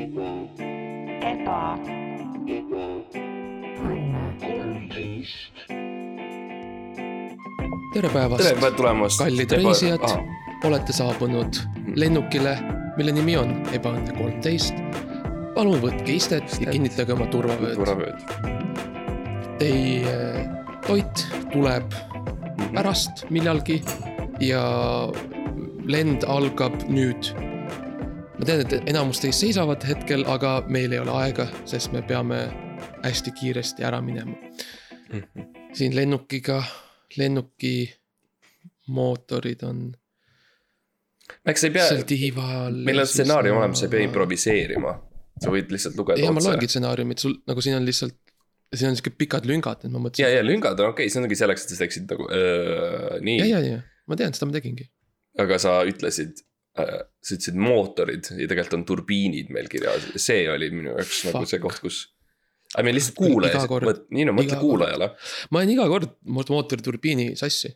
eba, 0.00 1.78
tere 7.94 8.08
päevast, 8.12 8.44
tere 8.44 8.70
tulemast. 8.76 9.18
kallid 9.20 9.52
reisijad, 9.58 10.06
olete 10.64 10.92
saabunud 10.96 11.60
lennukile, 12.00 12.54
mille 12.96 13.12
nimi 13.12 13.36
on 13.36 13.52
Ebaõnne 13.76 14.14
kolmteist. 14.16 14.80
palun 15.54 15.82
võtke 15.82 16.16
istet 16.16 16.56
ja 16.62 16.72
kinnitage 16.72 17.12
oma 17.12 17.26
turvavööd. 17.28 17.76
turvavööd. 17.76 18.20
Teie 19.60 20.16
toit 20.86 21.26
tuleb 21.52 21.92
pärast 22.72 23.26
millalgi 23.28 23.82
ja 24.40 24.64
lend 25.84 26.24
algab 26.24 26.88
nüüd. 26.88 27.34
Ma 28.40 28.46
tean, 28.48 28.62
et 28.64 28.88
enamus 28.88 29.20
teist 29.20 29.42
seisavad 29.44 29.84
hetkel, 29.84 30.24
aga 30.32 30.60
meil 30.72 30.94
ei 30.96 31.00
ole 31.02 31.12
aega, 31.12 31.44
sest 31.68 31.92
me 31.92 32.00
peame 32.06 32.38
hästi 33.04 33.34
kiiresti 33.36 33.84
ära 33.84 34.00
minema. 34.04 34.32
siin 35.76 35.94
lennukiga, 35.96 36.62
lennuki 37.18 37.74
mootorid 38.96 39.62
on 39.66 39.82
eks 41.46 41.66
ei 41.68 41.74
pea 41.74 41.86
meil 42.72 43.02
on 43.02 43.10
stsenaarium 43.12 43.60
olemas, 43.60 43.82
sa 43.82 43.88
ei 43.88 43.92
pea. 43.92 44.08
improviseerima. 44.08 44.96
sa 45.40 45.52
võid 45.52 45.70
lihtsalt 45.72 46.00
lugeda 46.00 46.24
ja 46.24 46.32
ma 46.32 46.42
loengi. 46.44 46.68
stsenaariumit, 46.70 47.22
sul 47.22 47.36
nagu 47.48 47.62
siin 47.64 47.76
on 47.76 47.86
lihtsalt, 47.88 48.16
siin 48.72 48.90
on 48.90 48.98
siuke 48.98 49.12
pikad 49.20 49.48
lüngad, 49.48 49.84
et 49.84 49.92
ma 49.92 49.98
ja, 49.98 50.04
mõtlesin. 50.06 50.36
ja 50.38 50.46
lüngad 50.46 50.80
on 50.80 50.94
okei 50.94 51.06
okay,, 51.06 51.12
see 51.12 51.22
ongi 51.22 51.38
selleks, 51.38 51.66
et 51.66 51.74
sa 51.74 51.82
teeksid 51.84 52.08
nagu 52.12 52.28
öö, 52.28 53.16
ja, 53.16 53.24
nii, 53.28 53.40
ja, 53.52 53.64
ja 53.68 53.82
ma 54.08 54.18
tean, 54.20 54.36
seda 54.36 54.48
ma 54.48 54.56
tegingi. 54.56 54.88
aga 55.44 55.60
sa 55.62 55.80
ütlesid. 55.88 56.40
Sa 56.86 57.36
ütlesid 57.36 57.58
mootorid 57.60 58.30
ja 58.32 58.48
tegelikult 58.48 58.78
on 58.80 58.86
turbiinid 58.88 59.52
meil 59.54 59.68
kirjas, 59.72 60.08
see 60.20 60.46
oli 60.52 60.70
minu 60.74 60.94
jaoks 60.94 61.22
nagu 61.28 61.44
see 61.48 61.62
koht, 61.62 61.80
kus. 61.84 62.02
aga 62.74 62.86
meil 62.86 62.98
lihtsalt 62.98 63.18
kuulaja 63.18 63.64
nii 64.16 64.28
no 64.28 64.36
mõtle 64.36 64.60
kuulajale. 64.60 65.12
ma 65.50 65.62
olen 65.62 65.74
iga 65.76 65.88
kord 65.90 66.14
mootoriturbiini 66.26 67.32
sassi. 67.40 67.72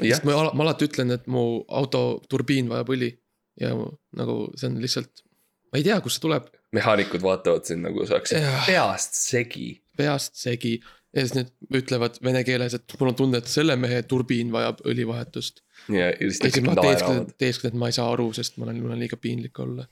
jah 0.00 0.18
sest, 0.18 0.28
ma, 0.28 0.48
ma 0.52 0.66
alati 0.66 0.88
ütlen, 0.90 1.14
et 1.18 1.28
mu 1.30 1.62
auto 1.68 2.22
turbiin 2.30 2.72
vajab 2.72 2.94
õli. 2.96 3.12
ja 3.60 3.74
nagu 4.18 4.38
see 4.56 4.70
on 4.70 4.80
lihtsalt, 4.82 5.24
ma 5.72 5.80
ei 5.80 5.86
tea, 5.86 6.00
kust 6.04 6.20
see 6.20 6.26
tuleb, 6.26 6.50
mehaanikud 6.76 7.22
vaatavad 7.22 7.68
sind 7.68 7.84
nagu 7.86 8.06
sa 8.06 8.16
oleksid 8.18 8.48
peast 8.66 9.18
segi. 9.18 9.68
peast 9.96 10.38
segi. 10.40 10.78
ja 11.12 11.24
siis 11.24 11.34
need 11.36 11.80
ütlevad 11.82 12.16
vene 12.24 12.42
keeles, 12.48 12.76
et 12.78 12.96
mul 12.98 13.12
on 13.12 13.18
tunne, 13.18 13.42
et 13.42 13.50
selle 13.50 13.76
mehe 13.80 14.00
turbiin 14.08 14.52
vajab 14.54 14.80
õlivahetust. 14.88 15.60
ja, 15.88 15.98
ja 15.98 16.08
ja 16.10 16.30
siis 16.30 16.38
siis 16.38 16.60
ma 16.64 16.74
tekib 16.76 16.84
teesklen 16.84 17.16
naeravad,, 17.16 17.34
teesklen, 17.38 17.74
et 17.74 17.78
ma 17.82 17.90
ei 17.90 17.96
saa 17.98 18.08
aru, 18.12 18.28
sest 18.36 18.58
ma 18.58 18.68
olen, 18.68 18.82
mul 18.82 18.96
on 18.96 19.02
liiga 19.02 19.18
piinlik 19.20 19.58
olla. 19.62 19.86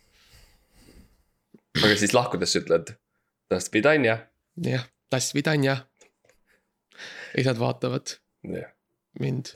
aga 1.83 1.95
siis 1.97 2.15
lahkudes 2.17 2.57
ütled. 2.63 2.95
Das 3.51 3.73
vidanja. 3.73 4.19
jah, 4.67 4.87
tass 5.11 5.35
vidanja. 5.35 5.81
isad 7.39 7.59
vaatavad 7.59 8.19
jah, 8.45 8.71
mind 9.19 9.55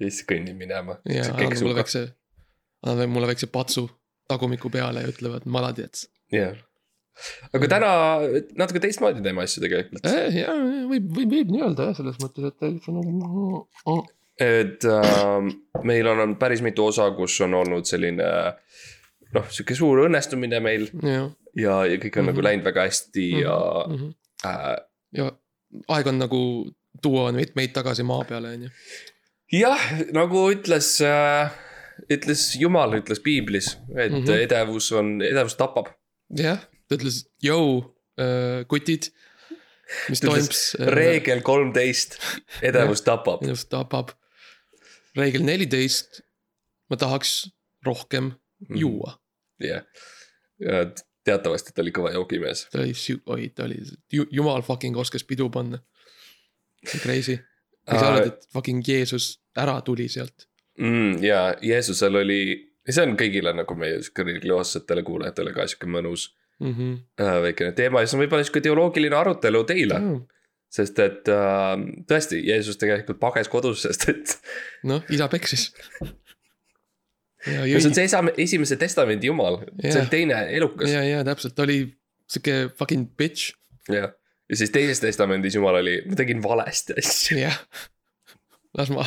ja 0.00 0.10
siis 0.10 0.24
kõnnib 0.28 0.58
minema. 0.58 0.98
ja 1.08 1.26
annavad 1.30 1.62
mulle 1.62 1.78
väikse, 1.80 2.04
annavad 2.84 3.12
mulle 3.12 3.30
väikse 3.30 3.48
patsu 3.52 3.88
tagumiku 4.30 4.70
peale 4.72 5.04
ja 5.04 5.10
ütlevad 5.12 5.46
maladjets. 5.46 6.08
jah. 6.32 6.56
aga 7.54 7.70
täna 7.70 7.92
natuke 8.58 8.82
teistmoodi 8.82 9.22
teeme 9.24 9.44
asju 9.44 9.64
tegelikult. 9.64 10.10
ja 10.34 10.54
võib, 10.90 11.08
võib, 11.20 11.38
võib 11.38 11.54
nii 11.54 11.64
öelda 11.68 11.90
jah, 11.90 11.96
selles 12.00 12.20
mõttes, 12.22 12.50
et 12.50 12.60
täitsa 12.62 12.94
nagu. 12.94 14.02
Et 14.40 14.84
äh, 14.84 15.48
meil 15.84 16.06
on, 16.10 16.20
on 16.20 16.36
päris 16.36 16.62
mitu 16.62 16.86
osa, 16.86 17.10
kus 17.16 17.40
on 17.40 17.54
olnud 17.54 17.86
selline 17.86 18.26
noh, 19.34 19.48
sihuke 19.50 19.74
suur 19.78 20.04
õnnestumine 20.08 20.60
meil 20.62 20.88
jah. 21.02 21.28
ja, 21.54 21.80
ja 21.86 21.98
kõik 22.02 22.18
on 22.18 22.24
mm 22.24 22.28
-hmm. 22.28 22.32
nagu 22.32 22.38
Mhm. 22.38 22.44
läinud 22.48 22.64
väga 22.64 22.86
hästi 22.88 23.26
ja 23.40 23.58
Mhm. 23.88 24.14
äh, 24.44 24.76
ja 25.12 25.32
aeg 25.88 26.06
on 26.06 26.18
nagu 26.18 26.70
tuua 27.02 27.32
meid, 27.32 27.52
meid 27.54 27.72
tagasi 27.72 28.02
maa 28.02 28.24
peale, 28.24 28.48
on 28.48 28.62
ju. 28.62 28.70
jah, 29.52 29.80
nagu 30.12 30.50
ütles 30.52 31.00
äh,, 31.00 31.50
ütles 32.10 32.54
Jumal, 32.58 32.92
ütles 33.00 33.20
piiblis, 33.22 33.78
et 33.96 34.12
mm. 34.12 34.24
-hmm. 34.24 34.42
edevus 34.42 34.92
on, 34.92 35.20
edevus 35.22 35.54
tapab. 35.54 35.86
jah, 36.36 36.58
ta 36.88 36.94
ütles, 36.98 37.24
jõu, 37.42 37.94
kutid. 38.68 39.10
mis 40.08 40.20
toimub 40.20 40.38
ütles. 40.48 40.74
reegel 40.94 41.42
kolmteist, 41.42 42.18
edevus 42.62 43.02
tapab. 43.02 43.42
minust 43.42 43.68
tapab. 43.68 44.10
Reegel 45.16 45.44
neliteist, 45.46 46.20
ma 46.90 46.96
tahaks 46.96 47.44
rohkem 47.86 48.32
Mhm. 48.68 48.78
juua. 48.78 49.18
jah, 49.60 49.82
ja 50.58 50.86
teatavasti 51.24 51.72
ta 51.74 51.82
oli 51.82 51.92
kõva 51.94 52.12
joogimees. 52.12 52.66
ta 52.72 52.80
oli 52.80 52.94
siu-, 52.94 53.22
oi, 53.26 53.48
ta 53.54 53.64
oli, 53.64 53.78
jumal 54.30 54.62
fucking 54.62 54.96
oskas 54.96 55.24
pidu 55.24 55.50
panna. 55.50 55.78
see 56.84 56.98
on 56.98 57.02
crazy. 57.02 57.38
ja 57.86 57.98
sa 57.98 58.08
arvad, 58.08 58.26
et 58.26 58.48
fucking 58.52 58.82
Jeesus 58.88 59.40
ära 59.56 59.80
tuli 59.80 60.08
sealt. 60.08 60.48
mm,. 60.78 61.22
ja 61.22 61.54
Jeesusel 61.62 62.14
oli, 62.14 62.40
see 62.88 63.02
on 63.02 63.16
kõigile 63.16 63.54
nagu 63.54 63.74
meie 63.74 64.00
religioossetele 64.18 65.02
kuulajatele 65.02 65.52
ka 65.52 65.66
sihuke 65.66 65.86
mõnus 65.86 66.28
mm. 66.60 66.74
-hmm. 66.74 66.98
äh, 67.20 67.42
väikene 67.42 67.72
teema 67.72 68.00
ja 68.00 68.06
see 68.06 68.18
on 68.18 68.24
võib-olla 68.24 68.44
sihuke 68.44 68.60
teoloogiline 68.60 69.16
arutelu 69.16 69.64
teile. 69.64 70.00
Sest 70.74 70.98
et 71.02 71.28
äh, 71.30 71.84
tõesti, 72.10 72.40
Jeesus 72.48 72.78
tegelikult 72.80 73.20
pages 73.22 73.50
kodus, 73.52 73.82
sest 73.86 74.08
et 74.10 74.34
noh, 74.90 75.04
isa 75.14 75.28
peksis. 75.32 75.68
no 77.46 77.66
see 77.68 77.76
on 77.90 77.94
see 77.96 78.06
esa- 78.08 78.24
esimese 78.40 78.78
testamendi 78.80 79.28
jumal, 79.30 79.60
see 79.78 79.92
Jah. 79.92 80.02
on 80.02 80.10
teine 80.12 80.40
elukas 80.56 80.90
ja, 80.90 81.04
ja 81.06 81.22
täpselt, 81.26 81.54
ta 81.56 81.66
oli 81.66 81.78
sihuke 82.30 82.70
fucking 82.78 83.10
bitch, 83.20 83.52
ja, 83.92 84.08
ja 84.50 84.56
siis 84.58 84.72
teises 84.74 85.02
testamendis 85.04 85.54
jumal 85.58 85.78
oli, 85.82 85.98
ma 86.08 86.18
tegin 86.18 86.42
valesti 86.44 86.96
asju. 86.98 87.38
jah. 87.44 87.58
las 88.78 88.90
ma, 88.94 89.04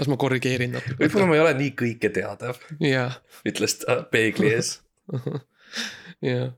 las 0.00 0.08
ma 0.10 0.18
korrigeerin 0.20 0.74
natuke. 0.78 0.98
võib-olla 1.04 1.28
ma 1.30 1.36
ei 1.38 1.44
ole 1.44 1.54
nii 1.60 1.74
kõike 1.84 2.10
teadav, 2.16 2.58
jah, 2.82 3.20
ütles 3.46 3.78
ta 3.84 4.00
peegli 4.10 4.50
ees 4.56 4.78
jah, 6.32 6.50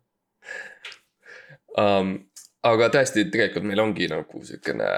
um,. 1.77 2.17
Aga 2.67 2.91
tõesti, 2.95 3.29
tegelikult 3.31 3.67
meil 3.69 3.83
ongi 3.83 4.09
nagu 4.11 4.43
siukene 4.45 4.91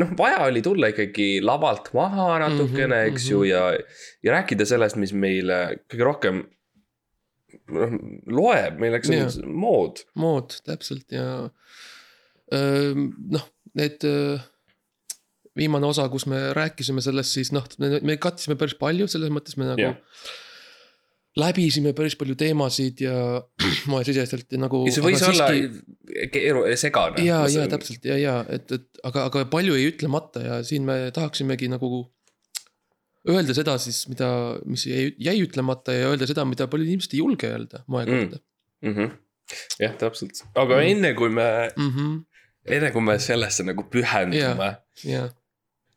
noh, 0.00 0.12
vaja 0.18 0.46
oli 0.46 0.62
tulla 0.64 0.92
ikkagi 0.92 1.42
lavalt 1.44 1.90
maha 1.96 2.38
natukene 2.44 2.86
mm, 2.86 2.92
-hmm, 2.92 3.12
eks 3.12 3.28
ju, 3.30 3.42
mhm. 3.42 3.50
ja, 3.50 3.62
ja 4.22 4.36
rääkida 4.38 4.66
sellest, 4.68 4.98
mis 5.00 5.12
meile 5.12 5.62
kõige 5.90 6.06
rohkem 6.08 6.44
noh, 7.72 7.96
loeb, 8.26 8.78
milleks 8.80 9.10
on 9.12 9.18
Jah. 9.18 9.36
mood. 9.46 10.04
mood 10.14 10.56
täpselt 10.66 11.12
ja 11.12 11.50
noh, 12.52 13.44
need 13.78 14.04
viimane 15.56 15.88
osa, 15.88 16.08
kus 16.12 16.26
me 16.28 16.52
rääkisime 16.56 17.04
sellest, 17.04 17.36
siis 17.36 17.52
noh, 17.52 17.66
me, 17.80 17.98
me 18.04 18.16
kattisime 18.20 18.56
päris 18.60 18.76
palju, 18.80 19.08
selles 19.10 19.32
mõttes 19.32 19.58
me 19.60 19.68
nagu 19.68 19.90
Jah. 19.90 19.98
Läbisime 21.38 21.92
päris 21.96 22.16
palju 22.20 22.34
teemasid 22.36 23.00
ja 23.06 23.16
moesiseselt 23.92 24.52
nagu. 24.60 24.82
see 24.92 25.04
võis 25.04 25.22
olla 25.24 25.48
keeru-, 26.32 26.66
segane. 26.76 27.24
ja, 27.24 27.42
ja. 27.48 27.66
täpselt 27.72 28.04
ja, 28.04 28.18
ja 28.20 28.34
et, 28.52 28.68
et 28.72 29.04
aga, 29.08 29.28
aga 29.30 29.44
palju 29.52 29.76
jäi 29.78 29.92
ütlemata 29.94 30.44
ja 30.44 30.58
siin 30.66 30.84
me 30.88 31.06
tahaksimegi 31.14 31.70
nagu 31.72 32.04
öelda 33.32 33.54
seda 33.56 33.78
siis, 33.80 34.02
mida, 34.10 34.28
mis 34.66 34.84
jäi, 34.88 35.12
jäi 35.22 35.36
ütlemata 35.44 35.94
ja 35.94 36.10
öelda 36.10 36.26
seda, 36.28 36.44
mida 36.48 36.66
paljud 36.70 36.90
inimesed 36.90 37.14
ei 37.14 37.22
julge 37.22 37.48
öelda 37.52 37.84
moe 37.86 38.04
Mm. 38.06 38.18
kohta 38.18 38.42
Mm 38.82 38.94
-hmm. 38.96 39.10
jah, 39.78 39.92
täpselt, 39.94 40.42
aga 40.58 40.76
Mm. 40.76 40.86
enne 40.90 41.14
kui 41.14 41.28
me, 41.30 41.70
mm. 41.76 41.90
-hmm. 41.90 42.22
enne 42.66 42.90
kui 42.90 43.00
me 43.00 43.18
sellesse 43.18 43.62
nagu 43.62 43.84
pühendume 43.84 44.76
ja, 45.04 45.28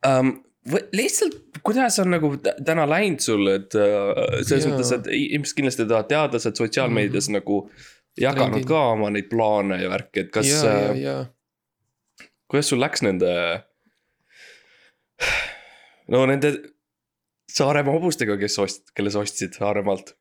um,. 0.06 0.45
lihtsalt, 0.94 1.36
kuidas 1.64 2.00
on 2.00 2.10
nagu 2.16 2.32
tä- 2.38 2.56
täna 2.66 2.88
läinud 2.90 3.22
sul, 3.22 3.48
et 3.54 3.76
uh, 3.78 4.42
selles 4.42 4.66
mõttes, 4.70 4.92
et 4.96 5.08
inimesed 5.14 5.60
kindlasti 5.60 5.86
tahavad 5.86 6.10
teada, 6.10 6.40
sa 6.40 6.50
oled 6.50 6.62
sotsiaalmeedias 6.64 7.30
mm 7.30 7.36
-hmm. 7.36 7.40
nagu 7.40 7.72
jaganud 8.22 8.52
Trending. 8.52 8.68
ka 8.68 8.84
oma 8.96 9.10
neid 9.10 9.30
plaane 9.30 9.82
ja 9.84 9.90
värki, 9.90 10.26
et 10.26 10.32
kas, 10.32 10.52
ja 11.02 11.26
kuidas 12.48 12.70
sul 12.70 12.82
läks 12.82 13.04
nende. 13.06 13.34
no 16.12 16.26
nende 16.30 16.56
Saaremaa 17.56 17.94
hobustega, 17.96 18.36
kes 18.38 18.58
ost-, 18.60 18.90
kelle 18.96 19.12
sa 19.14 19.22
ostsid 19.24 19.56
Saaremaalt. 19.56 20.16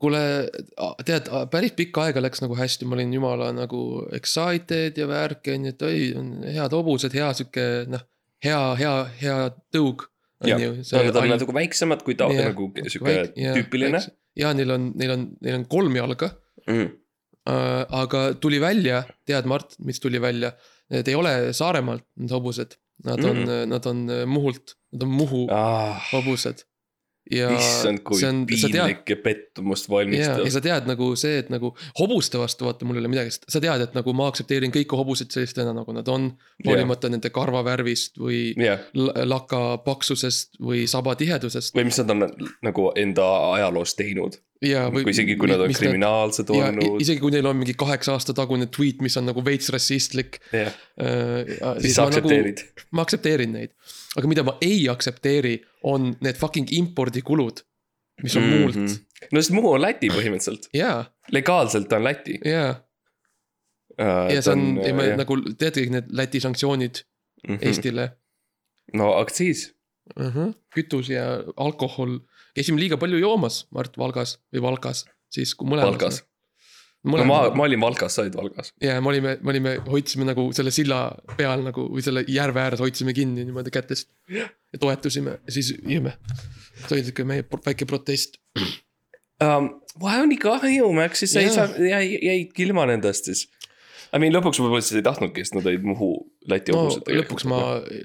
kuule, 0.00 0.20
tead, 1.04 1.26
päris 1.52 1.74
pikka 1.76 2.06
aega 2.06 2.22
läks 2.22 2.40
nagu 2.40 2.56
hästi, 2.56 2.86
ma 2.88 2.96
olin 2.96 3.10
jumala 3.12 3.50
nagu 3.52 3.80
excited 4.16 4.96
ja 4.96 5.08
värk 5.08 5.50
on 5.52 5.66
ju, 5.66 5.72
et 5.74 5.82
oi, 5.84 5.98
on 6.16 6.30
head 6.46 6.72
hobused, 6.72 7.12
hea 7.12 7.26
sihuke 7.36 7.66
noh, 7.90 8.06
hea, 8.44 8.60
hea, 8.80 8.94
hea 9.20 9.38
tõug. 9.74 10.06
jah, 10.44 10.58
nad 11.04 11.16
on 11.20 11.28
natuke 11.34 11.52
väiksemad 11.56 12.02
kui 12.06 12.14
ta 12.16 12.28
Jah, 12.32 12.48
nagu 12.50 12.70
sihuke 12.88 13.16
tüüpiline. 13.36 14.00
ja 14.40 14.52
neil 14.56 14.70
on, 14.76 14.92
neil 14.96 15.10
on, 15.16 15.26
neil 15.44 15.58
on 15.60 15.64
kolm 15.68 15.96
jalga 15.96 16.30
Mm. 16.68 16.90
äh,. 17.48 17.84
aga 18.02 18.34
tuli 18.40 18.58
välja, 18.60 19.02
tead 19.26 19.46
Mart, 19.48 19.74
mis 19.84 19.98
tuli 20.00 20.20
välja, 20.20 20.52
need 20.92 21.08
ei 21.08 21.14
ole 21.16 21.52
Saaremaalt, 21.56 22.04
need 22.16 22.30
hobused. 22.30 22.76
Nad 23.04 23.24
on 23.24 23.36
Mm. 23.36 23.48
mm., 23.48 23.68
nad 23.70 23.86
on 23.86 24.02
Muhult, 24.28 24.74
nad 24.92 25.02
on 25.06 25.08
Muhu 25.08 25.46
Ah, 25.50 25.96
hobused. 26.12 26.64
Ja 27.30 27.50
issand, 27.54 28.02
kui 28.06 28.18
on, 28.26 28.42
sa 28.48 28.68
tead, 28.68 28.74
piinlik 28.74 29.12
ja 29.12 29.16
pettumust 29.22 29.88
valmistav 29.90 30.42
ja. 30.42 30.52
sa 30.52 30.62
tead 30.64 30.88
nagu 30.90 31.12
see, 31.18 31.38
et 31.44 31.50
nagu 31.52 31.72
hobuste 32.00 32.40
vastu 32.40 32.66
vaata 32.66 32.88
mul 32.88 32.98
ei 32.98 33.04
ole 33.04 33.12
midagi, 33.12 33.34
sest 33.36 33.46
sa 33.54 33.62
tead, 33.62 33.84
et 33.86 33.96
nagu 33.96 34.14
ma 34.16 34.26
aktsepteerin 34.30 34.74
kõiki 34.74 34.98
hobuseid 34.98 35.32
sellistena, 35.34 35.74
nagu 35.76 35.94
nad 35.96 36.08
on. 36.10 36.30
hoolimata 36.66 37.10
nende 37.12 37.30
karvavärvist 37.34 38.18
või 38.20 38.50
jah, 38.58 38.82
l- 38.98 39.14
laka 39.30 39.80
paksusest 39.86 40.58
või 40.60 40.84
saba 40.90 41.14
tihedusest 41.18 41.76
või 41.76 41.88
mis 41.88 42.00
nad 42.02 42.14
on 42.16 42.26
nagu 42.66 42.90
enda 42.98 43.26
ajaloos 43.54 43.94
teinud. 43.98 44.40
ja 44.64 44.88
või. 44.92 45.06
isegi 45.14 45.38
kui 45.40 45.48
nad 45.50 45.62
on. 45.64 45.72
kriminaalsed 45.76 46.50
i- 46.50 46.60
olnud. 46.66 47.00
isegi 47.04 47.22
kui 47.22 47.34
neil 47.34 47.46
on 47.46 47.58
mingi 47.62 47.76
kaheksa 47.78 48.16
aasta 48.18 48.34
tagune 48.36 48.66
tweet, 48.66 49.00
mis 49.06 49.16
on 49.20 49.30
nagu 49.30 49.44
veits 49.46 49.70
rassistlik 49.72 50.42
jah, 50.52 50.74
äh,. 51.00 51.56
siis 51.80 51.96
sa 51.96 52.08
aktsepteerid. 52.10 52.66
ma 52.90 53.06
aktsepteerin 53.06 53.54
neid, 53.56 53.76
aga 54.16 54.28
mida 54.28 54.42
ma 54.46 54.56
ei 54.60 54.88
aktsepteeri, 54.88 55.60
on 55.82 56.16
need 56.20 56.36
fucking 56.36 56.68
impordikulud, 56.72 57.62
mis 58.22 58.36
on 58.36 58.42
Mhm. 58.42 58.60
muult. 58.60 59.00
no 59.32 59.40
sest 59.40 59.52
Muhu 59.54 59.72
on 59.74 59.80
Läti 59.80 60.08
põhimõtteliselt, 60.10 60.68
jaa, 60.74 61.04
legaalselt 61.32 61.92
on 61.92 62.04
Läti. 62.04 62.38
jaa, 62.44 62.80
ja 64.32 64.40
see 64.42 64.52
on, 64.52 64.80
nagu 65.20 65.36
teate 65.58 65.82
kõik 65.84 65.90
need 65.96 66.10
Läti 66.12 66.40
sanktsioonid 66.40 67.04
Mhm. 67.48 67.58
Eestile 67.64 68.10
no 68.94 69.14
aktsiis, 69.16 69.70
uh. 70.18 70.26
-huh. 70.34 70.50
kütus 70.74 71.08
ja 71.08 71.42
alkohol, 71.56 72.18
käisime 72.54 72.80
liiga 72.80 72.96
palju 73.00 73.18
joomas 73.18 73.66
Mart 73.70 73.96
Valgas 73.98 74.38
või 74.54 74.60
Valkas, 74.62 75.06
siis 75.30 75.54
kui 75.54 75.68
mõlemas. 75.68 75.94
Valgas. 75.96 76.24
No 77.04 77.24
ma, 77.24 77.40
ma 77.56 77.64
olin 77.64 77.80
Valgas, 77.80 78.16
sa 78.16 78.24
olid 78.24 78.36
Valgas. 78.36 78.72
ja 78.82 78.98
me 79.00 79.12
olime, 79.12 79.36
me 79.40 79.52
olime, 79.54 79.74
hoidsime 79.88 80.26
nagu 80.28 80.48
selle 80.56 80.72
silla 80.74 81.02
peal 81.38 81.64
nagu 81.64 81.86
või 81.88 82.04
selle 82.04 82.24
järve 82.28 82.62
ääres 82.62 82.82
hoidsime 82.84 83.14
kinni 83.16 83.46
niimoodi 83.46 83.72
kätest. 83.74 84.10
ja 84.28 84.80
toetusime 84.80 85.38
ja 85.38 85.54
siis 85.54 85.72
jõime. 85.78 86.16
see 86.86 86.98
oli 86.98 87.06
siuke 87.08 87.24
meie 87.28 87.46
väike 87.66 87.88
protest. 87.88 88.40
um,. 88.56 89.72
vahel 90.00 90.26
on 90.26 90.30
nii 90.34 90.42
kahju, 90.42 90.92
Max, 90.96 91.24
siis 91.24 91.34
sa 91.36 91.40
ei 91.40 91.48
Jaa. 91.48 91.56
saa, 91.56 91.88
jäid, 91.88 92.18
jäidki 92.28 92.68
ilma 92.68 92.86
nendest 92.90 93.30
siis. 93.30 93.48
I 94.10 94.18
mean 94.18 94.34
lõpuks 94.34 94.58
võib-olla 94.58 94.82
sa 94.82 94.98
ei 94.98 95.06
tahtnudki, 95.06 95.44
sest 95.44 95.54
nad 95.54 95.66
olid 95.70 95.84
Muhu 95.86 96.12
Läti 96.50 96.74
no 96.74 96.84
hobused. 96.84 97.10
lõpuks 97.20 97.46
ma, 97.48 97.60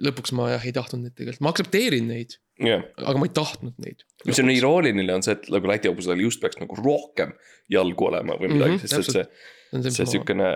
lõpuks 0.05 0.35
ma 0.37 0.51
jah 0.53 0.65
ei 0.67 0.73
tahtnud 0.75 1.03
neid 1.03 1.15
tegelikult, 1.17 1.43
ma 1.43 1.53
aktsepteerin 1.53 2.07
neid, 2.11 2.37
jah, 2.63 2.85
aga 3.03 3.19
ma 3.19 3.27
ei 3.27 3.33
tahtnud 3.35 3.75
neid. 3.83 4.05
mis 4.25 4.39
on 4.39 4.51
irooniline, 4.53 5.13
on 5.15 5.25
see, 5.25 5.35
et 5.35 5.49
nagu 5.51 5.67
Läti 5.71 5.91
hobusel 5.91 6.21
just 6.23 6.41
peaks 6.43 6.59
nagu 6.61 6.77
rohkem 6.79 7.33
jalgu 7.71 8.07
olema 8.11 8.37
või 8.39 8.53
midagi 8.53 8.77
mm, 8.77 8.81
Mhm, 8.81 8.85
-hmm, 8.85 8.95
sest 8.95 9.15
et 9.15 9.83
see, 9.83 9.95
see 9.97 10.05
siukene. 10.17 10.51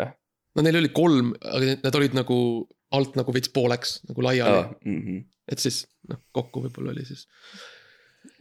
no 0.56 0.64
neil 0.66 0.80
oli 0.80 0.90
kolm, 0.96 1.34
aga 1.42 1.66
need- 1.66 1.84
nad 1.84 1.96
olid 1.96 2.14
nagu 2.18 2.38
alt 2.92 3.16
nagu 3.20 3.34
veits 3.36 3.52
pooleks 3.54 4.00
nagu 4.10 4.22
laiali 4.22 4.64
ah., 4.64 4.72
Mm 4.86 5.26
et 5.50 5.58
siis 5.58 5.80
noh, 6.10 6.20
kokku 6.32 6.62
võib-olla 6.62 6.92
oli 6.94 7.04
siis 7.08 7.24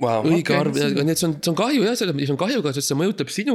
wow, 0.02 0.20
õige 0.26 0.52
okay, 0.52 0.58
arv, 0.60 0.76
aga 0.76 1.04
need, 1.08 1.16
see 1.16 1.28
on, 1.28 1.36
see 1.40 1.52
on 1.52 1.56
kahju 1.56 1.86
jah, 1.86 1.94
selles 1.96 2.16
mõttes 2.16 2.32
on 2.34 2.40
kahju 2.40 2.64
ka, 2.64 2.72
sest 2.76 2.90
see 2.92 2.98
mõjutab 2.98 3.30
sinu. 3.32 3.54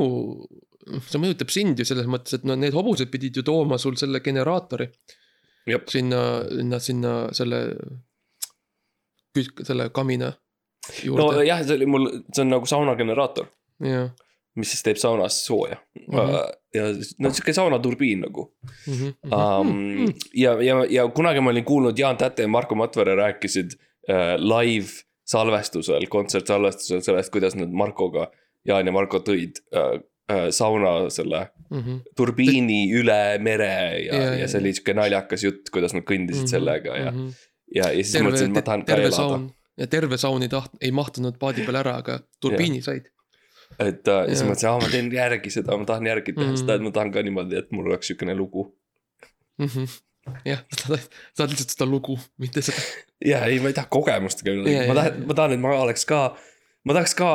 see 1.06 1.22
mõjutab 1.22 1.52
sind 1.54 1.78
ju 1.80 1.86
selles 1.86 2.10
mõttes, 2.10 2.34
et 2.34 2.48
no 2.50 2.56
need 2.60 2.74
hobused 2.74 3.12
pidid 3.14 3.38
ju 3.38 3.44
tooma 3.46 3.78
sul 3.78 3.96
selle 4.00 4.24
generaatori 4.26 4.90
sinna, 5.88 6.24
sinna, 6.50 6.80
sinna 6.84 7.14
selle. 7.38 7.62
Selle 9.64 9.90
kamina 9.90 10.34
juurde 11.04 11.40
nojah, 11.40 11.64
see 11.66 11.76
oli 11.80 11.86
mul, 11.90 12.10
see 12.34 12.44
on 12.46 12.54
nagu 12.54 12.70
saunageneraator, 12.70 13.50
no,, 13.80 13.90
jah 13.90 14.12
mis 14.60 14.70
siis 14.70 14.84
teeb 14.86 15.00
saunas 15.02 15.40
sooja 15.46 15.78
mm. 15.98 16.18
-hmm. 16.18 16.52
ja 16.74 16.84
no 17.20 17.32
sihuke 17.34 17.54
saunaturbiin 17.54 18.22
nagu 18.22 18.56
mm. 18.88 18.94
-hmm. 18.94 19.34
um,. 19.34 20.14
ja, 20.34 20.62
ja, 20.62 20.86
ja 20.90 21.08
kunagi 21.08 21.42
ma 21.42 21.50
olin 21.50 21.66
kuulnud 21.66 22.00
Jaan 22.00 22.18
Täte 22.18 22.42
ja 22.42 22.48
Marko 22.48 22.76
Matvere 22.76 23.16
rääkisid 23.16 23.72
äh, 24.10 24.36
live 24.38 24.88
salvestusel, 25.26 26.06
kontsertsalvestusel 26.10 27.02
sellest, 27.02 27.32
kuidas 27.32 27.56
nad 27.56 27.70
Markoga, 27.70 28.32
Jaan 28.66 28.86
ja 28.86 28.92
Marko 28.92 29.18
tõid 29.18 29.64
äh, 29.76 30.02
äh, 30.32 30.50
sauna 30.50 31.10
selle 31.10 31.48
mm 31.70 31.80
-hmm. 31.80 32.02
turbiini 32.16 32.92
üle 32.94 33.40
mere 33.40 34.00
ja, 34.06 34.16
Ja, 34.16 34.22
ja, 34.22 34.36
ja, 34.36 34.48
see 34.48 34.60
oli 34.60 34.74
sihuke 34.74 34.94
naljakas 34.94 35.44
jutt, 35.44 35.70
kuidas 35.72 35.94
nad 35.94 36.04
kõndisid 36.04 36.48
sellega 36.48 36.98
ja, 36.98 37.14
ja, 37.76 37.90
ja 37.90 38.04
siis 38.04 38.12
terve 38.16 38.30
mõtlesin, 38.30 38.52
et 38.52 38.60
ma, 38.60 38.64
tahan 38.70 38.86
ka 38.88 38.98
elada. 39.00 39.40
ja 39.82 39.88
terve 39.90 40.18
saun 40.22 40.46
ei 40.46 40.52
taht-, 40.54 40.78
ei 40.82 40.92
mahtunud 40.96 41.38
paadi 41.42 41.66
peale 41.66 41.82
ära, 41.84 41.98
aga 42.04 42.20
turbiini 42.44 42.82
said. 42.86 43.10
et 43.80 44.08
äh, 44.08 44.26
siis 44.30 44.42
Jaa. 44.44 44.50
mõtlesin, 44.52 44.70
aa 44.70 44.80
ma 44.84 44.90
teen 44.94 45.12
järgi 45.16 45.50
seda, 45.58 45.78
ma 45.78 45.86
tahan 45.90 46.06
järgi 46.12 46.34
teha 46.38 46.52
Mhm. 46.52 46.60
seda, 46.62 46.76
et 46.80 46.86
ma 46.86 46.92
tahan 46.94 47.12
ka 47.16 47.24
niimoodi, 47.26 47.58
et 47.58 47.72
mul 47.72 47.90
oleks 47.92 48.08
siukene 48.12 48.36
lugu. 48.38 48.68
Mhm. 49.62 49.88
jah, 50.46 50.62
sa 50.80 50.98
tahad 51.36 51.52
lihtsalt 51.52 51.74
seda 51.76 51.86
lugu, 51.90 52.18
mitte 52.40 52.62
seda. 52.64 52.80
ja 53.32 53.42
ei, 53.50 53.60
ma 53.60 53.72
ei 53.74 53.78
taha 53.78 53.90
kogemust 53.92 54.44
ka, 54.46 54.54
Jaa, 54.54 54.88
ma 54.88 54.96
tahan 55.00 55.14
jaa., 55.18 55.28
ma 55.28 55.34
tahan, 55.42 55.56
et 55.58 55.64
ma 55.66 55.74
oleks 55.84 56.06
ka, 56.10 56.22
ma 56.86 56.94
tahaks 56.98 57.16
ka 57.20 57.30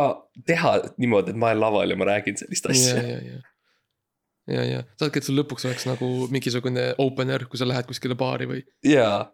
teha 0.48 0.72
niimoodi, 0.96 1.34
et 1.34 1.40
ma 1.40 1.50
olen 1.52 1.60
laval 1.66 1.90
ja 1.90 1.96
ma 2.00 2.06
räägin 2.12 2.38
sellist 2.40 2.64
ja, 2.68 2.74
asja. 2.76 3.02
ja, 3.02 3.18
ja. 3.32 3.40
ja, 4.54 4.62
ja 4.64 4.80
tahadki, 4.96 5.20
et 5.20 5.28
sul 5.28 5.36
lõpuks 5.42 5.66
oleks 5.68 5.84
nagu 5.90 6.08
mingisugune 6.32 6.86
opener, 7.02 7.44
kui 7.50 7.60
sa 7.60 7.68
lähed 7.68 7.88
kuskile 7.90 8.16
baari 8.18 8.46
või. 8.48 8.62
jaa, 8.88 9.26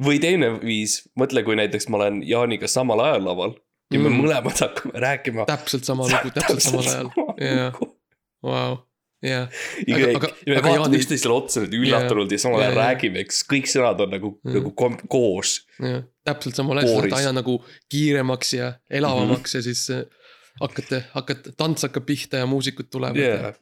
või 0.00 0.20
teine 0.22 0.52
viis, 0.62 1.08
mõtle, 1.18 1.42
kui 1.44 1.56
näiteks 1.58 1.88
ma 1.88 1.96
olen 2.00 2.22
Jaaniga 2.26 2.68
samal 2.70 3.00
ajal 3.00 3.24
laval 3.24 3.52
ja 3.92 3.98
me 4.00 4.08
Mm. 4.08 4.22
mõlemad 4.22 4.56
hakkame 4.64 5.00
rääkima. 5.04 5.44
täpselt 5.46 5.84
sama 5.84 6.06
lugu, 6.08 6.30
täpselt 6.34 6.60
samal 6.64 6.86
ajal, 6.88 7.10
jah, 7.40 7.76
vau, 8.42 8.78
jah. 9.22 9.48
ja 9.86 9.96
me, 9.98 10.14
vaatame 10.16 10.76
Jaani- 10.78 10.96
üksteisele 11.02 11.34
otsa 11.36 11.60
nüüd 11.60 11.74
üllatunult 11.82 12.32
ja 12.32 12.38
samal 12.38 12.60
ajal 12.62 12.72
Jaa, 12.72 12.78
jaa. 12.82 12.88
räägime, 12.94 13.20
eks 13.26 13.42
kõik 13.52 13.68
sõnad 13.68 14.00
on 14.00 14.10
nagu 14.10 14.38
Mm. 14.44 14.54
nagu 14.54 14.70
kom- 14.74 14.98
koos. 15.08 15.66
jah, 15.80 16.02
täpselt 16.24 16.54
samal 16.56 16.78
ajal, 16.78 16.88
sa 16.88 17.02
lähed 17.02 17.12
aina 17.20 17.32
nagu 17.42 17.58
kiiremaks 17.92 18.54
ja 18.54 18.72
elavamaks 18.90 19.54
mm 19.54 19.58
-hmm. 19.58 19.58
ja 19.58 19.62
siis 19.62 19.90
äh, 19.90 20.04
hakkate, 20.60 21.04
hakkate, 21.14 21.52
tants 21.56 21.82
hakkab 21.82 22.06
pihta 22.06 22.36
ja 22.36 22.46
muusikud 22.46 22.88
tulevad 22.90 23.16
jaa, 23.16 23.36
yeah.. 23.40 23.54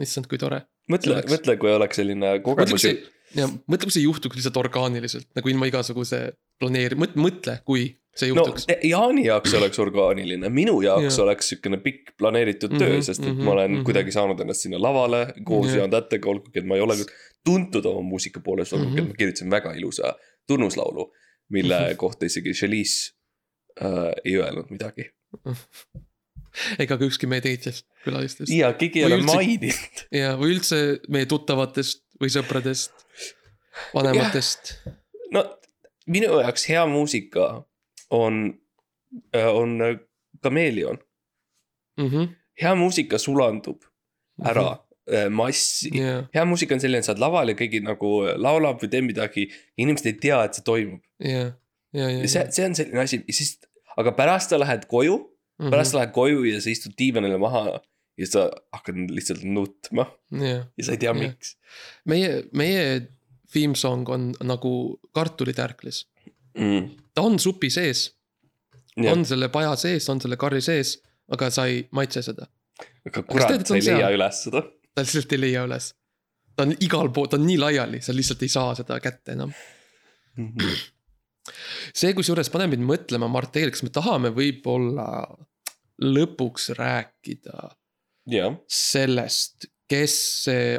issand, 0.00 0.26
kui 0.28 0.38
tore. 0.38 0.62
mõtle, 0.90 1.22
mõtle, 1.28 1.56
kui 1.56 1.70
oleks 1.72 1.96
selline 1.96 2.38
kogemus 2.44 2.84
ja 3.36 3.46
mõtle, 3.48 3.86
kui 3.88 3.94
see 3.96 4.02
juhtuks 4.04 4.36
lihtsalt 4.38 4.56
orgaaniliselt 4.60 5.28
nagu 5.36 5.48
ilma 5.52 5.66
igasuguse 5.70 6.20
planeeri-, 6.62 6.98
mõtle, 7.16 7.58
kui 7.64 7.86
see 8.14 8.28
no 8.32 8.42
juhtuks. 8.42 8.66
Jaani 8.84 9.24
jaoks 9.26 9.54
oleks 9.56 9.78
orgaaniline, 9.80 10.48
minu 10.52 10.80
jaoks 10.84 11.16
Jaa. 11.16 11.24
oleks 11.24 11.48
siukene 11.54 11.78
pikk 11.84 12.12
planeeritud 12.20 12.74
Mhm, 12.74 12.82
töö, 12.82 13.00
sest 13.02 13.22
et 13.24 13.30
mhm, 13.32 13.44
ma 13.44 13.54
olen 13.56 13.70
mhm. 13.78 13.84
kuidagi 13.88 14.12
saanud 14.12 14.40
ennast 14.44 14.66
sinna 14.66 14.80
lavale 14.82 15.22
koos. 15.48 15.72
Jaan 15.74 15.90
Tättega, 15.90 16.28
olgugi 16.28 16.58
et 16.60 16.66
ma 16.68 16.76
ei 16.76 16.84
ole 16.84 16.96
tuntud 17.44 17.84
oma 17.88 18.02
muusika 18.04 18.40
poolest, 18.40 18.72
olgugi 18.76 18.98
et 18.98 19.04
Mhm. 19.04 19.08
ma 19.14 19.18
kirjutasin 19.18 19.50
väga 19.50 19.72
ilusa 19.80 20.12
tunnuslaulu, 20.46 21.08
mille 21.50 21.80
Mhm. 21.88 21.96
kohta 21.96 22.26
isegi 22.26 22.52
Chalice 22.52 23.12
äh, 23.80 24.12
ei 24.24 24.36
öelnud 24.36 24.68
midagi. 24.70 25.08
ega 26.82 26.98
ka 27.00 27.06
ükski 27.06 27.26
meie 27.30 27.40
teistest 27.40 27.86
külalistest. 28.04 28.50
ja 28.52 28.72
keegi 28.76 29.00
ei 29.00 29.06
ole 29.08 29.16
üldse- 29.22 29.34
maininud. 29.38 30.02
ja, 30.12 30.34
või 30.36 30.50
üldse 30.58 30.80
meie 31.08 31.24
tuttavatest 31.30 32.02
või 32.22 32.30
sõpradest, 32.32 32.92
vanematest. 33.94 34.74
no 35.34 35.42
minu 36.06 36.38
jaoks 36.42 36.68
hea 36.70 36.84
muusika 36.90 37.48
on, 38.10 38.42
on 39.34 39.76
kameeleon. 40.42 40.98
Mhm. 42.00 42.30
hea 42.62 42.70
muusika 42.78 43.18
sulandub 43.20 43.82
ära 44.48 44.62
äh, 45.10 45.26
massi. 45.30 45.90
ja, 45.98 46.22
hea 46.34 46.44
muusika 46.48 46.74
on 46.74 46.80
selline, 46.80 47.02
sa 47.04 47.12
oled 47.12 47.20
laval 47.20 47.52
ja 47.52 47.56
keegi 47.58 47.82
nagu 47.84 48.12
laulab 48.40 48.80
või 48.80 48.88
teeb 48.92 49.04
midagi. 49.10 49.48
inimesed 49.76 50.06
ei 50.08 50.16
tea, 50.22 50.38
et 50.44 50.54
see 50.56 50.64
toimub. 50.64 51.02
ja, 51.20 51.50
ja, 51.92 52.08
ja. 52.08 52.28
see, 52.28 52.46
see 52.50 52.64
on 52.64 52.74
selline 52.78 53.02
asi, 53.04 53.20
siis, 53.28 53.58
aga 53.96 54.14
pärast 54.16 54.50
sa 54.54 54.58
lähed 54.62 54.86
koju, 54.88 55.18
Mhm. 55.60 55.70
pärast 55.70 55.92
sa 55.92 55.98
lähed 56.00 56.14
koju 56.16 56.44
ja 56.48 56.60
sa 56.64 56.70
istud 56.72 56.94
diivanile 56.98 57.36
maha 57.38 57.80
ja 58.18 58.28
sa 58.28 58.46
hakkad 58.72 58.98
lihtsalt 59.10 59.44
nutma 59.48 60.06
jah, 60.30 60.66
ja 60.76 60.84
sa 60.84 60.96
ei 60.96 61.00
tea, 61.00 61.12
Jah. 61.12 61.20
miks 61.20 61.56
meie, 62.08 62.42
meie 62.52 62.82
theme 63.52 63.76
song 63.78 64.08
on 64.08 64.32
nagu 64.44 64.72
kartulitärklis. 65.14 66.06
mm.. 66.58 66.90
ta 67.14 67.24
on 67.28 67.38
supi 67.38 67.70
sees, 67.70 68.10
Ja. 68.96 69.14
on 69.14 69.24
selle 69.24 69.48
paja 69.48 69.72
sees, 69.80 70.04
on 70.12 70.18
selle 70.20 70.36
karri 70.36 70.60
sees, 70.60 70.98
aga 71.32 71.46
sa 71.50 71.64
ei 71.64 71.86
maitse 71.96 72.20
seda. 72.22 72.44
aga 73.08 73.22
kurat 73.24 73.66
sa 73.66 73.76
ei 73.78 73.80
leia 73.86 74.02
seal? 74.04 74.16
üles 74.18 74.40
seda 74.44 74.60
ta 74.94 75.04
lihtsalt 75.04 75.36
ei 75.36 75.40
leia 75.40 75.66
üles. 75.66 75.92
ta 76.56 76.66
on 76.66 76.74
igal 76.84 77.08
pool, 77.14 77.28
ta 77.30 77.38
on 77.40 77.46
nii 77.48 77.60
laiali, 77.60 78.02
sa 78.04 78.14
lihtsalt 78.14 78.42
ei 78.44 78.52
saa 78.52 78.74
seda 78.78 78.98
kätte 79.00 79.36
enam. 79.36 79.52
mm. 80.36 80.50
-hmm. 80.52 80.82
see 81.94 82.12
kusjuures 82.16 82.50
paneb 82.52 82.74
mind 82.76 82.88
mõtlema, 82.88 83.28
Mart, 83.28 83.52
tegelikult 83.52 83.80
kas 83.80 83.86
me 83.88 83.94
tahame 83.96 84.34
võib-olla 84.36 85.08
lõpuks 86.02 86.72
rääkida 86.76 87.70
jah, 88.30 88.56
sellest, 88.70 89.68
kes 89.90 90.14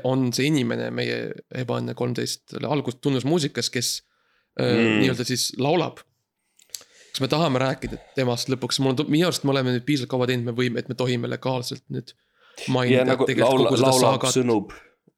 on 0.07 0.31
see 0.33 0.47
inimene 0.49 0.89
meie 0.95 1.19
Ebaõnne 1.53 1.93
kolmteist 1.97 2.55
algust 2.63 3.01
tunnusmuusikas, 3.03 3.69
kes 3.73 3.93
mm. 4.59 4.99
Nii-öelda 5.01 5.25
siis 5.27 5.51
laulab. 5.57 6.01
kas 7.13 7.21
me 7.21 7.29
tahame 7.29 7.61
rääkida 7.61 7.99
temast 8.17 8.49
lõpuks, 8.49 8.79
mul 8.81 8.95
on, 8.95 9.05
minu 9.13 9.27
arust 9.29 9.45
me 9.45 9.53
oleme 9.53 9.75
nüüd 9.75 9.85
piisavalt 9.85 10.13
kaua 10.15 10.27
teinud, 10.29 10.47
me 10.49 10.55
võime, 10.57 10.81
et 10.81 10.89
me 10.89 10.97
tohime 10.97 11.29
legaalselt 11.29 11.85
nüüd 11.93 12.15
mainida 12.73 13.05
nagu 13.05 13.27
tegelikult 13.29 13.77
laula, 13.77 14.01
laulab, 14.01 14.27
sõnub. 14.33 14.73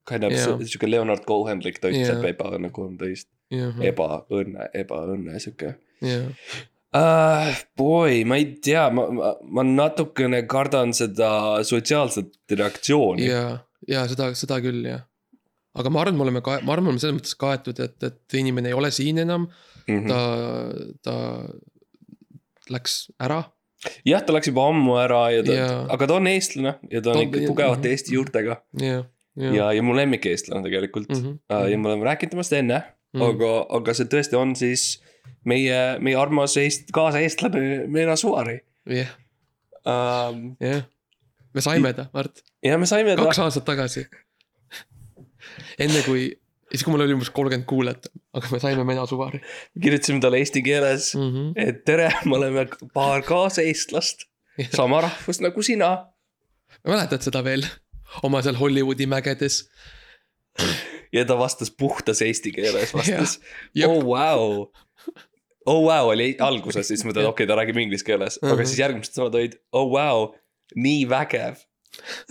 kind 0.08 0.28
of 0.28 0.36
Jaa. 0.36 0.58
sihuke 0.62 0.90
Leonard 0.90 1.24
Cohen-lik, 1.28 1.80
ta 1.80 1.92
ütleb 1.92 2.24
Jaa. 2.24 2.34
ebaõnne 2.36 2.72
kolmteist, 2.76 3.30
jah, 3.54 3.80
ebaõnne, 3.92 4.70
ebaõnne 4.84 5.40
sihuke 5.44 5.76
jah, 6.04 6.28
uh,. 6.96 7.52
Boy, 7.78 8.24
ma 8.30 8.38
ei 8.40 8.46
tea, 8.64 8.86
ma, 8.96 9.06
ma, 9.12 9.34
ma 9.58 9.64
natukene 9.68 10.44
kardan 10.48 10.94
seda 10.96 11.30
sotsiaalset 11.68 12.34
reaktsiooni. 12.52 13.28
ja, 13.28 13.44
ja 13.88 14.06
seda, 14.12 14.32
seda 14.40 14.62
küll 14.64 14.86
jah. 14.88 15.04
aga 15.76 15.90
ma 15.92 16.02
arvan, 16.06 16.16
me 16.18 16.24
oleme 16.28 16.42
ka, 16.46 16.60
ma 16.64 16.74
arvan, 16.76 16.86
me 16.88 16.94
oleme 16.94 17.04
selles 17.04 17.18
mõttes 17.20 17.36
kaetud, 17.40 17.80
et, 17.84 17.98
et 18.04 18.38
inimene 18.40 18.72
ei 18.72 18.78
ole 18.78 18.92
siin 18.96 19.18
enam, 19.26 19.50
Mhm. 19.86 20.08
ta, 20.10 20.20
ta 21.06 21.16
läks 22.74 22.94
ära. 23.22 23.44
jah, 24.08 24.24
ta 24.26 24.34
läks 24.34 24.50
juba 24.50 24.64
ammu 24.72 24.96
ära 24.98 25.20
ja 25.36 25.44
ta 25.46 25.54
Jaa., 25.60 25.82
aga 25.94 26.08
ta 26.10 26.16
on 26.18 26.30
eestlane 26.32 26.72
ja 26.90 27.02
ta 27.02 27.12
Ta 27.12 27.12
on 27.12 27.20
on- 27.20 27.28
ikka 27.28 27.44
tugevate 27.46 27.92
Eesti 27.94 28.16
juurtega 28.16 28.56
ja, 28.82 29.04
ja, 29.38 29.52
ja, 29.60 29.68
ja 29.78 29.84
mu 29.86 29.94
lemmikeestlane 29.94 30.64
tegelikult 30.66 31.10
mm. 31.12 31.20
Mhm, 31.20 31.36
-hmm. 31.38 31.70
ja 31.72 31.78
me 31.78 31.88
oleme 31.92 32.08
rääkinud 32.10 32.32
temast 32.34 32.54
enne 32.58 32.80
mm, 32.80 33.20
mhm. 33.20 33.22
-hmm. 33.22 33.36
aga, 33.36 33.52
aga 33.78 33.94
see 33.94 34.06
tõesti 34.16 34.36
on 34.42 34.56
siis 34.56 34.88
meie, 35.46 35.80
meie 36.04 36.18
armas 36.20 36.58
Eest, 36.62 36.90
kaasaeestlane 36.96 37.86
Meena 37.92 38.16
Suvari 38.20 38.60
jah, 38.90 39.12
um,. 39.86 40.56
jah. 40.62 40.86
me 41.54 41.62
saime 41.64 41.94
ta, 41.98 42.08
Mart, 42.14 42.42
ja 42.66 42.78
me 42.82 42.90
saime 42.90 43.16
kaks 43.20 43.40
ta, 43.40 43.50
aastat 43.50 43.68
tagasi. 43.68 44.06
enne 45.82 46.02
kui, 46.08 46.28
siis 46.72 46.84
kui 46.84 46.94
mul 46.94 47.06
oli 47.06 47.16
umbes 47.18 47.32
kolmkümmend 47.36 47.68
kuulajat, 47.70 48.10
aga 48.38 48.52
me 48.54 48.62
saime 48.64 48.88
Mena 48.88 49.06
Suvari 49.10 49.42
kirjutasime 49.82 50.22
talle 50.24 50.42
eesti 50.44 50.64
keeles 50.66 51.14
mm, 51.16 51.22
mm. 51.22 51.34
-hmm. 51.36 51.70
et 51.70 51.84
tere, 51.86 52.12
me 52.26 52.38
oleme 52.40 52.68
paar 52.94 53.26
kaaseestlast, 53.26 54.28
sama 54.76 55.02
rahvust 55.08 55.44
nagu 55.46 55.64
sina. 55.64 55.96
mäletad 56.88 57.22
seda 57.26 57.44
veel 57.44 57.66
oma 58.24 58.42
seal 58.42 58.58
Hollywoodi 58.60 59.08
mägedes? 59.10 59.66
Ja 61.16 61.24
ta 61.28 61.38
vastas 61.40 61.72
puhtas 61.72 62.22
eesti 62.26 62.52
keeles, 62.56 62.92
vastas 62.98 63.38
oh 63.88 64.02
wow. 64.04 64.66
oh 65.66 65.82
wow 65.88 66.12
oli 66.12 66.34
alguses, 66.44 66.88
siis 66.92 67.04
ma 67.06 67.12
mõtlesin, 67.12 67.32
okei 67.32 67.46
okay,, 67.46 67.52
ta 67.52 67.58
räägib 67.62 67.80
inglise 67.82 68.06
keeles, 68.08 68.40
aga 68.44 68.58
Mhm. 68.60 68.68
siis 68.70 68.82
järgmised 68.84 69.18
sõnad 69.18 69.40
olid 69.40 69.58
oh 69.72 69.88
wow, 69.96 70.28
nii 70.76 71.06
vägev. 71.10 71.64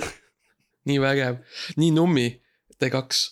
nii 0.88 1.00
vägev, 1.00 1.40
nii 1.80 1.90
nummi, 1.96 2.28
te 2.78 2.90
kaks. 2.92 3.24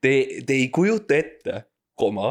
Te, 0.00 0.12
te 0.48 0.54
ei 0.56 0.68
kujuta 0.72 1.18
ette, 1.18 1.64
koma, 1.98 2.30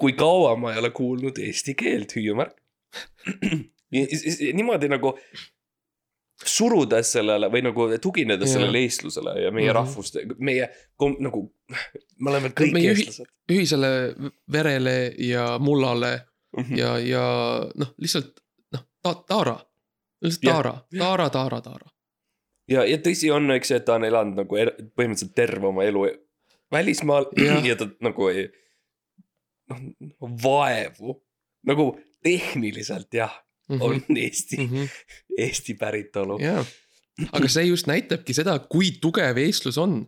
kui 0.00 0.14
kaua 0.16 0.54
ma 0.56 0.72
ei 0.72 0.80
ole 0.80 0.90
kuulnud 0.96 1.36
eesti 1.38 1.74
keelt, 1.76 2.14
hüüumärk. 2.16 2.56
niimoodi 4.54 4.88
nagu 4.88 5.12
surudes 6.46 7.12
sellele 7.16 7.48
või 7.52 7.62
nagu 7.64 7.86
tuginedes 8.02 8.50
Jaa. 8.50 8.58
sellele 8.58 8.82
eestlusele 8.84 9.34
ja 9.42 9.50
meie 9.50 9.66
mm. 9.66 9.70
-hmm. 9.70 9.74
rahvuste, 9.74 10.24
meie, 10.38 10.68
nagu, 11.24 11.42
me 12.18 12.30
oleme 12.30 12.52
kõik 12.52 12.72
Meie 12.76 12.92
eestlased 12.94 13.30
ühisele 13.50 13.90
verele 14.52 15.14
ja 15.18 15.58
mullale 15.58 16.12
mm. 16.56 16.62
-hmm. 16.62 16.78
ja, 16.78 16.98
ja 16.98 17.24
noh, 17.74 17.94
lihtsalt 17.98 18.40
noh 18.72 18.86
ta,, 19.02 19.14
Taara. 19.14 19.58
lihtsalt. 20.22 20.52
Taara, 20.52 20.74
Taara, 20.98 21.30
Taara, 21.30 21.60
Taara. 21.60 21.88
ja, 22.68 22.84
ja 22.84 22.98
tõsi 22.98 23.32
on, 23.32 23.50
eks 23.50 23.70
ju, 23.70 23.76
et 23.76 23.84
ta 23.84 23.94
on 23.94 24.04
elanud 24.04 24.44
nagu 24.44 24.56
er, 24.56 24.72
põhimõtteliselt 24.96 25.34
terve 25.34 25.66
oma 25.66 25.84
elu 25.84 26.06
välismaal 26.72 27.28
ja, 27.36 27.44
Jah. 27.44 27.64
ja 27.70 27.76
ta 27.76 27.88
nagu 28.00 28.28
ei, 28.28 28.48
noh, 29.70 29.80
vaevu, 30.42 31.18
nagu 31.68 31.90
tehniliselt 32.24 33.14
jah, 33.14 33.34
on 33.80 34.02
Eesti 34.16 34.56
mm, 34.56 34.68
-hmm. 34.70 34.88
Eesti 35.38 35.74
päritolu. 35.74 36.38
Mhm. 36.38 36.44
jaa, 36.46 36.64
aga 37.32 37.48
see 37.48 37.64
just 37.64 37.86
näitabki 37.86 38.34
seda, 38.34 38.58
kui 38.58 38.90
tugev 39.00 39.36
eestlus 39.38 39.78
on. 39.78 40.06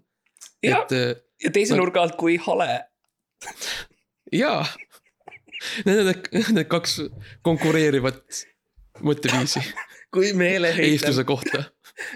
ja, 0.62 0.86
äh, 0.92 1.16
ja 1.44 1.50
teise 1.50 1.74
no- 1.76 1.82
nurga 1.84 2.02
alt, 2.02 2.16
kui 2.16 2.36
hale. 2.36 2.84
jaa, 4.32 4.66
need 5.86 5.98
on 6.02 6.06
need, 6.10 6.28
need 6.52 6.68
kaks 6.70 6.98
konkureerivat 7.46 8.22
mõtteviisi 9.04 9.62
kui 10.14 10.32
meeleheitel 10.32 10.92
eestluse, 10.92 11.24
kohta. 11.28 11.64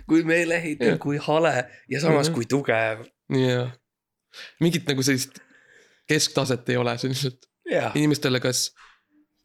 kui 0.08 0.22
meeleheitel 0.24 0.94
Jah., 0.94 0.98
kui 1.02 1.16
hale 1.20 1.54
ja 1.88 2.00
samas 2.00 2.28
Mhm. 2.28 2.34
kui 2.34 2.46
tugev. 2.48 3.04
jaa, 3.36 3.70
mingit 4.60 4.86
nagu 4.88 5.02
sellist 5.02 5.38
kesktaset 6.08 6.68
ei 6.68 6.76
ole, 6.76 6.96
see 6.98 7.08
on 7.08 7.14
lihtsalt 7.14 7.46
jah. 7.70 7.92
inimestele 7.96 8.40
kas 8.40 8.70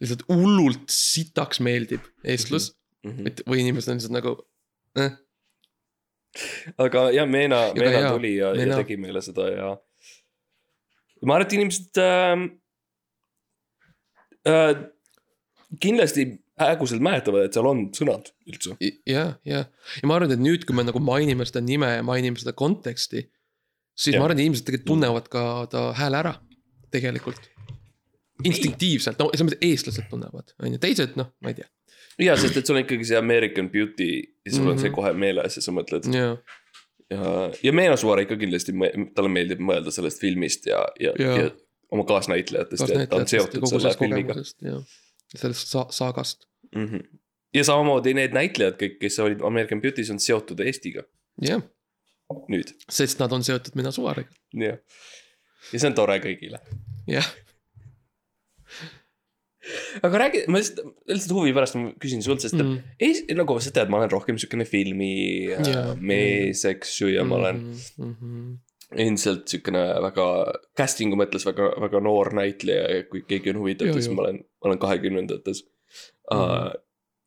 lihtsalt 0.06 0.26
hullult 0.32 0.88
sitaks 0.92 1.62
meeldib 1.66 2.06
eestlus 2.24 2.72
mm. 3.04 3.12
-hmm., 3.12 3.32
et 3.32 3.44
või 3.50 3.64
inimesed 3.66 3.92
on 3.92 4.00
lihtsalt 4.00 4.16
nagu 4.16 4.36
eh,. 5.02 5.18
aga 6.88 7.10
jah, 7.16 7.28
Meena, 7.30 7.62
Meena 7.78 8.06
jaa, 8.06 8.14
tuli 8.16 8.36
ja, 8.38 8.54
ja 8.54 8.64
Meena- 8.64 8.80
tegi 8.84 8.98
meile 9.02 9.24
seda 9.26 9.50
ja. 9.52 9.74
ma 11.24 11.38
arvan, 11.38 11.48
et 11.48 11.58
inimesed 11.60 12.02
äh, 12.04 12.48
äh, 14.52 14.74
kindlasti 15.82 16.30
häguselt 16.60 17.04
mäletavad, 17.04 17.48
et 17.48 17.56
seal 17.56 17.68
on 17.68 17.88
sõnad 17.96 18.30
üldse. 18.48 18.76
ja, 18.80 19.26
ja, 19.48 19.64
ja 19.68 20.08
ma 20.08 20.20
arvan, 20.20 20.32
et 20.36 20.44
nüüd, 20.44 20.64
kui 20.68 20.76
me 20.78 20.86
nagu 20.88 21.02
mainime 21.04 21.48
seda 21.48 21.64
nime 21.64 21.98
ja 21.98 22.06
mainime 22.06 22.40
seda 22.40 22.56
konteksti. 22.56 23.26
siis 23.96 24.16
Jah. 24.16 24.22
ma 24.22 24.30
arvan, 24.30 24.40
et 24.40 24.46
inimesed 24.46 24.68
tegelikult 24.68 24.92
tunnevad 24.94 25.28
ka 25.32 25.44
ta 25.72 25.90
hääle 25.98 26.22
ära, 26.24 26.34
tegelikult. 26.96 27.50
instinktiivselt, 28.44 29.20
no 29.20 29.30
selles 29.34 29.46
mõttes 29.52 29.62
eestlased 29.70 30.10
tunnevad, 30.10 30.54
on 30.60 30.74
ju, 30.76 30.78
teised 30.84 31.16
noh, 31.20 31.32
ma 31.42 31.50
ei 31.54 31.54
tea. 31.62 31.68
ja, 32.20 32.36
sest 32.40 32.58
et 32.58 32.66
sul 32.68 32.76
on 32.76 32.84
ikkagi 32.84 33.06
see 33.06 33.18
American 33.18 33.70
Beauty 33.70 34.10
ja 34.46 34.52
sul 34.52 34.62
mm 34.62 34.68
-hmm. 34.68 34.72
on 34.72 34.80
see 34.80 34.90
Mhm. 34.90 34.96
kohe 34.96 35.14
meeles 35.14 35.56
ja 35.56 35.62
sa 35.62 35.72
mõtled 35.72 36.14
ja, 36.14 36.38
ja, 37.12 37.52
ja 37.64 37.74
Meena 37.74 37.96
Suvar 37.98 38.20
ikka 38.20 38.36
kindlasti, 38.38 38.74
talle 39.16 39.30
meeldib 39.30 39.60
mõelda 39.60 39.92
sellest 39.92 40.20
filmist 40.22 40.66
ja, 40.66 40.86
ja, 41.00 41.12
ja. 41.20 41.38
Ja 41.44 41.52
oma 41.92 42.04
kaasnäitlejatest 42.04 42.90
ja 42.90 43.08
ta 43.08 43.16
on 43.16 43.28
seotud 43.28 43.68
selle 43.70 43.94
filmiga. 44.00 44.34
sellest 45.36 45.68
sa- 45.68 45.88
saagast, 45.90 46.46
Mm 46.76 46.86
-hmm. 46.88 47.18
ja 47.54 47.64
samamoodi 47.64 48.14
need 48.14 48.32
näitlejad 48.34 48.74
kõik, 48.82 48.98
kes 49.00 49.20
olid 49.20 49.42
American 49.42 49.82
Beauty's 49.82 50.10
on 50.12 50.20
seotud 50.20 50.60
Eestiga 50.60 51.04
jah, 51.42 51.62
nüüd, 52.50 52.74
sest 52.90 53.20
nad 53.20 53.32
on 53.32 53.44
seotud 53.44 53.76
Mina 53.76 53.92
Suvariga, 53.92 54.30
jah. 54.54 54.78
ja 55.74 55.80
see 55.80 55.88
on 55.88 55.94
tore 55.94 56.18
kõigile. 56.20 56.60
jah. 57.08 57.36
Aga 60.06 60.20
räägi, 60.22 60.44
ma 60.52 60.60
lihtsalt, 60.62 60.84
lihtsalt 61.10 61.34
huvi 61.38 61.54
pärast 61.56 61.78
ma 61.80 61.90
küsin 62.02 62.24
sult, 62.26 62.44
sest 62.46 62.56
Mm. 62.56 62.78
Ees, 63.02 63.24
nagu 63.36 63.58
sa 63.60 63.72
tead, 63.76 63.90
ma 63.92 64.00
olen 64.00 64.12
rohkem 64.14 64.38
siukene 64.42 64.66
filmi 64.70 65.10
yeah. 65.52 65.92
mees, 66.00 66.64
eks 66.70 66.94
ju, 67.02 67.10
ja 67.14 67.24
ma 67.28 67.36
olen 67.40 67.60
mm. 67.98 68.14
-hmm. 68.14 68.56
endiselt 69.02 69.48
siukene 69.52 69.82
väga 70.06 70.28
casting'u 70.78 71.18
mõttes 71.20 71.46
väga, 71.48 71.72
väga 71.82 72.00
noor 72.06 72.34
näitleja 72.38 72.86
ja 72.96 73.04
kui 73.10 73.24
keegi 73.28 73.50
on 73.54 73.62
huvitatud, 73.64 73.98
siis 73.98 74.14
ma 74.14 74.28
olen, 74.28 74.42
ma 74.46 74.70
olen 74.72 74.80
kahekümnendates 74.80 75.64
uh, 76.32 76.38
Mhm.. 76.38 76.72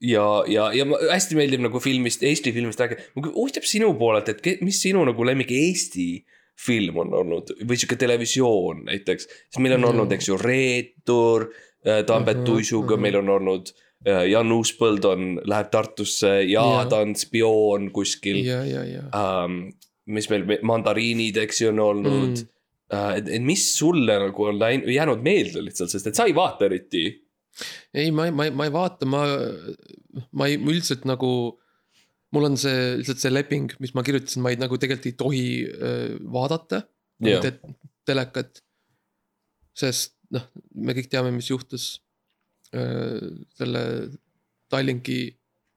ja, 0.00 0.26
ja, 0.46 0.72
ja 0.72 0.84
ma 0.86 0.98
hästi 1.10 1.36
meeldib 1.38 1.60
nagu 1.64 1.80
filmist, 1.82 2.22
Eesti 2.22 2.52
filmist 2.54 2.80
rääkida, 2.80 3.02
huvitab 3.34 3.66
sinu 3.66 3.92
poolelt, 3.98 4.28
et 4.28 4.40
ke- 4.44 4.58
mis 4.62 4.80
sinu 4.82 5.04
nagu 5.04 5.24
lemmik 5.26 5.50
Eesti 5.50 6.24
film 6.58 6.96
on 6.98 7.12
olnud 7.14 7.52
või 7.62 7.76
sihuke 7.78 7.96
televisioon 7.98 8.84
näiteks, 8.88 9.28
sest 9.28 9.60
meil 9.62 9.76
on 9.76 9.84
Jaa. 9.86 9.90
olnud, 9.92 10.12
eks 10.16 10.28
ju, 10.28 10.38
Reetur, 10.40 11.48
Tambet 12.06 12.36
Mhm, 12.40 12.44
Tuisuga, 12.44 12.96
mhm. 12.96 13.02
meil 13.02 13.16
on 13.20 13.28
olnud 13.28 13.70
äh, 14.06 14.24
Jan 14.30 14.50
Uuspõld 14.52 15.04
on, 15.06 15.40
läheb 15.46 15.70
Tartusse 15.70 16.32
ja 16.42 16.64
Jaa. 16.64 16.86
ta 16.90 17.02
on 17.04 17.14
spioon 17.16 17.90
kuskil 17.94 18.40
ja, 18.44 18.64
ja, 18.66 18.84
ja 18.84 19.04
um,. 19.14 19.68
mis 20.08 20.28
meil, 20.32 20.58
mandariinid, 20.64 21.36
eks 21.36 21.60
ju, 21.62 21.68
on 21.74 21.78
olnud 21.84 22.44
Mm. 22.88 23.20
mm.. 23.20 23.30
et, 23.36 23.42
mis 23.44 23.66
sulle 23.76 24.14
nagu 24.22 24.44
on 24.48 24.56
läinud, 24.58 24.88
jäänud 24.88 25.20
meelde 25.20 25.60
lihtsalt, 25.60 25.90
sest 25.92 26.06
et 26.08 26.16
sa 26.16 26.24
ei 26.24 26.32
vaata 26.34 26.64
eriti. 26.64 27.02
ei, 27.92 28.10
ma 28.10 28.30
ma 28.32 28.46
ma 28.50 28.64
ei 28.64 28.72
vaata, 28.72 29.04
ma, 29.06 29.26
ma 30.32 30.46
ei, 30.48 30.56
üldiselt 30.56 31.04
nagu. 31.04 31.58
mul 32.32 32.44
on 32.44 32.56
see 32.60 32.96
lihtsalt 33.00 33.20
see 33.20 33.32
leping, 33.32 33.70
mis 33.80 33.94
ma 33.96 34.02
kirjutasin, 34.04 34.42
ma 34.44 34.50
ei 34.52 34.56
nagu 34.60 34.76
tegelikult 34.80 35.06
ei 35.06 35.16
tohi 35.20 35.44
öö, 35.68 36.16
vaadata 36.32 36.82
te, 37.42 37.52
telekat. 38.08 38.62
sest 39.76 40.17
noh, 40.34 40.48
me 40.74 40.94
kõik 40.96 41.10
teame, 41.12 41.32
mis 41.34 41.50
juhtus 41.50 41.90
öö, 42.74 43.34
selle 43.58 43.82
Tallinki 44.68 45.20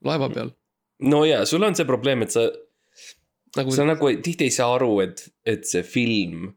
laeva 0.05 0.29
peal. 0.34 0.51
no 1.08 1.24
ja 1.27 1.43
sul 1.50 1.63
on 1.63 1.77
see 1.77 1.88
probleem, 1.88 2.25
et 2.25 2.34
sa, 2.36 2.48
nagu 3.58 3.75
sa 3.75 3.86
nagu 3.88 4.12
tihti 4.24 4.50
ei 4.50 4.55
saa 4.55 4.75
aru, 4.75 4.98
et, 5.05 5.24
et 5.48 5.67
see 5.67 5.84
film. 5.88 6.50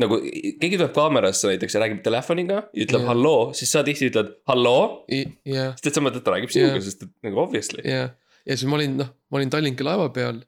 nagu 0.00 0.18
keegi 0.20 0.74
tuleb 0.74 0.94
kaamerasse 0.96 1.52
näiteks 1.52 1.76
ja 1.76 1.84
räägib 1.84 2.02
telefoniga 2.02 2.64
ja 2.64 2.86
ütleb 2.86 3.04
Jah. 3.04 3.12
halloo, 3.12 3.52
siis 3.54 3.70
sa 3.74 3.84
tihti 3.86 4.10
ütled 4.10 4.34
halloo. 4.50 5.04
jah, 5.08 5.72
sest 5.78 5.92
et 5.92 6.00
sa 6.00 6.04
mõtled, 6.04 6.24
ta 6.26 6.34
räägib 6.34 6.52
sinuga 6.54 6.80
Jah. 6.80 6.88
sest 6.88 7.06
et 7.06 7.14
nagu 7.28 7.40
obviously. 7.44 7.84
ja, 7.86 8.08
ja 8.44 8.56
siis 8.58 8.68
ma 8.70 8.80
olin 8.80 8.98
noh, 9.04 9.14
ma 9.30 9.40
olin 9.40 9.54
Tallinki 9.54 9.86
laeva 9.86 10.10
peal. 10.14 10.42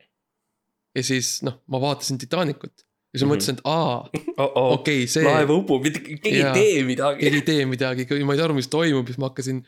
ja 0.97 1.07
siis 1.07 1.39
noh, 1.47 1.61
ma 1.73 1.81
vaatasin 1.83 2.19
Titanicut 2.21 2.86
ja 3.17 3.21
siis 3.21 3.25
ma 3.25 3.33
Mhm. 3.33 3.33
mõtlesin, 3.35 3.57
et 3.57 3.63
aa, 3.65 4.75
okei 4.77 5.07
see. 5.09 5.25
laev 5.25 5.51
upub, 5.57 5.87
keegi 5.89 6.19
ei 6.43 6.53
tee 6.53 6.83
midagi 6.85 7.25
keegi 7.25 7.41
ei 7.41 7.47
tee 7.49 7.65
midagi, 7.67 8.07
ma 8.29 8.35
ei 8.37 8.41
saa 8.43 8.45
aru, 8.51 8.55
mis 8.59 8.69
toimub, 8.73 9.09
siis 9.09 9.19
ma 9.23 9.31
hakkasin, 9.31 9.63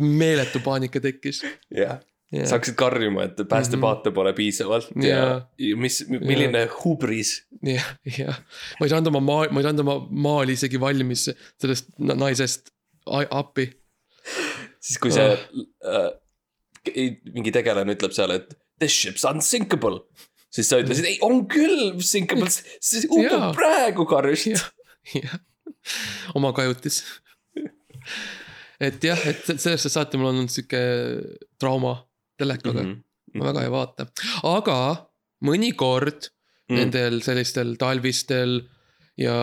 meeletu 0.00 0.60
paanika 0.64 1.00
tekkis. 1.04 1.42
jah, 1.76 2.00
sa 2.46 2.56
hakkasid 2.56 2.76
karjuma, 2.80 3.26
et 3.28 3.36
päästepaate 3.48 4.10
pole 4.16 4.32
piisavalt 4.36 4.88
ja, 5.02 5.08
Jaa. 5.16 5.36
ja 5.58 5.76
mis, 5.76 6.00
milline 6.08 6.64
hubris. 6.80 7.34
jah, 7.62 7.90
jah, 8.18 8.38
ma 8.80 8.86
ei 8.88 8.92
saanud 8.94 9.12
oma 9.12 9.20
maa, 9.20 9.48
ma 9.52 9.60
ei 9.60 9.66
saanud 9.68 9.84
oma 9.84 9.98
maali 10.28 10.56
isegi 10.56 10.80
valmis 10.80 11.28
sellest 11.60 11.92
na- 11.98 12.14
naisest 12.24 12.70
appi. 13.30 13.68
siis 14.80 14.98
kui 15.02 15.10
see 15.14 15.28
äh, 15.84 16.10
mingi 17.34 17.52
tegelane 17.54 17.94
ütleb 17.94 18.14
seal, 18.16 18.30
et 18.34 18.54
this 18.82 18.94
ship's 19.04 19.24
unsinkable. 19.28 20.00
Siis 20.52 20.68
sa 20.68 20.80
ütlesid, 20.82 21.08
ei 21.08 21.18
on 21.24 21.44
küll 21.50 22.00
sinkable, 22.04 22.50
see 22.88 23.06
upub 23.08 23.48
praegu 23.56 24.06
karjust. 24.10 24.68
oma 26.38 26.52
kajutis. 26.56 27.02
et 28.80 29.02
jah, 29.04 29.18
et 29.28 29.46
sellest 29.56 29.90
saati 29.92 30.18
mul 30.20 30.30
on 30.32 30.42
olnud 30.42 30.52
sihuke 30.52 30.82
trauma 31.60 31.96
telekaga 32.38 32.82
mm. 32.82 32.92
-hmm. 32.92 33.38
ma 33.38 33.50
väga 33.50 33.64
ei 33.66 33.70
vaata, 33.70 34.06
aga 34.42 34.78
mõnikord 35.44 36.30
Mm. 36.72 36.74
mm. 36.74 36.80
nendel 36.80 37.20
sellistel 37.22 37.74
talvistel 37.80 38.60
ja 39.18 39.34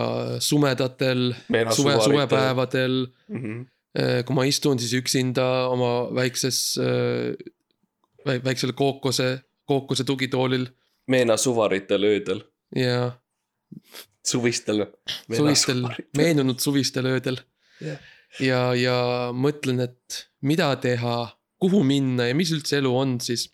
sumedatel 0.42 1.30
suve, 1.76 1.94
suvepäevadel, 2.02 3.06
Mhm. 3.28 3.60
kui 4.26 4.34
ma 4.34 4.44
istun 4.44 4.78
siis 4.78 4.92
üksinda 4.94 5.68
oma 5.70 6.08
väikses, 6.14 6.78
väiksel 8.26 8.72
kookose, 8.72 9.40
kookose 9.66 10.04
tugitoolil 10.04 10.66
Meena 11.10 11.36
suvaritel 11.40 12.04
öödel, 12.06 12.42
ja 12.76 13.10
suvistel. 14.26 14.86
suvistel, 15.36 15.84
meenunud 16.16 16.60
suvistel 16.62 17.06
öödel 17.10 17.40
Jah. 17.80 17.98
ja, 18.44 18.60
ja 18.76 18.96
mõtlen, 19.34 19.80
et 19.86 20.24
mida 20.46 20.68
teha, 20.82 21.16
kuhu 21.60 21.82
minna 21.86 22.28
ja 22.28 22.36
mis 22.36 22.52
üldse 22.54 22.78
elu 22.80 22.92
on, 22.96 23.16
siis 23.24 23.48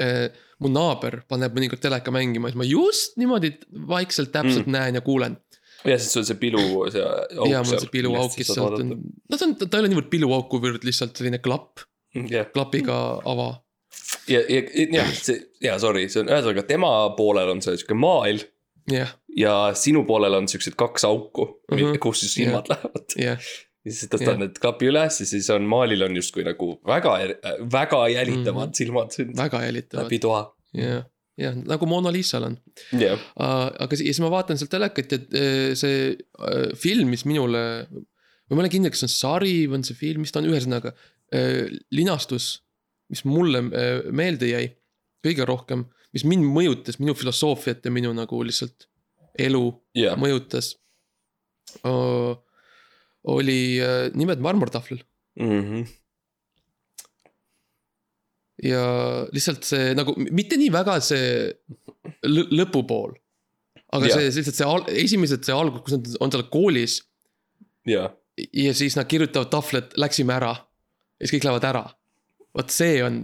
äh, 0.00 0.28
mu 0.62 0.70
naaber 0.72 1.22
paneb 1.28 1.56
mõnikord 1.56 1.82
teleka 1.82 2.12
mängima, 2.14 2.50
siis 2.52 2.60
ma 2.60 2.66
just 2.68 3.16
niimoodi 3.20 3.54
vaikselt 3.88 4.30
täpselt 4.34 4.66
Mm. 4.66 4.70
mm. 4.70 4.76
näen 4.78 5.00
ja 5.00 5.02
kuulen. 5.02 5.38
ja 5.84 5.96
siis 5.98 6.12
sul 6.14 6.22
see 6.28 6.38
pilu, 6.38 6.62
see 6.94 7.02
auk 7.02 7.48
ja 7.50 7.64
mul 7.64 7.80
see 7.82 7.90
piluauk, 7.90 8.36
mis 8.38 8.52
sealt 8.54 8.78
on, 8.78 8.92
no 9.02 9.38
ta 9.40 9.48
on, 9.48 9.56
ta 9.58 9.66
ei 9.72 9.82
ole 9.82 9.90
niivõrd 9.90 10.12
piluauk, 10.12 10.46
kuivõrd 10.52 10.84
lihtsalt 10.86 11.16
selline 11.18 11.40
klapp, 11.42 11.82
jah, 12.14 12.46
klapiga 12.54 13.00
ava. 13.26 13.48
ja, 14.28 14.40
ja, 14.48 14.62
jah, 14.92 15.12
see, 15.16 15.42
jaa, 15.64 15.78
sorry, 15.82 16.08
see 16.12 16.22
on 16.24 16.32
ühesõnaga 16.32 16.66
tema 16.68 16.92
poolel 17.18 17.54
on 17.54 17.62
see 17.64 17.76
sihuke 17.80 17.98
maail 17.98 18.42
jah, 18.90 19.12
ja 19.36 19.56
sinu 19.78 20.04
poolel 20.08 20.40
on 20.40 20.48
siuksed 20.50 20.76
kaks 20.78 21.06
auku 21.08 21.46
mm. 21.70 21.76
-hmm. 21.78 22.00
kus 22.02 22.24
siis 22.24 22.34
silmad 22.40 22.68
yeah. 22.68 22.76
lähevad. 22.76 23.16
jah, 23.18 23.52
ja 23.82 23.94
siis 23.94 24.10
tõstad 24.10 24.34
Jah. 24.34 24.42
need 24.44 24.58
klapi 24.62 24.90
üles 24.90 25.20
ja 25.22 25.28
siis 25.28 25.48
on 25.54 25.66
maalil 25.70 26.06
on 26.06 26.18
justkui 26.18 26.44
nagu 26.46 26.74
väga, 26.86 27.16
väga 27.72 28.02
jälitavad 28.14 28.68
mm. 28.68 28.70
-hmm. 28.70 28.78
silmad 28.78 29.16
väga 29.38 29.64
jälitavad 29.64 30.06
läbi 30.06 30.18
toa. 30.22 30.42
jah, 30.78 31.04
jah 31.38 31.58
nagu 31.58 31.86
Mona 31.86 32.12
Lisal 32.12 32.46
on. 32.50 32.58
jah, 33.00 33.20
aga 33.36 33.96
siis 33.96 34.20
ma 34.20 34.30
vaatan 34.30 34.58
sealt 34.58 34.70
telekat 34.70 35.12
ja 35.12 35.18
eh, 35.18 35.74
see 35.78 36.10
eh, 36.12 36.74
film, 36.76 37.10
mis 37.10 37.24
minule, 37.24 37.86
ma 37.90 38.56
ei 38.56 38.64
ole 38.64 38.72
kindel, 38.72 38.92
kas 38.94 39.04
see 39.04 39.10
on 39.10 39.16
sari 39.16 39.56
või 39.66 39.80
on 39.80 39.88
see 39.88 39.98
film, 39.98 40.22
mis 40.26 40.34
ta 40.34 40.42
on, 40.42 40.50
ühesõnaga 40.50 40.94
eh, 41.32 41.66
linastus, 41.90 42.62
mis 43.12 43.24
mulle 43.28 43.60
eh, 43.76 44.10
meelde 44.10 44.48
jäi 44.50 44.66
kõige 45.22 45.44
rohkem, 45.46 45.84
mis 46.16 46.24
mind 46.26 46.44
mõjutas, 46.48 46.96
minu 46.98 47.14
filosoofiat 47.14 47.84
ja 47.86 47.92
minu 47.94 48.10
nagu 48.16 48.42
lihtsalt 48.44 48.88
elu 49.38 49.62
jah, 49.96 50.16
mõjutas. 50.20 50.72
oli 53.32 53.58
eh, 53.80 54.10
nimelt 54.14 54.40
Marmortahvlil 54.44 55.02
Mhm. 55.40 55.84
ja 58.62 58.82
lihtsalt 59.32 59.64
see 59.64 59.94
nagu 59.96 60.12
mitte 60.18 60.58
nii 60.60 60.68
väga 60.74 60.98
see 61.00 61.52
lõ- 62.28 62.50
lõpupool. 62.52 63.14
aga 63.92 64.06
Jah. 64.10 64.18
see 64.18 64.28
lihtsalt 64.42 64.58
see 64.58 64.66
al- 64.68 64.90
esimesed 65.04 65.44
see 65.44 65.54
algus, 65.56 65.82
kus 65.86 65.96
nad 65.96 66.10
on 66.20 66.30
seal 66.34 66.44
koolis 66.52 66.98
jah, 67.88 68.12
ja 68.52 68.72
siis 68.76 68.96
nad 68.96 69.08
kirjutavad 69.08 69.50
tahvli, 69.52 69.78
et 69.82 69.96
läksime 69.96 70.32
ära. 70.36 70.52
ja 71.18 71.26
siis 71.26 71.32
kõik 71.38 71.44
lähevad 71.48 71.64
ära. 71.70 71.84
Vot 72.56 72.70
see 72.74 73.00
on 73.04 73.22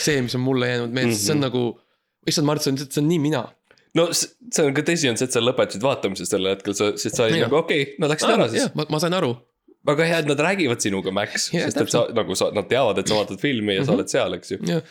see, 0.00 0.20
mis 0.24 0.34
on 0.36 0.42
mulle 0.44 0.68
jäänud 0.70 0.92
meelde 0.94 1.10
mm, 1.12 1.16
-hmm. 1.16 1.24
see 1.26 1.32
on 1.34 1.38
Mhm. 1.38 1.46
nagu, 1.48 1.62
issand 2.26 2.46
Mart, 2.48 2.62
see 2.64 2.72
on, 2.72 2.78
see 2.80 3.00
on 3.02 3.08
nii 3.08 3.20
mina. 3.20 3.42
no 3.94 4.06
see 4.12 4.64
on 4.64 4.74
ka 4.76 4.82
tõsi, 4.82 5.08
on 5.10 5.16
see, 5.20 5.28
et 5.28 5.32
sa 5.36 5.40
lõpetasid 5.44 5.82
vaatamise 5.84 6.26
sel 6.28 6.46
hetkel, 6.50 6.74
sa, 6.74 6.92
sest 7.00 7.16
sa 7.16 7.26
olid 7.28 7.44
nagu 7.44 7.56
okei 7.62 7.82
okay,, 7.82 7.94
nad 8.02 8.10
läksid 8.14 8.30
ära 8.36 8.48
siis. 8.52 8.70
ma, 8.74 8.86
ma 8.90 8.98
sain 9.02 9.14
aru, 9.16 9.34
väga 9.86 10.06
hea, 10.08 10.18
et 10.24 10.30
nad 10.30 10.40
räägivad 10.40 10.80
sinuga, 10.80 11.12
Max, 11.14 11.50
sest 11.52 11.80
et 11.84 11.90
sa 11.92 12.06
nagu 12.16 12.34
sa, 12.38 12.48
nad 12.56 12.66
teavad, 12.70 12.98
et 12.98 13.08
sa 13.10 13.20
vaatad 13.20 13.38
filmi 13.42 13.76
ja 13.76 13.84
sa 13.84 13.92
Mhm. 13.92 13.98
oled 14.00 14.08
seal, 14.16 14.34
eks 14.40 14.50
ju. 14.56 14.58
jah. 14.72 14.82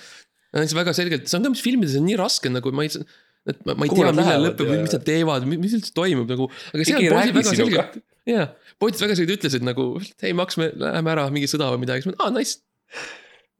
see 0.54 0.78
väga 0.78 0.94
selgelt, 0.94 1.28
see 1.28 1.38
on 1.40 1.44
ka, 1.50 1.50
mis 1.56 1.62
filmides 1.66 1.96
on 1.98 2.06
nii 2.06 2.18
raske 2.22 2.50
nagu 2.54 2.72
ma 2.72 2.84
ei, 2.86 2.92
et 3.50 3.66
ma, 3.66 3.74
ma 3.74 3.86
ei 3.86 3.90
Kuhu 3.90 4.04
tea, 4.06 4.12
millal 4.16 4.46
lõpeb 4.48 4.70
mis 4.86 4.94
nad 4.94 5.04
teevad, 5.08 5.48
mis 5.50 5.74
üldse 5.80 5.92
toimub 5.98 6.30
nagu. 6.30 6.48
aga 6.74 6.86
seal 6.86 7.02
ei 7.02 7.10
poisid 7.10 7.36
väga 7.40 7.50
sinuga. 7.50 7.88
selgelt, 7.90 8.04
jaa, 8.30 8.46
poisid 8.80 9.02
väga 9.04 9.16
selgelt 9.20 9.40
ütlesid 9.40 9.66
nagu, 9.68 9.88
hei 10.22 10.32
Max, 10.38 10.56
me 10.62 10.70
läheme 10.78 11.12
ära, 11.18 11.26
mingi 11.34 11.50
sõda 11.52 11.74
või 11.74 11.82
midagi, 11.84 12.06
siis 12.06 12.14
ma, 12.14 12.30
aa 12.30 12.32
nice. 12.38 12.62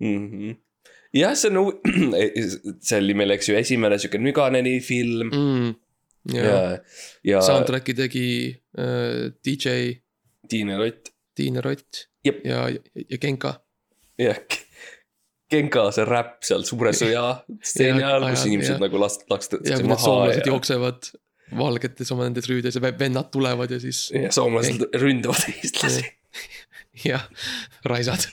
Mhm. 0.04 0.56
jah, 1.16 1.36
see 1.38 1.52
on, 1.54 1.72
see 2.88 3.00
oli 3.00 3.14
meil, 3.18 3.32
eks 3.38 3.50
ju, 3.52 3.56
esimene 3.60 4.00
sihuke 4.02 4.20
Nüganeni 4.22 4.78
film 4.84 5.30
mm,. 5.32 5.70
ja, 6.36 6.44
ja, 6.48 6.58
ja 7.34 7.42
soundtrack'i 7.46 7.96
tegi 7.98 8.26
äh, 8.78 9.30
DJ 9.46 10.00
Tiine 10.50 10.78
Rott 10.82 11.14
Tiine 11.38 11.62
Rott 11.66 12.08
Jep. 12.26 12.42
ja, 12.48 12.66
ja 12.70 13.18
Genka. 13.22 13.56
ja 14.22 14.34
K- 14.36 14.62
Genka 15.54 15.86
see 15.94 16.06
räpp 16.10 16.42
seal 16.48 16.64
suure 16.68 16.92
sõja 16.98 17.26
stseeni 17.70 18.02
Ja, 18.02 18.16
ajal, 18.16 18.28
kus 18.34 18.48
inimesed 18.50 18.76
jah. 18.76 18.82
nagu 18.82 19.02
last-, 19.02 19.28
ja 19.30 19.78
need 19.78 19.90
maha 19.92 20.02
soomlased 20.08 20.42
ja, 20.44 20.50
jooksevad 20.52 21.12
valgetes 21.54 22.10
oma 22.16 22.26
nendes 22.26 22.48
rüüdes 22.50 22.80
ja 22.80 22.82
vennad 22.98 23.30
tulevad 23.34 23.70
ja 23.72 23.78
siis 23.84 24.08
ja 24.16 24.32
soomlased 24.34 24.88
ründavad 24.98 25.44
eestlasi. 25.54 26.08
jah, 27.06 27.28
raisad. 27.86 28.26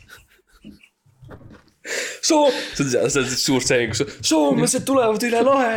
Soom-, 2.23 2.53
see 2.75 2.85
on 2.85 2.91
see, 2.91 3.09
see 3.11 3.21
on 3.23 3.31
suur 3.37 3.65
saying, 3.65 3.95
kus 3.97 4.19
soomlased 4.29 4.85
tulevad 4.89 5.23
üle 5.29 5.41
lahe. 5.47 5.75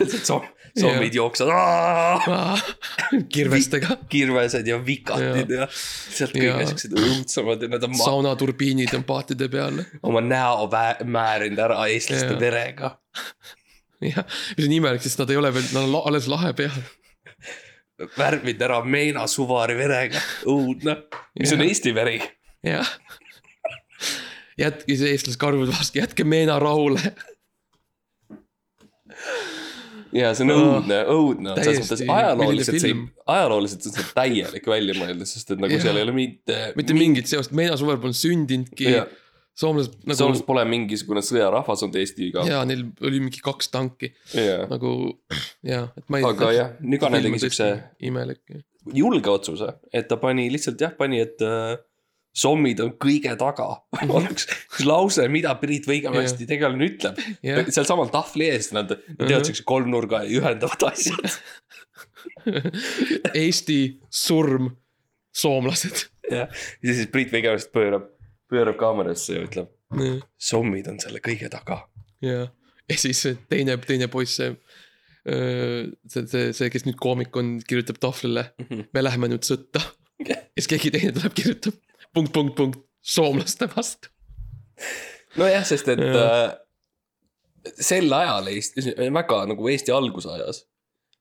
ja 0.00 0.06
soomid 0.80 1.14
jooksevad, 1.14 2.20
kirvestega, 3.34 3.96
kirvesed 4.12 4.66
ja 4.70 4.78
vikatid 4.86 5.50
ja 5.56 5.66
sealt 5.72 6.34
kõik 6.36 6.46
Ja. 6.46 6.60
siuksed 6.70 6.94
õudsemad 6.94 7.64
ja 7.66 7.70
nad 7.72 7.86
on 7.88 7.96
saunaturbiinid 7.98 8.94
on 8.98 9.04
paatide 9.08 9.48
peal. 9.50 9.80
oma 10.06 10.22
näo 10.22 10.68
määrinud 11.04 11.58
ära 11.58 11.80
eestlaste 11.90 12.34
Ja. 12.36 12.40
verega. 12.40 12.92
jah, 14.00 14.24
mis 14.56 14.66
on 14.70 14.72
imelik, 14.78 15.02
sest 15.02 15.18
nad 15.18 15.30
ei 15.34 15.36
ole 15.42 15.50
veel, 15.54 15.66
nad 15.74 15.88
on 15.90 16.02
alles 16.06 16.28
lahe 16.30 16.52
peal. 16.54 16.78
värvinud 18.16 18.62
ära 18.62 18.78
Meena 18.84 19.26
Suvari 19.28 19.74
verega, 19.76 20.22
õudne, 20.48 20.94
mis 21.38 21.52
on 21.52 21.58
Jah. 21.60 21.68
Eesti 21.68 21.94
veri. 21.94 22.20
jah. 22.64 22.88
Jätke 24.60 24.96
see 25.00 25.12
eestlased 25.14 25.40
karjud 25.40 25.70
vastu, 25.72 26.00
jätke 26.02 26.24
meena 26.28 26.58
rahule. 26.62 27.00
ja 30.12 30.32
see 30.34 30.44
on 30.46 30.50
Oh, 30.52 30.60
õudne, 30.80 30.98
õudne, 31.12 31.54
selles 31.60 31.84
mõttes 31.84 32.02
ajalooliselt 32.02 32.82
see 32.82 32.94
ajalooliselt 33.30 33.88
on 33.90 33.96
see 33.96 34.06
täielik 34.16 34.68
väljamõeldis, 34.72 35.34
sest 35.36 35.52
et 35.54 35.62
nagu 35.62 35.76
Jah. 35.76 35.84
seal 35.86 36.00
ei 36.00 36.06
ole 36.06 36.14
mitte. 36.16 36.60
mitte 36.78 36.96
mingit 36.96 37.30
seost, 37.30 37.54
meena 37.56 37.76
suvel 37.80 38.00
pole 38.02 38.16
sündinudki. 38.16 38.94
soomlased 39.60 39.94
nagu 40.08 40.18
Soomlased 40.18 40.46
pole 40.48 40.64
mingisugune 40.70 41.22
sõjarahvas 41.26 41.84
olnud 41.86 42.00
Eestiga. 42.00 42.46
ja 42.48 42.62
neil 42.66 42.88
oli 43.06 43.20
mingi 43.22 43.42
kaks 43.44 43.70
tanki 43.74 44.12
jaa, 44.34 44.64
nagu 44.70 44.96
ja, 45.66 45.84
et 45.96 46.08
ma 46.08 46.22
ei. 46.22 46.26
aga 46.30 46.50
jah, 46.56 46.74
Nüganen 46.82 47.22
tegi 47.28 47.44
siukse 47.46 47.70
imelik. 48.10 48.42
julge 48.96 49.30
otsuse, 49.30 49.74
et 49.92 50.08
ta 50.10 50.18
pani 50.18 50.48
lihtsalt 50.50 50.80
jah, 50.80 50.94
pani, 50.98 51.20
et 51.22 51.42
äh, 51.44 51.76
sommid 52.36 52.80
on 52.82 52.92
kõige 53.00 53.32
taga. 53.38 53.68
oleks 54.16 54.46
üks 54.50 54.84
lause, 54.86 55.26
mida 55.32 55.54
Priit 55.60 55.88
Võigemasti 55.90 56.46
tegelane 56.48 56.90
ütleb. 56.90 57.18
jah, 57.46 57.64
sealsamal 57.68 58.12
tahvli 58.12 58.50
ees 58.52 58.70
nad, 58.76 58.92
teevad 59.18 59.48
siukse 59.48 59.66
kolmnurga 59.68 60.22
ühendavad 60.28 60.90
asjad. 60.90 61.40
Eesti 63.42 63.80
surm, 64.12 64.70
soomlased. 65.34 66.06
jah, 66.30 66.48
ja 66.82 66.96
siis 66.96 67.10
Priit 67.12 67.34
Võigemast 67.34 67.72
pöörab, 67.74 68.08
pöörab 68.50 68.78
kaamerasse 68.80 69.36
ja 69.36 69.44
ütleb, 69.48 69.74
sommid 70.38 70.88
on 70.90 71.02
selle 71.02 71.22
kõige 71.24 71.50
taga. 71.52 71.82
ja, 72.24 72.46
ja 72.90 73.00
siis 73.00 73.26
teine, 73.50 73.76
teine 73.86 74.10
poiss, 74.12 74.38
see, 74.38 74.54
see, 75.26 76.26
see, 76.30 76.50
see, 76.56 76.70
kes 76.72 76.86
nüüd 76.86 76.98
koomik 77.02 77.34
on, 77.36 77.58
kirjutab 77.66 77.98
tahvlile, 78.02 78.52
me 78.70 79.02
läheme 79.02 79.34
nüüd 79.34 79.46
sõtta. 79.46 79.82
ja 80.30 80.38
siis 80.54 80.70
keegi 80.70 80.94
teine 80.94 81.16
tuleb, 81.16 81.34
kirjutab 81.34 81.78
punkt, 82.14 82.32
punkt, 82.32 82.56
punkt, 82.56 82.80
soomlaste 83.00 83.68
vastu. 83.74 84.10
nojah, 85.40 85.64
sest 85.66 85.88
et 85.92 86.02
äh, 86.02 86.50
sel 87.76 88.12
ajal 88.12 88.50
Eesti, 88.50 88.94
väga 89.12 89.44
nagu 89.50 89.68
Eesti 89.70 89.94
algusajas 89.94 90.64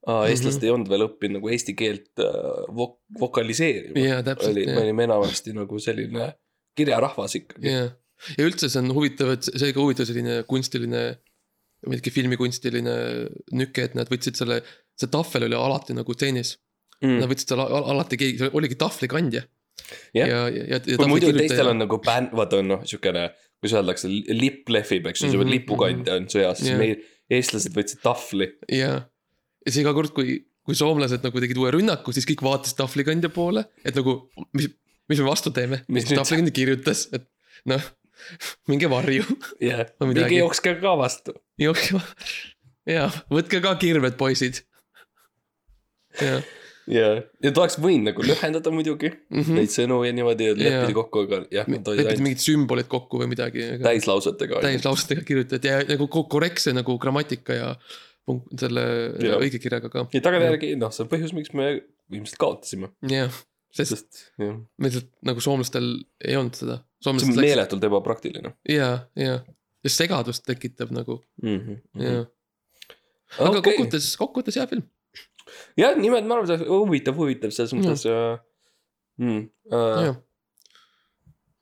äh, 0.08 0.26
eestlased 0.32 0.64
ei 0.66 0.74
olnud 0.74 0.92
veel 0.92 1.06
õppinud 1.08 1.40
nagu 1.40 1.52
eesti 1.54 1.76
keelt 1.80 2.24
äh, 2.24 2.68
vok-, 2.76 3.02
vokaliseerima. 3.20 4.22
täpselt, 4.28 4.54
oli, 4.56 4.68
me 4.70 4.84
olime 4.86 5.08
enamasti 5.10 5.56
nagu 5.58 5.82
selline 5.84 6.32
kirjarahvas 6.80 7.36
ikkagi. 7.42 7.74
jah. 7.74 7.92
ja 8.38 8.48
üldse 8.48 8.70
see 8.72 8.82
on 8.84 8.94
huvitav, 8.96 9.34
et 9.36 9.50
see 9.50 9.74
ka 9.76 9.84
huvitav 9.84 10.08
selline 10.10 10.42
kunstiline, 10.50 11.04
mingi 11.88 12.14
filmikunstiline 12.14 12.96
nüke, 13.56 13.88
et 13.90 13.96
nad 14.00 14.10
võtsid 14.12 14.40
selle, 14.40 14.62
see 15.00 15.12
tahvel 15.12 15.48
oli 15.48 15.60
alati 15.60 15.96
nagu 15.98 16.16
stseenis. 16.16 16.58
Mm. 17.00 17.22
Nad 17.22 17.32
võtsid 17.32 17.54
selle 17.54 17.64
al- 17.64 17.88
alati 17.94 18.20
keegi, 18.20 18.50
oligi 18.52 18.76
tahvlikandja. 18.80 19.46
Jah. 20.18 20.28
ja, 20.28 20.42
ja, 20.54 20.66
ja. 20.76 20.80
kui 20.98 21.08
muidu 21.10 21.32
teistel 21.36 21.70
on 21.72 21.80
nagu 21.84 22.00
bänd, 22.06 22.34
vaata 22.38 22.60
on 22.62 22.70
noh, 22.74 22.84
siukene, 22.88 23.30
kuidas 23.60 23.78
öeldakse, 23.80 24.10
lipp 24.34 24.70
lehvib, 24.72 25.08
eks 25.12 25.24
ju, 25.24 25.30
Mhm, 25.30 25.40
see 25.42 25.54
lipukandja 25.56 26.18
on 26.20 26.28
sõjas, 26.32 26.62
siis 26.64 26.78
meil, 26.80 27.02
eestlased 27.30 27.76
võtsid 27.76 28.04
tahvli. 28.06 28.52
ja, 28.74 28.92
ja 29.02 29.72
siis 29.72 29.82
iga 29.84 29.94
kord, 29.98 30.14
kui, 30.16 30.40
kui 30.66 30.78
soomlased 30.78 31.26
nagu 31.26 31.42
tegid 31.44 31.58
uue 31.62 31.72
rünnaku, 31.78 32.14
siis 32.16 32.28
kõik 32.30 32.44
vaatasid 32.46 32.78
tahvlikandja 32.80 33.32
poole, 33.34 33.66
et 33.86 33.98
nagu, 33.98 34.20
mis, 34.58 34.70
mis 35.10 35.22
me 35.24 35.28
vastu 35.28 35.52
teeme. 35.56 35.82
Tahvlikandja 35.90 36.54
kirjutas, 36.56 37.08
et 37.16 37.28
noh, 37.70 37.84
minge 38.72 38.90
varju, 38.92 39.26
jah, 39.64 39.86
minge 40.08 40.32
jookske 40.38 40.76
ka 40.82 40.96
vastu. 41.00 41.36
jookske. 41.62 42.02
ja, 42.90 43.10
võtke 43.32 43.62
ka 43.64 43.76
kirved, 43.82 44.18
poisid. 44.20 44.64
jah, 46.20 46.44
ja, 46.90 47.10
ja 47.44 47.52
ta 47.54 47.62
oleks 47.64 47.78
võinud 47.82 48.10
nagu 48.10 48.24
lühendada 48.26 48.72
muidugi 48.74 49.12
Mhm. 49.30 49.56
neid 49.60 49.70
sõnu 49.74 50.02
ja 50.08 50.14
niimoodi 50.16 50.48
ja 50.50 50.54
Jaa. 50.56 50.60
leppida 50.64 50.96
kokku, 50.98 51.24
aga 51.28 51.42
jah, 51.54 51.68
lepiti 51.70 51.96
ainult 52.06 52.24
mingid 52.26 52.44
sümbolid 52.44 52.88
kokku 52.92 53.20
või 53.22 53.30
midagi. 53.34 53.68
täislausetega. 53.84 54.62
täislausetega 54.66 55.26
kirjutati 55.28 55.68
ja 55.72 55.84
nagu 55.90 56.08
ko- 56.12 56.28
korrektse 56.30 56.74
nagu 56.74 56.98
grammatika 57.02 57.54
ja 57.54 57.70
selle 58.60 58.82
Jah. 59.22 59.40
õigekirjaga 59.42 59.90
ka. 59.90 60.08
ja 60.14 60.22
tagantjärgi 60.22 60.76
noh, 60.78 60.92
see 60.94 61.04
on 61.06 61.10
põhjus, 61.14 61.34
miks 61.34 61.54
me 61.58 61.70
ilmselt 62.14 62.38
kaotasime, 62.42 62.90
jah, 63.10 63.32
sest 63.74 63.96
sest 63.96 64.20
jah, 64.42 64.58
meil 64.78 64.92
lihtsalt 64.92 65.10
nagu 65.26 65.42
soomlastel 65.46 65.88
ei 66.26 66.36
olnud 66.38 66.58
seda. 66.58 66.80
see 67.02 67.10
on 67.14 67.18
läksid, 67.22 67.40
meeletult 67.42 67.84
ebapraktiline 67.90 68.54
ja, 68.70 68.90
ja, 69.18 69.40
ja 69.86 69.90
segadust 69.94 70.46
tekitab 70.46 70.92
nagu 70.94 71.22
mm. 71.42 71.60
-hmm. 71.60 72.04
ja, 72.06 72.26
aga 73.40 73.60
okei, 73.60 73.62
kokkuvõttes, 73.78 74.16
kokkuvõttes 74.20 74.58
hea 74.60 74.68
film. 74.68 74.84
jah, 75.80 75.98
nimed 76.00 76.28
ma 76.30 76.40
arvan, 76.40 76.66
huvitav, 76.68 77.18
huvitav 77.20 77.54
selles 77.56 77.76
mõttes 77.78 78.06
äh,. 78.10 78.38
Mm, 79.20 79.50
äh, 79.76 80.02
jah, 80.08 80.20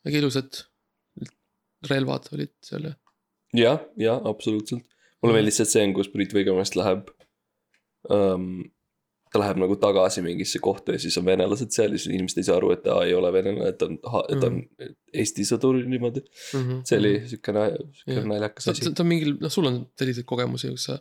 väga 0.05 0.21
ilusad 0.21 0.63
relvad 1.89 2.29
olid 2.35 2.53
seal 2.65 2.89
ja, 2.89 2.95
jah, 3.57 3.83
jah, 4.01 4.23
absoluutselt. 4.29 4.85
mulle 5.21 5.37
meeldis 5.37 5.59
see 5.61 5.69
tseen, 5.69 5.93
kus 5.97 6.09
Priit 6.13 6.33
Võigemast 6.35 6.77
läheb 6.79 7.09
um,. 8.13 8.65
ta 9.27 9.41
läheb 9.41 9.57
nagu 9.59 9.75
tagasi 9.75 10.21
mingisse 10.23 10.61
kohta 10.63 10.95
ja 10.95 11.01
siis 11.03 11.17
on 11.19 11.25
venelased 11.27 11.73
seal 11.75 11.91
ja 11.91 11.99
siis 11.99 12.13
inimesed 12.13 12.39
ei 12.39 12.45
saa 12.47 12.55
aru, 12.61 12.71
et 12.77 12.85
ta 12.85 13.01
ei 13.03 13.11
ole 13.17 13.31
venelane, 13.35 13.73
et 13.73 13.77
ta 13.81 13.89
on, 13.89 13.97
et 14.31 14.39
ta 14.39 14.47
on 14.47 14.61
Eesti 15.11 15.43
sõdur 15.49 15.81
niimoodi. 15.81 16.23
see 16.87 16.99
oli 17.01 17.13
siuke, 17.27 17.51
siuke 17.99 18.15
Jah. 18.15 18.29
naljakas 18.31 18.71
asi. 18.71 18.87
ta 18.87 19.03
on 19.03 19.09
mingil, 19.11 19.35
noh, 19.43 19.51
sul 19.51 19.67
on 19.67 19.81
selliseid 19.99 20.27
kogemusi, 20.29 20.71
kus 20.71 20.87
sa. 20.91 20.99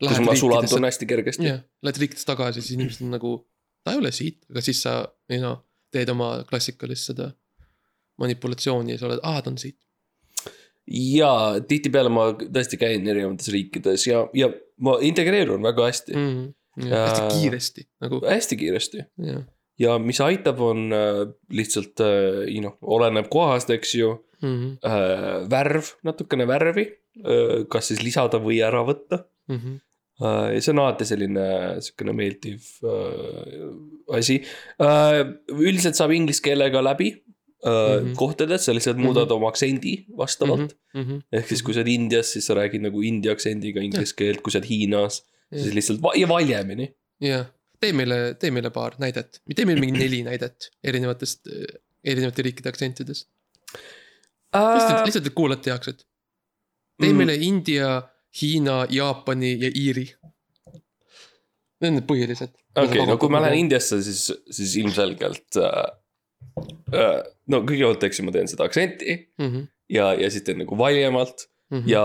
Kus 0.00 0.22
ma 0.24 0.36
sulandun 0.38 0.88
hästi 0.88 1.08
kergesti. 1.08 1.48
jah, 1.48 1.60
lähed 1.84 2.00
riikidest 2.04 2.28
tagasi, 2.28 2.62
siis 2.64 2.78
inimesed 2.78 3.04
on 3.06 3.14
nagu, 3.16 3.34
ta 3.84 3.94
ei 3.94 4.00
ole 4.02 4.12
siit, 4.14 4.42
aga 4.50 4.64
siis 4.64 4.82
sa, 4.86 4.96
ei 5.30 5.42
noh, 5.42 5.60
teed 5.92 6.12
oma 6.12 6.32
klassikalist 6.48 7.12
seda 7.12 7.30
manipulatsiooni 8.20 8.94
ja 8.94 9.00
sa 9.00 9.08
oled, 9.08 9.22
aa, 9.26 9.42
ta 9.42 9.52
on 9.52 9.60
siit 9.60 9.78
ja 10.90 11.30
tihtipeale 11.68 12.10
ma 12.12 12.30
tõesti 12.40 12.78
käin 12.80 13.06
erinevates 13.06 13.50
riikides 13.52 14.06
ja, 14.08 14.24
ja 14.36 14.50
ma 14.82 14.96
integreerun 15.06 15.62
väga 15.62 15.86
hästi 15.90 16.16
mm. 16.16 16.32
-hmm. 16.32 16.56
Ja, 16.86 17.00
hästi 17.06 17.22
Äh, 17.22 17.32
kiiresti 17.34 17.82
nagu, 18.00 18.20
hästi 18.26 18.56
kiiresti 18.56 19.02
jah 19.26 19.42
ja 19.80 19.98
mis 19.98 20.20
aitab, 20.20 20.60
on 20.60 20.92
äh, 20.92 21.22
lihtsalt 21.48 22.00
äh, 22.04 22.60
noh, 22.60 22.76
oleneb 22.82 23.30
kohast, 23.32 23.70
eks 23.70 23.94
ju 23.94 24.10
mm 24.42 24.56
-hmm. 24.56 25.50
värv, 25.50 25.94
natukene 26.02 26.46
värvi 26.46 26.86
kas 27.68 27.88
siis 27.88 28.02
lisada 28.02 28.38
või 28.38 28.60
ära 28.64 28.84
võtta 28.86 29.24
mm. 29.48 29.56
-hmm. 29.56 29.80
äh,. 30.20 30.54
ja 30.54 30.60
see 30.60 30.74
on 30.74 30.82
alati 30.84 31.08
selline 31.08 31.46
sihukene 31.84 32.14
meeldiv 32.16 32.70
äh, 32.84 34.16
asi 34.18 34.40
äh,. 34.82 35.20
üldiselt 35.56 35.98
saab 35.98 36.14
inglise 36.16 36.44
keelega 36.44 36.82
läbi 36.84 37.10
äh, 37.12 37.70
mm. 37.70 38.06
-hmm. 38.06 38.16
kohtades, 38.16 38.64
sa 38.64 38.74
lihtsalt 38.74 38.98
muudad 38.98 39.28
mm 39.28 39.30
-hmm. 39.30 39.36
oma 39.36 39.48
aktsendi 39.48 39.94
vastavalt 40.16 40.76
mm. 40.94 41.00
Mm 41.00 41.06
-hmm. 41.08 41.22
ehk 41.32 41.48
siis, 41.48 41.62
kui 41.62 41.74
sa 41.74 41.80
oled 41.80 41.92
Indias, 41.92 42.32
siis 42.32 42.46
sa 42.46 42.54
räägid 42.54 42.82
nagu 42.82 43.02
india 43.02 43.32
aktsendiga 43.32 43.80
inglise 43.80 44.14
keelt, 44.16 44.40
kui 44.40 44.52
sa 44.52 44.58
oled 44.58 44.68
Hiinas, 44.68 45.22
siis 45.54 45.74
lihtsalt 45.74 46.02
va 46.02 46.12
ja 46.16 46.28
valjemini. 46.28 46.94
jah, 47.20 47.46
tee 47.80 47.92
meile, 47.92 48.34
tee 48.40 48.50
meile 48.50 48.70
paar 48.70 48.96
näidet, 49.02 49.40
tee 49.54 49.66
meile 49.68 49.80
mingi 49.80 49.98
neli 49.98 50.22
näidet 50.26 50.70
erinevatest, 50.84 51.48
erinevate 52.04 52.42
riikide 52.42 52.68
aktsentidest. 52.72 53.28
lihtsalt, 54.54 55.04
lihtsalt, 55.06 55.26
et 55.26 55.34
kuulajad 55.34 55.64
teaksid. 55.64 56.04
tee 57.00 57.12
Mm. 57.12 57.16
meile 57.16 57.34
India, 57.34 57.90
Hiina, 58.40 58.84
Jaapani 58.90 59.56
ja 59.58 59.70
Iiri. 59.74 60.06
Need 61.80 61.88
on 61.88 61.96
need 61.96 62.06
põhilised. 62.08 62.52
okei, 62.76 63.06
no 63.08 63.16
kui 63.18 63.32
ma 63.32 63.40
lähen. 63.42 63.64
Indiasse, 63.64 64.02
siis, 64.06 64.28
siis 64.50 64.76
ilmselgelt 64.82 65.58
äh,. 65.60 65.80
Äh, 66.96 67.20
no 67.52 67.60
kõigepealt, 67.68 68.02
eks 68.06 68.18
ju, 68.20 68.24
ma 68.26 68.32
teen 68.34 68.48
seda 68.48 68.64
aktsenti 68.66 69.14
Mhm, 69.38 69.66
ja, 69.92 70.08
ja 70.16 70.30
siis 70.32 70.42
teen 70.46 70.58
nagu 70.62 70.76
valjemalt 70.78 71.44
ja, 71.86 72.02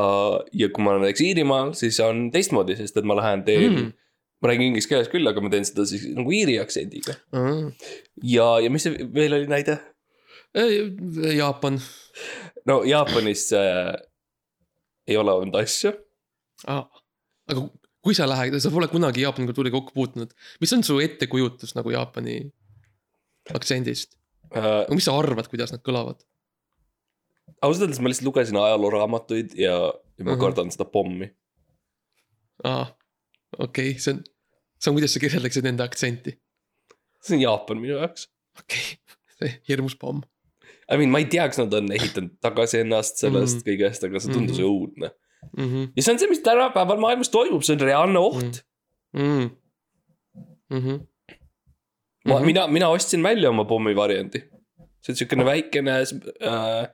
ja 0.54 0.70
kui 0.70 0.84
ma 0.84 0.92
olen 0.92 1.06
näiteks 1.08 1.24
Iirimaal, 1.26 1.72
siis 1.74 1.98
on 2.04 2.28
teistmoodi, 2.34 2.76
sest 2.78 3.00
et 3.00 3.08
ma 3.08 3.16
lähen 3.18 3.44
teen 3.48 3.64
mm. 3.72 3.78
Mhm.. 3.80 3.94
ma 4.44 4.52
räägin 4.52 4.68
inglise 4.70 4.92
keeles 4.92 5.10
küll, 5.10 5.26
aga 5.30 5.42
ma 5.42 5.50
teen 5.50 5.66
seda 5.66 5.86
siis 5.90 6.04
nagu 6.14 6.32
iiri 6.36 6.60
aktsendiga. 6.62 7.16
ja, 8.22 8.50
ja 8.62 8.70
mis 8.70 8.86
see 8.86 9.08
veel 9.16 9.40
oli 9.40 9.50
näide? 9.50 9.80
Jaapan, 11.36 11.80
no 12.70 12.84
Jaapanis 12.88 13.48
äh, 13.58 13.96
ei 15.08 15.18
ole 15.18 15.34
olnud 15.34 15.58
asju. 15.60 15.92
Aga 16.68 17.66
kui 18.06 18.14
sa 18.18 18.28
lähed, 18.30 18.54
sa 18.62 18.70
pole 18.74 18.88
kunagi 18.92 19.24
Jaapani 19.26 19.48
kultuuriga 19.50 19.80
kokku 19.80 19.94
puutunud, 19.98 20.32
mis 20.62 20.74
on 20.78 20.84
su 20.86 21.00
ettekujutus 21.04 21.76
nagu 21.78 21.90
Jaapani 21.94 22.38
aktsendist? 23.54 24.16
Äh, 24.56 24.86
mis 24.94 25.06
sa 25.10 25.16
arvad, 25.20 25.50
kuidas 25.52 25.74
nad 25.74 25.82
kõlavad? 25.86 26.22
ausalt 27.62 27.86
öeldes 27.88 28.00
ma 28.02 28.10
lihtsalt 28.10 28.28
lugesin 28.28 28.58
ajalooraamatuid 28.62 29.54
ja, 29.58 29.76
ja 30.18 30.26
ma 30.26 30.34
Mhm. 30.36 30.40
kardan 30.42 30.72
seda 30.74 30.86
pommi. 30.86 31.28
aa, 32.64 32.86
okei 33.60 33.90
okay,, 33.90 34.00
see 34.00 34.14
on, 34.14 34.22
see 34.80 34.90
on, 34.92 34.96
kuidas 34.98 35.14
sa 35.16 35.20
kirjeldaksid 35.24 35.66
nende 35.66 35.84
aktsenti. 35.86 36.36
see 37.22 37.36
on 37.38 37.42
Jaapan 37.42 37.82
minu 37.82 37.98
jaoks. 38.00 38.28
okei 38.60 38.98
okay., 39.36 39.52
hirmus 39.70 39.96
pomm. 39.96 40.22
I 40.92 40.98
mean, 40.98 41.10
ma 41.10 41.18
ei 41.22 41.26
tea, 41.26 41.46
kas 41.50 41.58
nad 41.58 41.74
on 41.74 41.90
ehitanud 41.92 42.36
tagasi 42.46 42.84
ennast 42.84 43.18
sellest 43.18 43.56
mm. 43.56 43.62
-hmm. 43.62 43.70
kõigest, 43.70 44.06
aga 44.06 44.20
see 44.20 44.34
tundus 44.34 44.60
Mhm. 44.60 44.68
õudne. 44.70 45.10
Mm 45.58 45.70
-hmm. 45.70 45.92
ja 45.96 46.04
see 46.04 46.14
on 46.14 46.20
see, 46.20 46.30
mis 46.30 46.42
tänapäeval 46.46 47.00
maailmas 47.00 47.30
toimub, 47.30 47.64
see 47.64 47.76
on 47.76 47.82
reaalne 47.82 48.20
oht 48.20 48.62
mm. 49.14 49.50
-hmm. 50.74 51.00
ma, 52.26 52.40
mina, 52.40 52.68
mina 52.68 52.90
ostsin 52.90 53.24
välja 53.24 53.50
oma 53.50 53.66
pommivariandi. 53.66 54.40
see 55.02 55.14
on 55.14 55.16
siukene 55.16 55.46
väikene 55.46 55.92
äh,, 55.92 56.88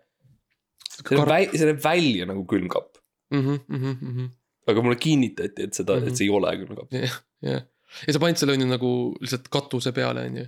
on 1.18 1.28
väi-, 1.28 1.50
näeb 1.66 1.84
välja 1.84 2.26
nagu 2.26 2.46
külmkapp. 2.46 2.98
mm. 3.32 3.42
-hmm. 3.42 3.60
Mm 3.68 3.98
-hmm. 4.02 4.30
aga 4.68 4.82
mulle 4.82 4.96
kinnitati, 4.96 5.64
et 5.64 5.74
seda 5.74 5.94
mm, 5.94 6.00
-hmm. 6.00 6.02
Mhm. 6.02 6.12
et 6.12 6.18
see 6.18 6.26
ei 6.26 6.30
ole 6.30 6.58
külmkapp. 6.58 6.94
jah, 6.94 7.22
jah. 7.42 7.62
ja 8.08 8.14
sa 8.14 8.20
panid 8.20 8.38
selle 8.38 8.54
on 8.54 8.62
ju 8.62 8.68
nagu 8.68 9.16
lihtsalt 9.22 9.48
katuse 9.50 9.92
peale, 9.92 10.26
on 10.26 10.38
ju. 10.38 10.46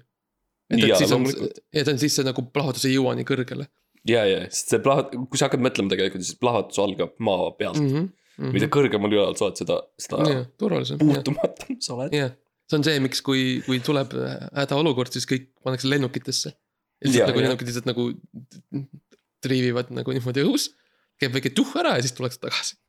et, 0.70 0.84
et 0.84 0.98
siis 0.98 1.12
on 1.12 1.26
et 1.74 2.00
siis 2.00 2.16
see 2.16 2.26
nagu 2.26 2.42
plahvatus 2.42 2.86
ei 2.86 2.96
jõua 2.96 3.16
nii 3.16 3.26
kõrgele 3.26 3.68
ja, 4.10 4.26
ja, 4.28 4.44
sest 4.50 4.74
see 4.74 4.82
plahvat-, 4.84 5.16
kui 5.30 5.40
sa 5.40 5.48
hakkad 5.48 5.64
mõtlema 5.64 5.94
tegelikult, 5.94 6.26
siis 6.26 6.40
plahvatus 6.42 6.82
algab 6.84 7.16
maa 7.24 7.52
pealt 7.58 7.80
mm. 7.80 7.88
mm. 7.88 7.96
-hmm. 7.98 8.10
-hmm. 8.38 8.56
mida 8.58 8.70
kõrgemal 8.74 9.16
ülal 9.16 9.38
sa 9.40 9.48
oled, 9.48 9.62
seda, 9.62 9.80
seda 10.02 10.20
jah, 10.28 10.44
jah, 10.60 11.00
puutumatum 11.00 11.80
sa 11.80 11.96
oled. 11.98 12.18
jah. 12.18 12.36
see 12.70 12.80
on 12.80 12.86
see, 12.88 13.00
miks, 13.04 13.22
kui, 13.22 13.62
kui 13.66 13.80
tuleb 13.84 14.14
hädaolukord, 14.58 15.14
siis 15.14 15.28
kõik 15.30 15.50
pannakse 15.64 15.90
lennukitesse. 15.92 16.54
Lihtsalt 17.04 17.30
nagu 17.30 17.42
jah. 17.42 17.48
lennukid 17.48 17.70
lihtsalt 17.70 17.90
nagu 17.90 18.08
triivivad 19.44 19.92
nagu 19.96 20.16
niimoodi 20.16 20.46
õhus. 20.46 20.72
käib 21.20 21.36
väike 21.36 21.52
tuhh 21.56 21.76
ära 21.80 21.98
ja 21.98 22.06
siis 22.06 22.16
tullakse 22.18 22.40
tagasi. 22.42 22.80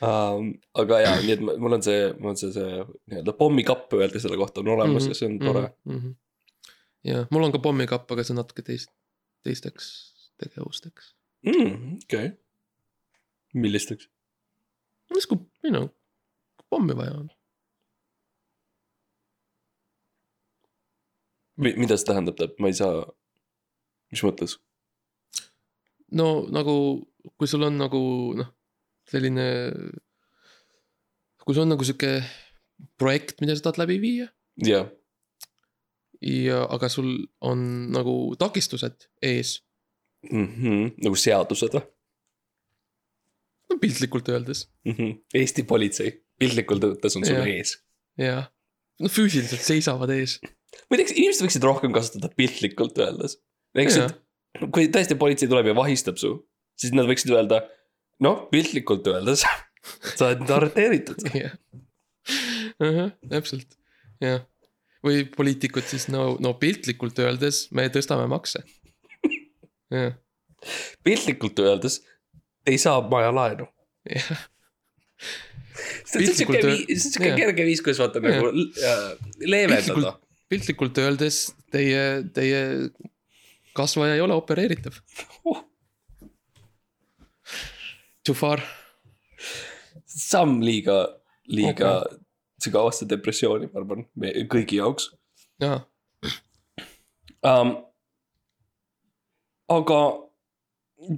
Um, 0.00 0.54
aga 0.80 1.02
jaa, 1.02 1.16
nii 1.20 1.34
et 1.34 1.42
mul 1.44 1.76
on 1.76 1.82
see, 1.84 2.06
mul 2.16 2.32
on 2.32 2.38
see, 2.40 2.48
see 2.54 2.68
nii-öelda 3.10 3.34
pommikapp 3.36 3.92
öelda 3.98 4.22
selle 4.22 4.38
kohta 4.40 4.62
on 4.62 4.70
olemas 4.72 5.04
mm 5.04 5.10
-hmm. 5.10 5.10
ja 5.10 5.18
see 5.18 5.28
on 5.28 5.34
tore 5.38 5.64
mm. 5.84 5.98
-hmm. 5.98 6.14
ja 7.04 7.26
mul 7.30 7.44
on 7.44 7.52
ka 7.52 7.58
pommikapp, 7.58 8.12
aga 8.12 8.24
see 8.24 8.32
on 8.32 8.40
natuke 8.40 8.64
teist, 8.64 8.88
teisteks 9.46 9.90
tegevusteks. 10.40 11.14
mm,. 11.46 11.98
okei 12.04 12.26
okay.. 12.26 12.30
millisteks? 13.54 14.08
mis, 15.14 15.26
kui, 15.26 15.38
you 15.64 15.72
know, 15.72 15.88
pommi 16.70 16.96
vaja 16.96 17.16
on. 17.18 17.30
mida 21.60 21.96
see 21.98 22.08
tähendab, 22.08 22.38
tähendab, 22.38 22.60
ma 22.62 22.70
ei 22.70 22.76
saa, 22.78 23.04
mis 24.12 24.22
mõttes? 24.24 24.56
no 26.16 26.28
nagu, 26.52 26.74
kui 27.36 27.50
sul 27.50 27.66
on 27.68 27.76
nagu 27.80 28.02
noh, 28.38 28.52
selline. 29.10 29.48
kui 31.44 31.56
sul 31.56 31.66
on 31.66 31.74
nagu 31.74 31.86
sihuke 31.86 32.20
projekt, 33.00 33.40
mida 33.42 33.56
sa 33.56 33.68
tahad 33.68 33.82
läbi 33.84 34.00
viia 34.02 34.30
jah, 34.64 34.88
ja, 36.20 36.64
aga 36.68 36.88
sul 36.92 37.12
on 37.40 37.64
nagu 37.94 38.34
takistused 38.38 39.08
ees, 39.22 39.60
mm 40.30 40.46
-hmm. 40.46 40.94
nagu 41.04 41.16
seadused 41.16 41.76
või 41.76 41.84
no 43.70 43.78
piltlikult 43.80 44.28
öeldes 44.28 44.68
mm? 44.84 44.92
-hmm. 44.92 45.18
Eesti 45.34 45.62
politsei 45.62 46.12
piltlikult 46.38 46.84
öeldes 46.84 47.16
on 47.16 47.24
sul 47.24 47.36
Jah. 47.36 47.48
ees. 47.48 47.76
ja 48.18 48.50
no 49.00 49.08
füüsiliselt 49.08 49.62
seisavad 49.64 50.10
ees 50.10 50.40
muideks 50.90 51.14
inimesed 51.14 51.46
võiksid 51.46 51.66
rohkem 51.66 51.94
kasutada 51.94 52.30
piltlikult 52.36 52.98
öeldes. 53.02 53.38
näiteks, 53.76 53.98
et 53.98 54.70
kui 54.74 54.88
tõesti 54.92 55.16
politsei 55.18 55.50
tuleb 55.50 55.70
ja 55.70 55.76
vahistab 55.78 56.18
su, 56.20 56.34
siis 56.78 56.94
nad 56.96 57.08
võiksid 57.10 57.32
öelda, 57.34 57.62
noh, 58.24 58.46
piltlikult 58.52 59.06
öeldes, 59.10 59.44
sa 60.16 60.30
oled 60.30 60.54
arreteeritud. 60.56 61.26
jah, 61.36 61.56
täpselt, 63.30 63.78
jah. 64.22 64.46
Või 65.04 65.24
poliitikud 65.36 65.86
siis 65.88 66.08
no, 66.12 66.34
no 66.42 66.54
piltlikult 66.60 67.18
öeldes 67.22 67.66
me 67.76 67.86
tõstame 67.92 68.26
makse. 68.30 68.62
jah, 69.90 70.16
piltlikult 71.06 71.60
öeldes, 71.64 72.00
te 72.64 72.74
ei 72.74 72.80
saa 72.80 73.00
majalaenu. 73.08 73.68
jah, 74.10 74.42
see 76.04 76.20
on 76.20 76.26
vii-, 76.26 76.84
see 76.88 76.96
on 76.96 77.06
siuke 77.06 77.30
jah. 77.32 77.38
kerge 77.44 77.68
viis, 77.68 77.82
kuidas 77.84 78.02
vaata 78.02 78.22
nagu 78.24 78.52
äh, 78.52 79.06
leevendada 79.44 79.86
piltlikult, 79.86 80.28
piltlikult 80.52 81.02
öeldes 81.04 81.42
teie, 81.72 82.04
teie 82.36 82.62
kasvaja 83.76 84.16
ei 84.16 84.24
ole 84.24 84.36
opereeritav. 84.36 84.96
Oh. 85.44 85.62
Too 88.26 88.36
far, 88.36 88.60
samm 90.04 90.60
liiga, 90.64 90.98
liiga 91.48 91.94
okay. 92.02 92.19
Sügavasse 92.64 93.06
depressiooni, 93.10 93.68
ma 93.72 93.80
arvan, 93.82 94.04
kõigi 94.52 94.80
jaoks 94.80 95.10
jaa, 95.60 95.80
um,. 97.44 97.72
aga 99.70 100.00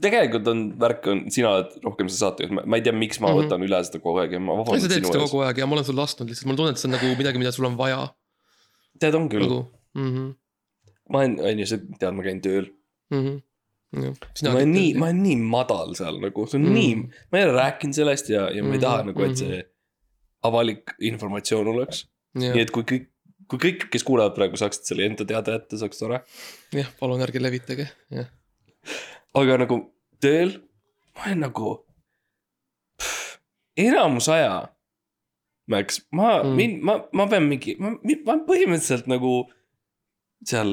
tegelikult 0.02 0.46
on 0.52 0.60
värk 0.78 1.06
on, 1.10 1.20
sina 1.34 1.50
oled 1.56 1.72
rohkem 1.84 2.08
see 2.10 2.20
saatejuht, 2.22 2.52
ma 2.54 2.78
ei 2.78 2.84
tea, 2.86 2.92
miks 2.94 3.18
ma 3.20 3.28
mm 3.28 3.32
Mhm. 3.32 3.38
-hmm. 3.40 3.48
võtan 3.48 3.64
üle 3.66 3.80
seda 3.86 3.98
kogu 4.04 4.18
aeg 4.22 4.32
ja 4.36 4.40
ma 4.40 4.52
sa 4.52 4.58
vabandan 4.62 4.88
teed 4.88 4.98
sinu 5.00 5.06
seda 5.12 5.22
ees. 5.22 5.30
kogu 5.30 5.42
aeg 5.46 5.58
ja 5.58 5.66
ma 5.66 5.74
olen 5.78 5.84
sulle 5.88 6.00
lasknud 6.02 6.28
lihtsalt, 6.28 6.46
mul 6.46 6.52
on 6.52 6.60
tunne, 6.60 6.70
et 6.76 6.78
see 6.82 6.88
on 6.90 6.94
nagu 6.96 7.16
midagi, 7.22 7.38
mida 7.42 7.52
sul 7.52 7.64
on 7.70 7.76
vaja 7.80 8.02
tead, 9.00 9.14
on 9.18 9.28
küll 9.32 9.42
nagu 9.46 9.60
mm. 9.94 10.10
-hmm, 10.12 10.28
ma 11.10 11.18
olen, 11.18 11.34
on 11.40 11.58
ju, 11.58 11.66
sa 11.66 11.78
tead, 11.98 12.14
ma 12.14 12.22
käin 12.22 12.40
tööl. 12.44 12.66
mm 13.10 13.22
-hmm. 13.26 13.42
ma 14.46 14.54
olen 14.54 14.72
nii, 14.72 14.94
ma 14.94 15.06
olen 15.10 15.22
nii 15.22 15.36
madal 15.36 15.94
seal 15.98 16.20
nagu, 16.20 16.46
see 16.46 16.58
on 16.60 16.64
Mm. 16.66 16.68
mm. 16.68 16.74
nii, 16.74 16.94
ma 17.32 17.38
ei 17.38 17.44
ole 17.48 17.52
rääkinud 17.58 17.94
sellest 17.94 18.28
ja, 18.30 18.50
ja 18.50 18.62
ma 18.64 18.74
ei 18.74 18.80
taha 18.80 19.02
Mhm, 19.02 19.06
nagu, 19.10 19.22
et 19.24 19.36
see 19.36 19.64
avalik 20.48 20.94
informatsioon 21.00 21.68
oleks. 21.74 22.06
nii 22.38 22.62
et 22.64 22.70
kui 22.74 22.84
kõik, 22.88 23.08
kui 23.50 23.58
kõik, 23.60 23.86
kes 23.92 24.04
kuulavad 24.08 24.34
praegu 24.36 24.56
saaksid 24.56 24.88
selle 24.88 25.06
enda 25.06 25.26
teada 25.28 25.58
jätta, 25.58 25.76
see 25.76 25.86
oleks 25.86 26.00
tore. 26.00 26.22
jah, 26.72 26.90
palun 27.00 27.20
ärge 27.24 27.42
levitage, 27.42 27.88
jah. 28.10 28.28
aga 29.38 29.58
nagu 29.64 29.80
tööl, 30.22 30.56
ma 31.16 31.26
olen 31.28 31.42
nagu, 31.48 31.72
enamus 33.76 34.28
aja. 34.32 34.68
Max, 35.70 36.00
ma 36.10 36.40
mm., 36.42 36.56
mind, 36.58 36.80
ma, 36.82 36.96
ma 37.14 37.26
pean 37.30 37.44
mingi, 37.48 37.76
ma, 37.78 37.92
ma 37.94 38.32
olen 38.34 38.40
põhimõtteliselt 38.48 39.06
nagu 39.10 39.44
seal 40.44 40.72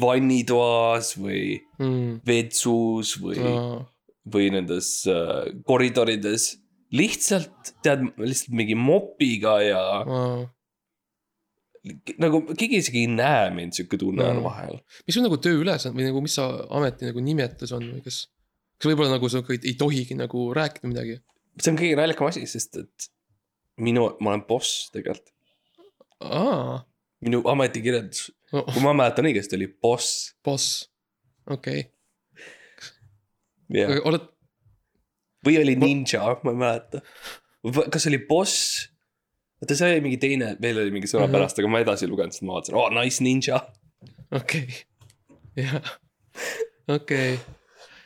vannitoas 0.00 1.12
või 1.20 1.60
Mm. 1.78 2.20
vetsus 2.26 3.16
või 3.20 3.36
mm., 3.42 3.82
või 4.30 4.46
nendes 4.54 5.04
äh, 5.10 5.50
koridorides. 5.68 6.54
Lihtsalt 6.94 7.74
tead, 7.82 8.04
lihtsalt 8.20 8.54
mingi 8.56 8.76
mopiga 8.78 9.56
ja 9.64 9.82
nagu 12.22 12.40
keegi 12.56 12.78
isegi 12.80 13.02
ei 13.04 13.10
näe 13.12 13.48
mind, 13.54 13.74
sihuke 13.76 13.98
tunne 14.00 14.24
on 14.24 14.38
Mm. 14.38 14.44
vahel. 14.46 14.78
mis 15.06 15.16
sul 15.16 15.24
nagu 15.26 15.36
tööülesand 15.36 15.96
või 15.98 16.06
nagu, 16.08 16.22
mis 16.24 16.36
sa 16.38 16.46
ameti 16.70 17.08
nagu 17.10 17.20
nimetus 17.20 17.74
on 17.76 17.84
või 17.96 18.02
kas, 18.06 18.22
kas 18.78 18.88
võib-olla 18.90 19.16
nagu 19.18 19.28
sa 19.28 19.42
ei, 19.52 19.74
tohigi 19.80 20.16
nagu 20.16 20.46
rääkida 20.56 20.88
midagi? 20.88 21.18
see 21.60 21.70
on 21.72 21.78
kõige 21.78 21.98
naljakam 22.00 22.30
asi, 22.30 22.46
sest 22.50 22.76
et 22.80 23.10
minu, 23.76 24.08
ma 24.20 24.32
olen 24.32 24.46
boss 24.48 24.88
tegelikult. 24.94 25.30
minu 27.24 27.42
ametikirjeldus, 27.52 28.30
kui 28.50 28.82
ma 28.84 28.92
mäletan 28.96 29.28
õigesti, 29.28 29.58
oli 29.58 29.68
boss. 29.82 30.34
boss, 30.44 30.88
okei 31.46 31.84
okay., 33.68 34.00
oled, 34.04 34.24
või 35.46 35.58
oli 35.62 35.76
ninja, 35.80 36.22
ma 36.44 36.50
ei 36.54 36.60
mäleta. 36.64 37.02
kas 37.90 38.06
oli 38.10 38.18
boss? 38.28 38.88
oota, 39.62 39.76
see 39.78 39.92
oli 39.94 40.04
mingi 40.04 40.18
teine, 40.20 40.54
veel 40.60 40.78
oli 40.82 40.90
mingi 40.92 41.08
sõna 41.08 41.24
Mhm. 41.28 41.32
pärast, 41.38 41.58
aga 41.58 41.68
ma 41.72 41.80
edasi 41.80 42.04
ei 42.04 42.10
lugenud, 42.12 42.32
sest 42.36 42.42
ma 42.44 42.56
vaatasin, 42.58 42.74
oo, 42.76 42.88
nice 42.92 43.24
ninja. 43.24 43.60
okei 44.32 44.66
jah, 45.56 45.80
okei 46.88 47.38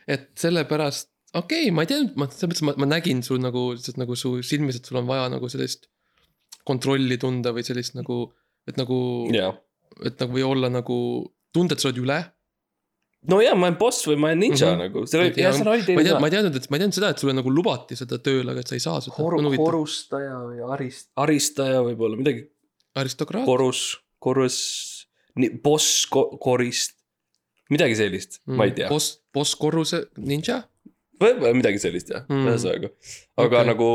et 0.09 0.29
sellepärast, 0.41 1.09
okei 1.35 1.65
okay,, 1.69 1.75
ma 1.75 1.83
ei 1.85 1.91
teadnud, 1.91 2.15
ma 2.21 2.29
selles 2.31 2.49
mõttes 2.53 2.65
ma, 2.69 2.75
ma 2.81 2.89
nägin 2.89 3.23
sul 3.27 3.41
nagu, 3.43 3.71
nagu 4.01 4.17
su 4.17 4.37
silmis, 4.47 4.79
et 4.79 4.89
sul 4.89 5.01
on 5.01 5.09
vaja 5.09 5.29
nagu 5.33 5.49
sellist 5.53 5.89
kontrolli 6.69 7.17
tunda 7.21 7.53
või 7.57 7.65
sellist 7.67 7.95
nagu, 7.97 8.27
et 8.69 8.77
nagu 8.81 8.99
jaa. 9.35 9.55
et 10.05 10.21
nagu 10.21 10.37
või 10.37 10.45
olla 10.47 10.69
nagu, 10.73 10.97
tunda, 11.53 11.75
et 11.75 11.81
sa 11.83 11.89
oled 11.91 12.03
üle. 12.05 12.19
No 13.27 13.41
jaa, 13.43 13.55
ma 13.59 13.67
olen 13.67 13.79
boss 13.81 14.07
või 14.07 14.17
ma 14.21 14.31
olen 14.31 14.39
ninja 14.45 14.67
Mhm. 14.67 14.75
mm 14.75 14.81
-hmm. 14.81 14.83
nagu, 14.85 15.07
Ja 15.39 15.51
ma 15.65 15.75
ei 15.75 15.83
teine 15.87 16.05
tea, 16.05 16.19
ma 16.21 16.27
ei 16.27 16.31
teadnud, 16.37 16.57
et 16.57 16.71
ma 16.71 16.77
ei 16.77 16.81
teadnud 16.85 16.95
seda, 17.01 17.09
et 17.11 17.19
sulle 17.19 17.35
nagu 17.35 17.51
lubati 17.51 17.97
seda 17.97 18.19
tööle, 18.19 18.51
aga 18.53 18.61
et 18.61 18.69
sa 18.69 18.75
ei 18.79 18.81
saa 18.85 19.01
seda. 19.01 19.17
Horu-, 19.17 19.57
horustaja 19.59 20.37
või 20.45 20.63
arist-, 20.77 21.11
aristaja 21.17 21.83
võib-olla 21.83 22.17
midagi, 22.17 22.47
aristokraat, 22.95 23.45
korus, 23.45 23.99
korus, 24.21 24.59
boss 25.63 26.07
ko,, 26.11 26.39
korist, 26.39 26.97
midagi 27.71 27.95
sellist 27.99 28.41
mm., 28.47 28.57
ma 28.57 28.65
ei 28.65 28.73
tea. 28.73 28.89
boss, 28.89 29.19
boss 29.35 29.55
korruse 29.57 30.07
ninja. 30.17 30.63
või 31.21 31.53
midagi 31.59 31.79
sellist 31.83 32.11
jah 32.11 32.25
Mm. 32.29 32.35
mm., 32.37 32.49
ühesõnaga. 32.49 32.89
aga 33.37 33.57
okay. 33.61 33.67
nagu, 33.67 33.89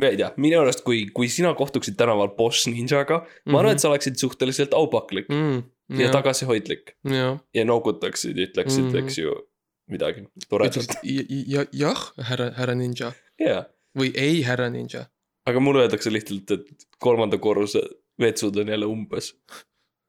ma 0.00 0.06
ei 0.08 0.16
tea, 0.16 0.32
minu 0.36 0.60
arust, 0.60 0.82
kui, 0.84 1.06
kui 1.14 1.28
sina 1.28 1.54
kohtuksid 1.54 1.96
tänaval 1.96 2.28
boss 2.36 2.66
ninjaga 2.66 3.18
mm, 3.18 3.24
-hmm. 3.24 3.52
ma 3.52 3.58
arvan, 3.60 3.72
et 3.72 3.80
sa 3.80 3.88
oleksid 3.90 4.16
suhteliselt 4.16 4.72
aupaklik 4.74 5.28
mm, 5.28 5.62
mm,. 5.88 6.00
ja. 6.00 6.10
tagasihoidlik 6.14 6.96
ja 7.54 7.64
noogutaksid 7.64 8.38
ja 8.38 8.48
ütleksid 8.48 8.84
mm. 8.84 8.92
-hmm. 8.92 9.04
eks 9.04 9.18
ju, 9.18 9.36
midagi 9.90 10.26
toredat. 10.48 10.98
ja- 11.02 11.66
jah, 11.72 12.04
härra, 12.30 12.50
härra 12.56 12.74
ninja 12.74 13.12
jaa, 13.40 13.64
või 13.98 14.12
ei, 14.14 14.42
härra 14.42 14.68
ninja. 14.70 15.06
aga 15.46 15.60
mulle 15.60 15.86
öeldakse 15.86 16.12
lihtsalt, 16.12 16.50
et 16.50 16.88
kolmanda 16.98 17.38
korruse 17.38 17.82
vetsud 18.20 18.56
on 18.56 18.68
jälle 18.68 18.86
umbes. 18.86 19.34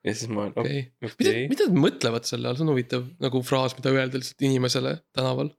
ja 0.04 0.14
siis 0.16 0.30
ma 0.30 0.48
olen, 0.48 0.54
okei, 0.56 0.84
mida 1.02 1.14
okei, 1.14 1.48
mida 1.52 1.70
nad 1.70 1.82
mõtlevad 1.86 2.28
selle 2.28 2.50
all, 2.50 2.60
see 2.60 2.68
on 2.68 2.74
huvitav 2.74 3.08
nagu 3.20 3.42
fraas, 3.46 3.76
mida 3.78 3.94
öelda 3.94 4.20
lihtsalt 4.22 4.48
inimesele 4.48 4.98
tänaval. 5.16 5.52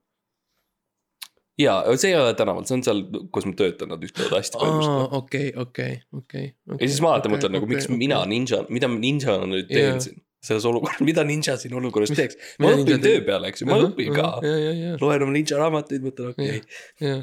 jaa, 1.60 1.96
see 2.00 2.12
ei 2.12 2.18
ole 2.18 2.32
tänaval, 2.38 2.64
see 2.68 2.78
on 2.78 2.82
seal, 2.86 3.02
kus 3.34 3.46
ma 3.48 3.54
töötan, 3.58 3.92
nad 3.92 4.02
ütlevad 4.06 4.38
hästi 4.38 4.60
palju 4.60 4.82
seda. 4.86 5.06
okei, 5.20 5.52
okei, 5.64 6.00
okei. 6.16 6.48
ja 6.76 6.80
siis 6.86 7.00
ma 7.04 7.14
alati 7.14 7.32
mõtlen 7.32 7.56
nagu, 7.56 7.68
miks 7.70 7.88
mina 7.92 8.20
ninja, 8.30 8.62
mida 8.72 8.90
ninjana 8.92 9.48
nüüd 9.50 9.70
teen 9.70 9.94
Jaa. 9.94 10.02
siin 10.06 10.20
selles 10.44 10.64
olukorras, 10.64 11.02
mida 11.10 11.24
ninja 11.26 11.56
siin 11.60 11.74
olukorras 11.76 12.12
teeks. 12.16 12.38
ma 12.62 12.72
õpin 12.76 13.02
töö 13.04 13.20
peale, 13.26 13.52
eks 13.52 13.64
ju, 13.64 13.68
ma 13.70 13.80
õpin 13.84 14.14
ka. 14.16 14.30
ja, 14.46 14.56
ja, 14.64 14.72
ja, 14.78 14.96
loen 15.02 15.26
oma 15.26 15.36
ninja 15.36 15.60
raamatuid, 15.60 16.06
mõtlen 16.06 16.32
okei 16.32 16.62
okay.. 16.62 16.64
ja, 17.04 17.20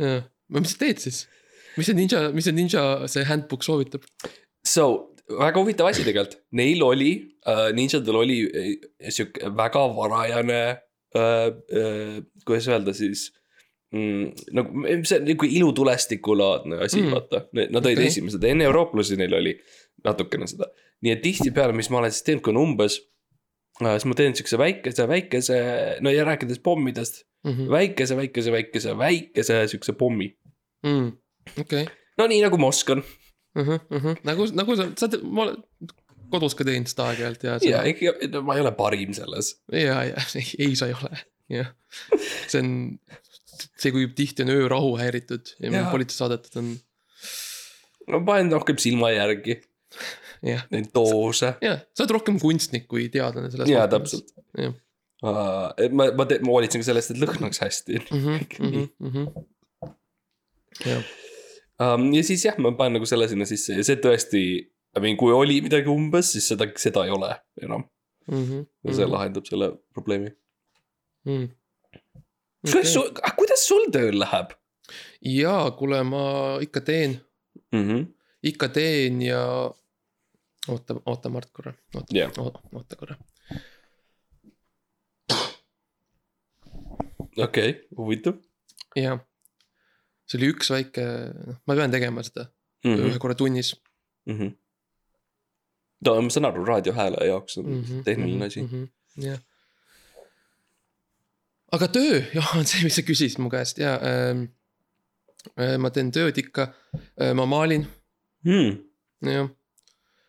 ja, 0.00 0.16
mis 0.56 0.74
sa 0.74 0.82
teed 0.86 1.02
siis? 1.04 1.24
mis 1.76 1.90
see 1.90 1.96
ninja, 1.98 2.26
mis 2.34 2.48
see 2.48 2.56
ninja, 2.56 2.84
see 3.10 3.26
handbook 3.28 3.66
soovitab? 3.66 4.06
So 4.66 5.10
väga 5.38 5.60
huvitav 5.60 5.90
asi 5.90 6.04
tegelikult, 6.06 6.40
neil 6.56 6.82
oli 6.84 7.12
äh,, 7.48 7.68
ninjadel 7.76 8.22
oli 8.22 8.38
äh, 8.48 8.70
sihuke 9.12 9.52
väga 9.56 9.84
varajane 9.96 10.62
kuidas 12.46 12.68
öelda 12.70 12.92
siis 12.96 13.26
mm,. 13.92 14.30
nagu 14.56 14.84
see 15.08 15.18
on 15.18 15.24
nagu 15.28 15.48
ilutulestikulaadne 15.48 16.78
asi 16.84 17.00
Mm. 17.00 17.06
mm., 17.06 17.14
vaata, 17.16 17.40
nad 17.52 17.84
olid 17.86 17.98
okay. 17.98 18.06
esimesed, 18.12 18.44
enne 18.46 18.64
eurooplasi 18.68 19.16
neil 19.18 19.34
oli 19.34 19.56
natukene 20.04 20.46
seda. 20.50 20.68
nii 21.02 21.12
et 21.16 21.22
tihtipeale, 21.24 21.72
mis 21.76 21.90
ma 21.90 21.98
olen 22.02 22.12
siis 22.12 22.22
teinud, 22.26 22.42
kui 22.44 22.52
on 22.54 22.60
umbes 22.62 23.00
äh,, 23.82 23.94
siis 23.96 24.04
ma 24.06 24.14
teen 24.18 24.36
siukse 24.36 24.58
väikese, 24.60 25.08
väikese, 25.08 25.58
no 26.04 26.10
ja 26.14 26.24
rääkides 26.28 26.60
pommidest, 26.62 27.24
Mhm. 27.44 27.70
väikese, 27.72 28.16
väikese, 28.16 28.52
väikese, 28.52 28.92
väikese 28.98 29.62
siukse 29.72 29.92
pommi. 29.96 30.26
Mm. 30.86 31.12
okei, 31.60 31.86
no 32.18 32.26
nii 32.28 32.42
nagu 32.44 32.58
ma 32.60 32.68
oskan 32.68 33.02
nagu, 34.24 34.44
nagu 34.54 34.76
sa, 34.76 34.86
sa 34.96 35.08
ma 35.24 35.42
olen 35.48 35.56
kodus 36.32 36.56
ka 36.58 36.66
teinud 36.66 36.90
seda 36.90 37.08
aeg-ajalt 37.10 37.46
ja. 37.46 37.82
ja 37.90 38.14
no 38.32 38.42
ma 38.46 38.56
ei 38.56 38.64
ole 38.64 38.72
parim 38.76 39.14
selles 39.16 39.54
ja, 39.72 40.02
ja 40.08 40.26
ei, 40.40 40.74
sa 40.78 40.90
ei 40.90 40.96
ole, 40.96 41.22
jah. 41.52 41.72
see 42.50 42.60
on 42.62 42.70
see, 43.60 43.92
kui 43.94 44.06
tihti 44.16 44.46
on 44.46 44.54
öörahu 44.54 44.94
häiritud 45.00 45.54
ja 45.58 45.72
Jaa. 45.74 45.88
politsei 45.92 46.22
saadetud 46.22 46.60
on, 46.62 46.70
ma 48.12 48.22
panen 48.28 48.52
rohkem 48.56 48.80
silma 48.82 49.12
järgi 49.14 49.60
neid 50.42 50.92
doose. 50.94 51.54
jah, 51.64 51.82
sa 51.94 52.06
oled 52.06 52.16
rohkem 52.18 52.38
kunstnik 52.42 52.86
kui 52.90 53.08
teadlane 53.12 53.52
selles. 53.52 53.70
jaa, 53.70 53.86
täpselt. 53.92 54.32
jah. 54.58 54.76
ma, 55.22 56.10
ma, 56.16 56.26
ma 56.26 56.54
hoolitsen 56.54 56.80
ka 56.84 56.90
sellest, 56.92 57.12
et 57.12 57.20
lõhnaks 57.20 57.60
hästi. 57.60 58.00
Mhm, 58.08 59.26
jah, 60.88 61.04
Um, 61.80 62.10
ja 62.12 62.20
siis 62.26 62.42
jah, 62.44 62.58
ma 62.60 62.74
panen 62.76 62.98
nagu 62.98 63.06
selle 63.08 63.24
sinna 63.30 63.46
sisse 63.48 63.72
ja 63.78 63.84
see 63.86 63.96
tõesti, 64.04 64.42
I 64.96 65.00
mean, 65.00 65.16
kui 65.16 65.32
oli 65.32 65.60
midagi 65.62 65.90
umbes, 65.92 66.32
siis 66.34 66.48
seda, 66.50 66.66
seda 66.80 67.04
ei 67.06 67.12
ole 67.14 67.30
enam. 67.62 67.86
Mhm, 68.30 68.64
ja 68.86 68.94
see 68.94 69.06
lahendab 69.08 69.46
selle 69.48 69.72
probleemi. 69.94 70.30
mm.. 71.26 71.48
kuidas 72.64 72.92
sul, 72.94 73.08
kuidas 73.36 73.62
sul 73.66 73.88
tööl 73.92 74.18
läheb 74.20 74.52
jaa, 75.20 75.70
kuule, 75.78 76.02
ma 76.06 76.22
ikka 76.64 76.80
teen, 76.80 77.20
mm? 77.72 77.82
-hmm. 77.88 78.06
ikka 78.42 78.68
teen 78.68 79.22
ja 79.22 79.42
oota, 80.68 80.96
oota 81.06 81.28
Mart 81.28 81.50
korra, 81.52 81.74
oota 81.94 82.16
Jah. 82.18 82.32
oota, 82.38 82.60
oota 82.72 82.96
korra. 82.96 83.16
okei 87.36 87.70
okay,, 87.70 87.74
huvitav 87.96 88.34
jah. 88.96 89.20
see 90.26 90.38
oli 90.38 90.50
üks 90.54 90.70
väike, 90.70 91.04
noh, 91.46 91.60
ma 91.66 91.76
pean 91.78 91.90
tegema 91.90 92.22
seda 92.22 92.44
mm 92.44 92.50
mm. 92.50 92.94
-hmm. 92.94 93.00
-hmm. 93.00 93.10
ühe 93.10 93.18
korra 93.18 93.34
tunnis 93.34 93.76
Mm 94.28 94.38
-hmm. 94.38 94.50
No 96.06 96.16
ma 96.24 96.32
saan 96.32 96.48
aru, 96.48 96.64
raadiohääle 96.68 97.28
jaoks 97.30 97.58
on 97.60 97.66
mm 97.66 97.76
mm. 97.76 97.84
-hmm. 97.84 98.02
tehniline 98.04 98.46
asi 98.46 98.62
mm. 98.62 98.68
-hmm. 98.68 99.24
jah. 99.26 99.40
aga 101.72 101.88
töö, 101.88 102.22
jah, 102.38 102.56
on 102.56 102.66
see, 102.66 102.84
mis 102.84 102.98
sa 102.98 103.06
küsisid 103.06 103.40
mu 103.42 103.50
käest 103.50 103.78
ja 103.78 103.96
ähm,. 104.10 104.44
ma 105.80 105.88
teen 105.90 106.10
tööd 106.12 106.36
ikka, 106.36 106.66
ma 107.34 107.46
maalin, 107.48 107.86
-hmm. 108.44 108.78
jah. 109.32 109.48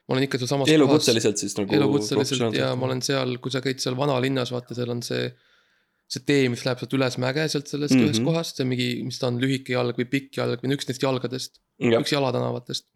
ma 0.08 0.16
olen 0.16 0.24
ikka 0.28 0.38
sealsamas. 0.42 0.70
elukutseliselt 0.70 1.38
siis 1.38 1.58
nagu. 1.58 1.76
elukutseliselt 1.76 2.56
ja 2.56 2.76
ma 2.76 2.86
olen 2.90 3.02
seal, 3.02 3.38
kui 3.44 3.52
sa 3.52 3.62
käid 3.62 3.80
seal 3.84 3.98
vanalinnas, 3.98 4.52
vaata, 4.52 4.76
seal 4.78 4.90
on 4.90 5.04
see. 5.04 5.32
see 6.12 6.24
tee, 6.28 6.48
mis 6.52 6.66
läheb 6.66 6.80
sealt 6.80 6.94
üles 6.98 7.16
mäge 7.24 7.44
sealt 7.48 7.70
sellest 7.72 7.94
mm 7.96 8.00
Mhm. 8.00 8.08
-hmm. 8.08 8.16
ühest 8.16 8.26
kohast, 8.28 8.58
see 8.58 8.66
mingi, 8.68 8.88
mis 9.08 9.20
ta 9.20 9.28
on, 9.28 9.38
lühike 9.40 9.72
jalg 9.78 9.96
või 10.00 10.08
pikk 10.16 10.38
jalg 10.42 10.60
või 10.64 10.76
üks 10.76 10.88
neist 10.90 11.04
jalgadest, 11.04 11.62
jah, 11.80 12.02
üks 12.04 12.12
jalatänavatest. 12.12 12.88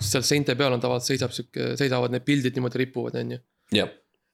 Siis 0.00 0.12
seal 0.16 0.26
seinte 0.26 0.56
peal 0.58 0.76
on 0.76 0.82
tavaliselt 0.82 1.14
seisab 1.14 1.34
sihuke, 1.34 1.72
seisavad 1.80 2.12
need 2.14 2.26
pildid 2.26 2.56
niimoodi 2.56 2.82
ripuvad, 2.84 3.18
on 3.22 3.36
ju. 3.36 3.40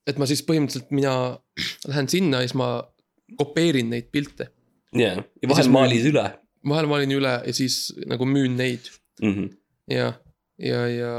et 0.07 0.19
ma 0.19 0.27
siis 0.27 0.43
põhimõtteliselt 0.47 0.91
mina 0.95 1.15
lähen 1.89 2.11
sinna 2.11 2.43
ja 2.43 2.49
siis 2.49 2.59
ma 2.59 2.75
kopeerin 3.39 3.91
neid 3.93 4.11
pilte. 4.15 4.51
ja, 4.93 5.15
ja 5.17 5.53
vahel 5.53 5.73
maalid 5.73 6.11
üle 6.13 6.27
vahel 6.69 6.89
ma 6.91 6.99
olin 6.99 7.17
üle 7.17 7.33
ja 7.47 7.55
siis 7.55 7.91
nagu 8.09 8.27
müün 8.29 8.55
neid 8.59 8.91
mm. 9.23 9.33
-hmm. 9.33 9.49
ja, 9.91 10.13
ja, 10.59 10.81
ja 10.91 11.13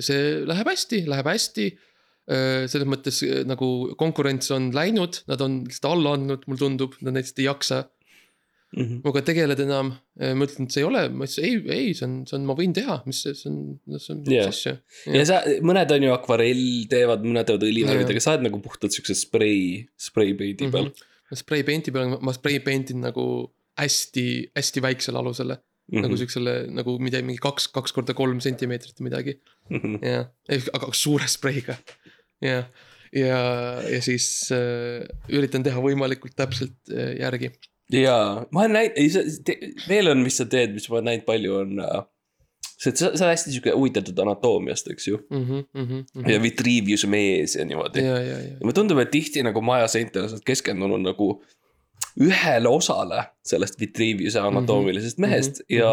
see 0.00 0.46
läheb 0.46 0.70
hästi, 0.70 1.04
läheb 1.10 1.34
hästi. 1.34 1.68
selles 2.66 2.88
mõttes 2.90 3.20
nagu 3.46 3.94
konkurents 3.94 4.50
on 4.50 4.72
läinud, 4.74 5.20
nad 5.30 5.42
on 5.44 5.60
lihtsalt 5.62 5.92
alla 5.92 6.16
andnud, 6.16 6.42
mulle 6.50 6.58
tundub, 6.58 6.96
nad 7.06 7.14
lihtsalt 7.14 7.38
ei 7.38 7.44
jaksa 7.46 7.76
Mm 8.74 8.82
-hmm. 8.82 9.00
minuga 9.04 9.20
tegeleda 9.22 9.62
enam. 9.62 9.92
ma 10.18 10.44
ütlesin, 10.44 10.66
et 10.66 10.74
see 10.74 10.82
ei 10.82 10.86
ole, 10.88 11.02
ma 11.08 11.24
ütlesin 11.24 11.44
ei, 11.46 11.58
ei, 11.74 11.94
see 11.94 12.06
on, 12.08 12.16
see 12.26 12.36
on, 12.36 12.46
ma 12.48 12.56
võin 12.58 12.72
teha, 12.74 12.96
mis 13.06 13.20
see, 13.22 13.34
see 13.38 13.50
on, 13.52 13.60
see 13.94 14.14
on 14.14 14.22
mis 14.26 14.42
asja. 14.42 14.72
ja 15.14 15.26
sa, 15.28 15.42
mõned 15.62 15.92
on 15.96 16.06
ju 16.08 16.12
akvarell 16.12 16.64
teevad, 16.90 17.22
mõned 17.24 17.46
teevad 17.46 17.66
õlivärvidega, 17.68 18.20
sa 18.20 18.34
oled 18.34 18.48
nagu 18.48 18.60
puhtalt 18.64 18.96
siukse 18.96 19.14
sprei, 19.14 19.86
spray 20.08 20.34
paint'i 20.34 20.72
peal 20.74 20.90
ma 21.30 21.38
spray 21.38 21.64
paint'i 21.66 21.94
peal, 21.94 22.18
ma 22.22 22.34
spray 22.34 22.60
paint 22.64 22.92
in 22.94 23.02
nagu 23.04 23.26
hästi, 23.80 24.26
hästi 24.56 24.82
väiksele 24.84 25.20
alusele 25.20 25.56
mm. 25.56 25.62
mm. 25.62 25.96
-hmm. 25.96 26.02
nagu 26.06 26.16
siuksele 26.16 26.54
nagu 26.78 26.98
midagi, 27.02 27.26
mingi 27.26 27.42
kaks, 27.42 27.68
kaks 27.74 27.94
korda 27.96 28.14
kolm 28.14 28.40
sentimeetrit 28.40 29.00
või 29.00 29.10
midagi. 29.10 29.38
-hmm. 29.70 29.98
jah, 30.02 30.28
aga 30.72 30.92
suure 30.92 31.28
spreiga. 31.28 31.76
jah, 32.44 32.68
ja, 33.12 33.40
ja 33.90 34.02
siis 34.02 34.50
äh, 34.54 35.06
üritan 35.28 35.66
teha 35.66 35.82
võimalikult 35.82 36.36
täpselt 36.36 36.78
äh, 36.92 37.16
järgi. 37.20 37.52
jaa, 37.92 38.46
ma 38.50 38.60
olen 38.64 38.72
näinud, 38.76 39.50
veel 39.88 40.10
on, 40.12 40.22
mis 40.26 40.36
sa 40.40 40.46
teed, 40.50 40.74
mis 40.74 40.88
ma 40.90 40.98
olen 40.98 41.10
näinud 41.12 41.26
palju, 41.28 41.54
on 41.62 41.80
sa, 42.76 42.92
sa 42.92 43.08
oled 43.10 43.22
hästi 43.32 43.54
sihuke 43.54 43.72
huvitatud 43.76 44.18
anatoomiast, 44.24 44.90
eks 44.92 45.06
ju. 45.08 45.20
ja, 45.30 46.32
ja 46.34 46.40
Vitruviuse 46.42 47.06
mees 47.10 47.54
ja 47.56 47.64
niimoodi. 47.64 48.02
ja, 48.04 48.18
ja, 48.18 48.32
ja, 48.32 48.38
ja 48.50 48.58
mulle 48.62 48.74
tundub, 48.76 48.98
et 49.04 49.10
tihti 49.14 49.42
nagu 49.46 49.62
maja 49.64 49.88
seintel 49.92 50.28
sa 50.28 50.36
oled 50.38 50.44
keskendunud 50.48 51.04
nagu 51.06 51.30
ühele 52.20 52.68
osale 52.72 53.22
sellest 53.44 53.80
Vitruviuse 53.80 54.40
anatoomilisest 54.40 55.18
Mhm, 55.18 55.26
mehest 55.28 55.62
mhm, 55.64 55.76
ja 55.78 55.90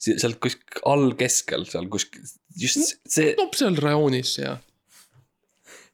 si- 0.00 0.18
sealt 0.20 0.38
kuskil 0.40 0.82
all 0.88 1.10
keskel 1.16 1.64
seal 1.68 1.88
kuskil, 1.92 2.22
just 2.60 2.96
see, 3.08 3.34
no 3.38 3.48
seal 3.56 3.76
rajoonis 3.80 4.34
ja, 4.40 4.56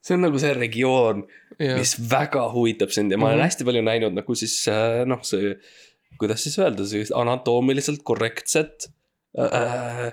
see 0.03 0.15
on 0.17 0.25
nagu 0.27 0.38
see 0.43 0.53
regioon, 0.59 1.23
ja, 1.62 1.77
mis 1.79 1.93
väga 2.11 2.49
huvitab 2.55 2.91
sind 2.95 3.12
ja 3.15 3.19
ma 3.21 3.29
olen 3.31 3.38
Mhm. 3.38 3.47
hästi 3.47 3.65
palju 3.69 3.83
näinud 3.87 4.17
nagu 4.19 4.35
siis 4.38 4.57
äh, 4.69 5.05
noh, 5.07 5.21
see, 5.27 5.55
kuidas 6.19 6.43
siis 6.45 6.59
öelda, 6.59 6.85
sellist 6.87 7.15
anatoomiliselt 7.17 8.03
korrektset 8.07 8.88
äh, 9.38 10.11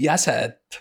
jäset. 0.00 0.80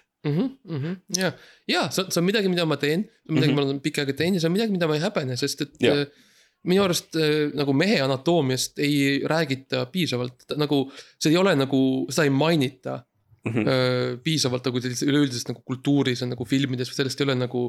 ja, 1.18 1.32
ja 1.68 1.84
see 1.92 2.04
on, 2.04 2.10
see 2.12 2.20
on 2.22 2.26
midagi, 2.28 2.50
mida 2.52 2.66
ma 2.68 2.76
teen, 2.80 3.06
midagi 3.30 3.52
mm, 3.54 3.58
-hmm. 3.58 3.60
ma 3.62 3.68
olen 3.70 3.80
pikka 3.84 4.02
aega 4.04 4.14
teinud 4.20 4.36
ja 4.40 4.42
see 4.44 4.50
on 4.50 4.56
midagi, 4.58 4.72
mida 4.76 4.88
ma 4.90 4.96
ei 4.98 5.04
häbene, 5.04 5.38
sest 5.40 5.62
et 5.64 5.78
Jah. 5.84 6.02
äh, 6.04 6.28
minu 6.68 6.84
arust 6.84 7.16
äh, 7.16 7.52
nagu 7.56 7.74
mehe 7.74 8.02
anatoomiast 8.04 8.80
ei 8.84 9.22
räägita 9.24 9.86
piisavalt, 9.94 10.44
nagu 10.60 10.82
see 11.20 11.32
ei 11.32 11.38
ole 11.40 11.56
nagu, 11.56 11.82
seda 12.12 12.28
ei 12.28 12.34
mainita 12.36 13.04
Mhm. 13.48 13.64
öö, 13.72 14.18
piisavalt 14.20 14.66
nagu 14.68 14.82
sellises 14.84 15.08
üleüldises 15.08 15.46
nagu 15.48 15.62
kultuuris 15.64 16.20
on 16.26 16.30
nagu 16.34 16.44
filmides 16.46 16.90
sellest 16.92 17.22
ei 17.22 17.26
ole 17.30 17.36
nagu. 17.40 17.62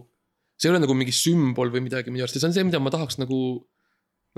See 0.61 0.69
ei 0.69 0.75
ole 0.75 0.83
nagu 0.85 0.95
mingi 0.97 1.15
sümbol 1.17 1.73
või 1.73 1.85
midagi 1.87 2.13
minu 2.13 2.27
arust 2.27 2.37
ja 2.37 2.43
see 2.43 2.51
on 2.51 2.57
see, 2.57 2.67
mida 2.69 2.81
ma 2.83 2.93
tahaks 2.93 3.21
nagu. 3.21 3.41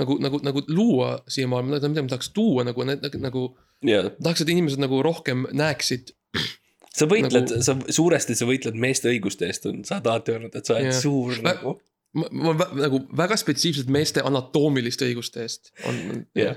nagu, 0.01 0.17
nagu, 0.25 0.39
nagu 0.41 0.63
luua 0.73 1.19
siia 1.29 1.49
maailma, 1.51 1.77
mida 1.77 2.03
ma 2.03 2.09
tahaks 2.15 2.31
tuua 2.33 2.65
nagu, 2.65 2.85
nagu 2.87 3.43
ja 3.85 4.03
tahaks, 4.17 4.45
et 4.45 4.53
inimesed 4.55 4.81
nagu 4.83 5.03
rohkem 5.05 5.47
näeksid. 5.53 6.15
sa 6.99 7.09
võitled 7.11 7.49
Nagu- 7.51 7.59
nagu..., 7.59 7.65
sa 7.67 7.97
suuresti 7.99 8.37
sa 8.39 8.49
võitled 8.49 8.79
meeste 8.81 9.11
õiguste 9.13 9.49
eest, 9.49 9.67
on, 9.69 9.83
sa 9.89 9.99
oled 9.99 10.11
alati 10.13 10.37
öelnud, 10.37 10.57
et 10.57 10.69
sa 10.69 10.77
oled 10.77 10.89
yeah. 10.91 11.01
suur 11.03 11.35
Vä- 11.37 11.45
nagu. 11.51 11.75
ma, 12.17 12.31
ma 12.47 12.55
vä- 12.63 12.71
nagu 12.87 13.03
väga 13.21 13.39
spetsiifiliselt 13.41 13.93
meeste 13.93 14.25
anatoomiliste 14.25 15.09
õiguste 15.11 15.45
eest 15.45 15.73
on, 15.89 16.01
on 16.15 16.25
Jah. 16.39 16.57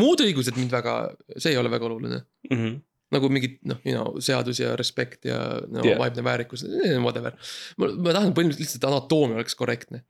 muud 0.00 0.24
õigused 0.24 0.56
mind 0.60 0.72
väga, 0.72 0.98
see 1.36 1.52
ei 1.52 1.60
ole 1.60 1.72
väga 1.72 1.90
oluline. 1.90 2.24
Mm 2.50 2.58
-hmm. 2.60 2.82
Nagu 3.14 3.30
mingid 3.32 3.56
noh, 3.70 3.80
you 3.86 3.94
know 3.94 4.20
seadus 4.24 4.60
ja 4.62 4.74
respekt 4.78 5.28
ja 5.28 5.38
no, 5.68 5.82
yeah. 5.84 5.98
vaimne 6.00 6.24
väärikus, 6.26 6.66
whatever. 7.02 7.36
ma, 7.78 7.88
ma 7.94 8.14
tahan 8.16 8.34
põhimõtteliselt 8.36 8.66
lihtsalt 8.66 8.86
anaatoomia 8.90 9.40
oleks 9.40 9.58
korrektne. 9.58 10.04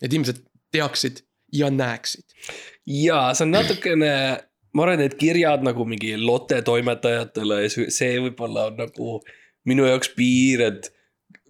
et 0.00 0.10
inimesed 0.10 0.42
teaksid 0.74 1.22
ja 1.54 1.70
näeksid. 1.70 2.24
ja 2.90 3.20
see 3.36 3.46
on 3.46 3.54
natukene, 3.54 4.12
ma 4.74 4.86
arvan, 4.86 5.04
et 5.06 5.14
kirjad 5.20 5.64
nagu 5.66 5.86
mingi 5.88 6.16
Lotte 6.20 6.62
toimetajatele 6.66 7.62
ja 7.66 7.72
see- 7.72 7.90
see 7.94 8.18
võib-olla 8.24 8.68
on 8.72 8.80
nagu 8.86 9.20
minu 9.66 9.86
jaoks 9.86 10.12
piir, 10.16 10.62
et 10.70 10.90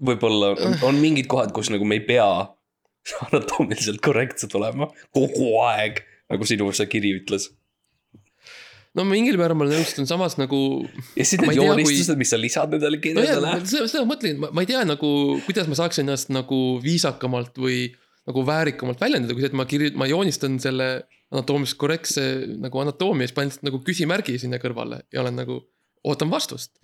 võib-olla 0.03 0.55
on, 0.57 0.77
on 0.91 1.01
mingid 1.01 1.29
kohad, 1.31 1.53
kus 1.57 1.71
nagu 1.73 1.85
me 1.89 1.99
ei 2.01 2.05
pea 2.09 2.29
anatoomiliselt 3.29 4.01
korrektsed 4.05 4.55
olema 4.59 4.89
kogu 5.15 5.53
aeg, 5.65 6.03
nagu 6.33 6.49
sinu 6.49 6.73
see 6.75 6.89
kiri 6.91 7.15
ütles. 7.21 7.51
No 8.97 9.05
mingil 9.09 9.39
määral 9.41 9.59
ma 9.59 9.69
nõustun, 9.69 10.09
samas 10.09 10.39
nagu. 10.41 10.59
ja 11.17 11.25
siis 11.27 11.41
need 11.43 11.53
tea, 11.53 11.61
kui- 11.61 11.69
joonistused, 11.69 12.19
mis 12.21 12.33
sa 12.33 12.41
lisad 12.41 12.73
nendele 12.75 13.01
kirjadele 13.03 13.45
nojah, 13.45 13.63
seda, 13.69 13.87
seda 13.93 14.05
ma 14.05 14.15
mõtlen, 14.15 14.43
ma 14.47 14.65
ei 14.65 14.71
tea 14.71 14.83
nagu, 14.89 15.13
kuidas 15.47 15.71
ma 15.71 15.79
saaks 15.79 16.03
ennast 16.03 16.33
nagu 16.35 16.61
viisakamalt 16.85 17.61
või 17.61 17.87
nagu 18.27 18.43
väärikamalt 18.47 19.03
väljendada, 19.03 19.37
kui 19.37 19.45
see, 19.45 19.53
et 19.53 19.59
ma 19.59 19.67
kirju-, 19.71 19.95
ma 20.01 20.09
joonistan 20.11 20.59
selle 20.63 20.91
anatoomiliselt 21.35 21.79
korrektse 21.79 22.27
nagu 22.63 22.83
anaatoomia, 22.83 23.29
siis 23.29 23.37
panen 23.37 23.51
lihtsalt 23.53 23.67
nagu 23.69 23.83
küsimärgi 23.87 24.39
sinna 24.43 24.61
kõrvale 24.63 25.03
ja 25.15 25.23
olen 25.23 25.39
nagu, 25.43 25.61
ootan 26.07 26.31
vastust. 26.31 26.79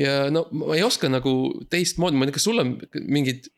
ja 0.00 0.28
no 0.32 0.46
ma 0.54 0.76
ei 0.76 0.84
oska 0.86 1.10
nagu 1.12 1.32
teistmoodi, 1.72 2.16
ma 2.16 2.26
ei 2.26 2.30
tea, 2.30 2.38
kas 2.38 2.46
sul 2.48 2.62
on 2.62 2.76
mingid 3.08 3.48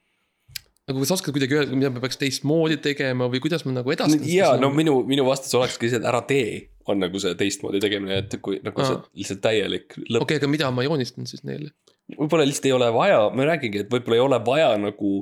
nagu 0.90 1.06
sa 1.06 1.14
oskad 1.14 1.34
kuidagi 1.34 1.56
öelda, 1.56 1.76
mida 1.78 1.92
ma 1.94 2.02
peaks 2.02 2.18
teistmoodi 2.18 2.80
tegema 2.82 3.28
või 3.30 3.42
kuidas 3.42 3.62
ma 3.66 3.74
nagu 3.76 3.92
edastan 3.94 4.24
ja 4.26 4.52
no 4.58 4.72
minu, 4.74 5.00
minu 5.06 5.26
vastus 5.28 5.54
olekski 5.58 5.90
see, 5.90 6.00
et 6.02 6.08
ära 6.08 6.22
tee, 6.26 6.71
on 6.88 6.98
nagu 6.98 7.18
see 7.22 7.34
teistmoodi 7.38 7.80
tegemine, 7.80 8.18
et 8.18 8.36
kui 8.42 8.60
nagu 8.64 8.84
see 8.84 8.96
Aa. 8.96 9.04
lihtsalt 9.14 9.40
täielik 9.44 9.94
lõpp. 10.08 10.22
okei, 10.26 10.36
aga 10.40 10.48
mida 10.48 10.70
ma 10.70 10.82
joonistan 10.82 11.26
siis 11.26 11.44
neile? 11.44 11.70
võib-olla 12.18 12.44
lihtsalt 12.48 12.66
ei 12.66 12.72
ole 12.72 12.88
vaja, 12.92 13.20
ma 13.34 13.44
räägingi, 13.44 13.78
et 13.84 13.90
võib-olla 13.92 14.14
ei 14.18 14.20
ole 14.20 14.38
vaja 14.46 14.70
nagu, 14.78 15.12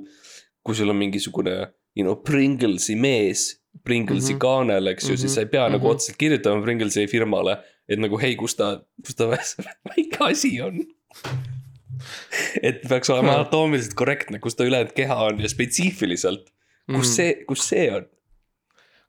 kui 0.64 0.74
sul 0.74 0.88
on 0.90 0.96
mingisugune, 0.96 1.56
you 1.96 2.04
know, 2.04 2.16
Pringlesi 2.16 2.96
mees, 2.96 3.60
Pringlesi 3.84 4.32
mm. 4.32 4.36
-hmm. 4.36 4.40
kaanel, 4.42 4.86
eks 4.86 5.04
ju 5.04 5.08
mm, 5.10 5.14
-hmm. 5.14 5.20
siis 5.20 5.34
sa 5.34 5.40
ei 5.40 5.46
pea 5.46 5.60
mm 5.60 5.66
-hmm. 5.68 5.72
nagu 5.72 5.86
Mhm. 5.86 5.94
otseselt 5.94 6.16
kirjutama 6.18 6.62
Pringlesi 6.62 7.06
firmale, 7.06 7.58
et 7.88 7.98
nagu 7.98 8.18
hei, 8.18 8.34
kus 8.36 8.54
ta, 8.54 8.80
kus 9.06 9.14
ta 9.14 9.28
väike 9.90 10.16
asi 10.20 10.60
on. 10.60 10.80
et 12.62 12.80
peaks 12.88 13.10
olema 13.10 13.28
Hmm. 13.32 13.40
anatoomiliselt 13.40 13.94
korrektne, 13.94 14.38
kus 14.38 14.54
ta 14.56 14.64
ülejäänud 14.64 14.92
keha 14.96 15.16
on 15.24 15.40
ja 15.40 15.48
spetsiifiliselt, 15.48 16.50
kus 16.86 17.06
Mhm. 17.06 17.14
see, 17.16 17.44
kus 17.46 17.68
see 17.68 17.90
on. 17.94 18.06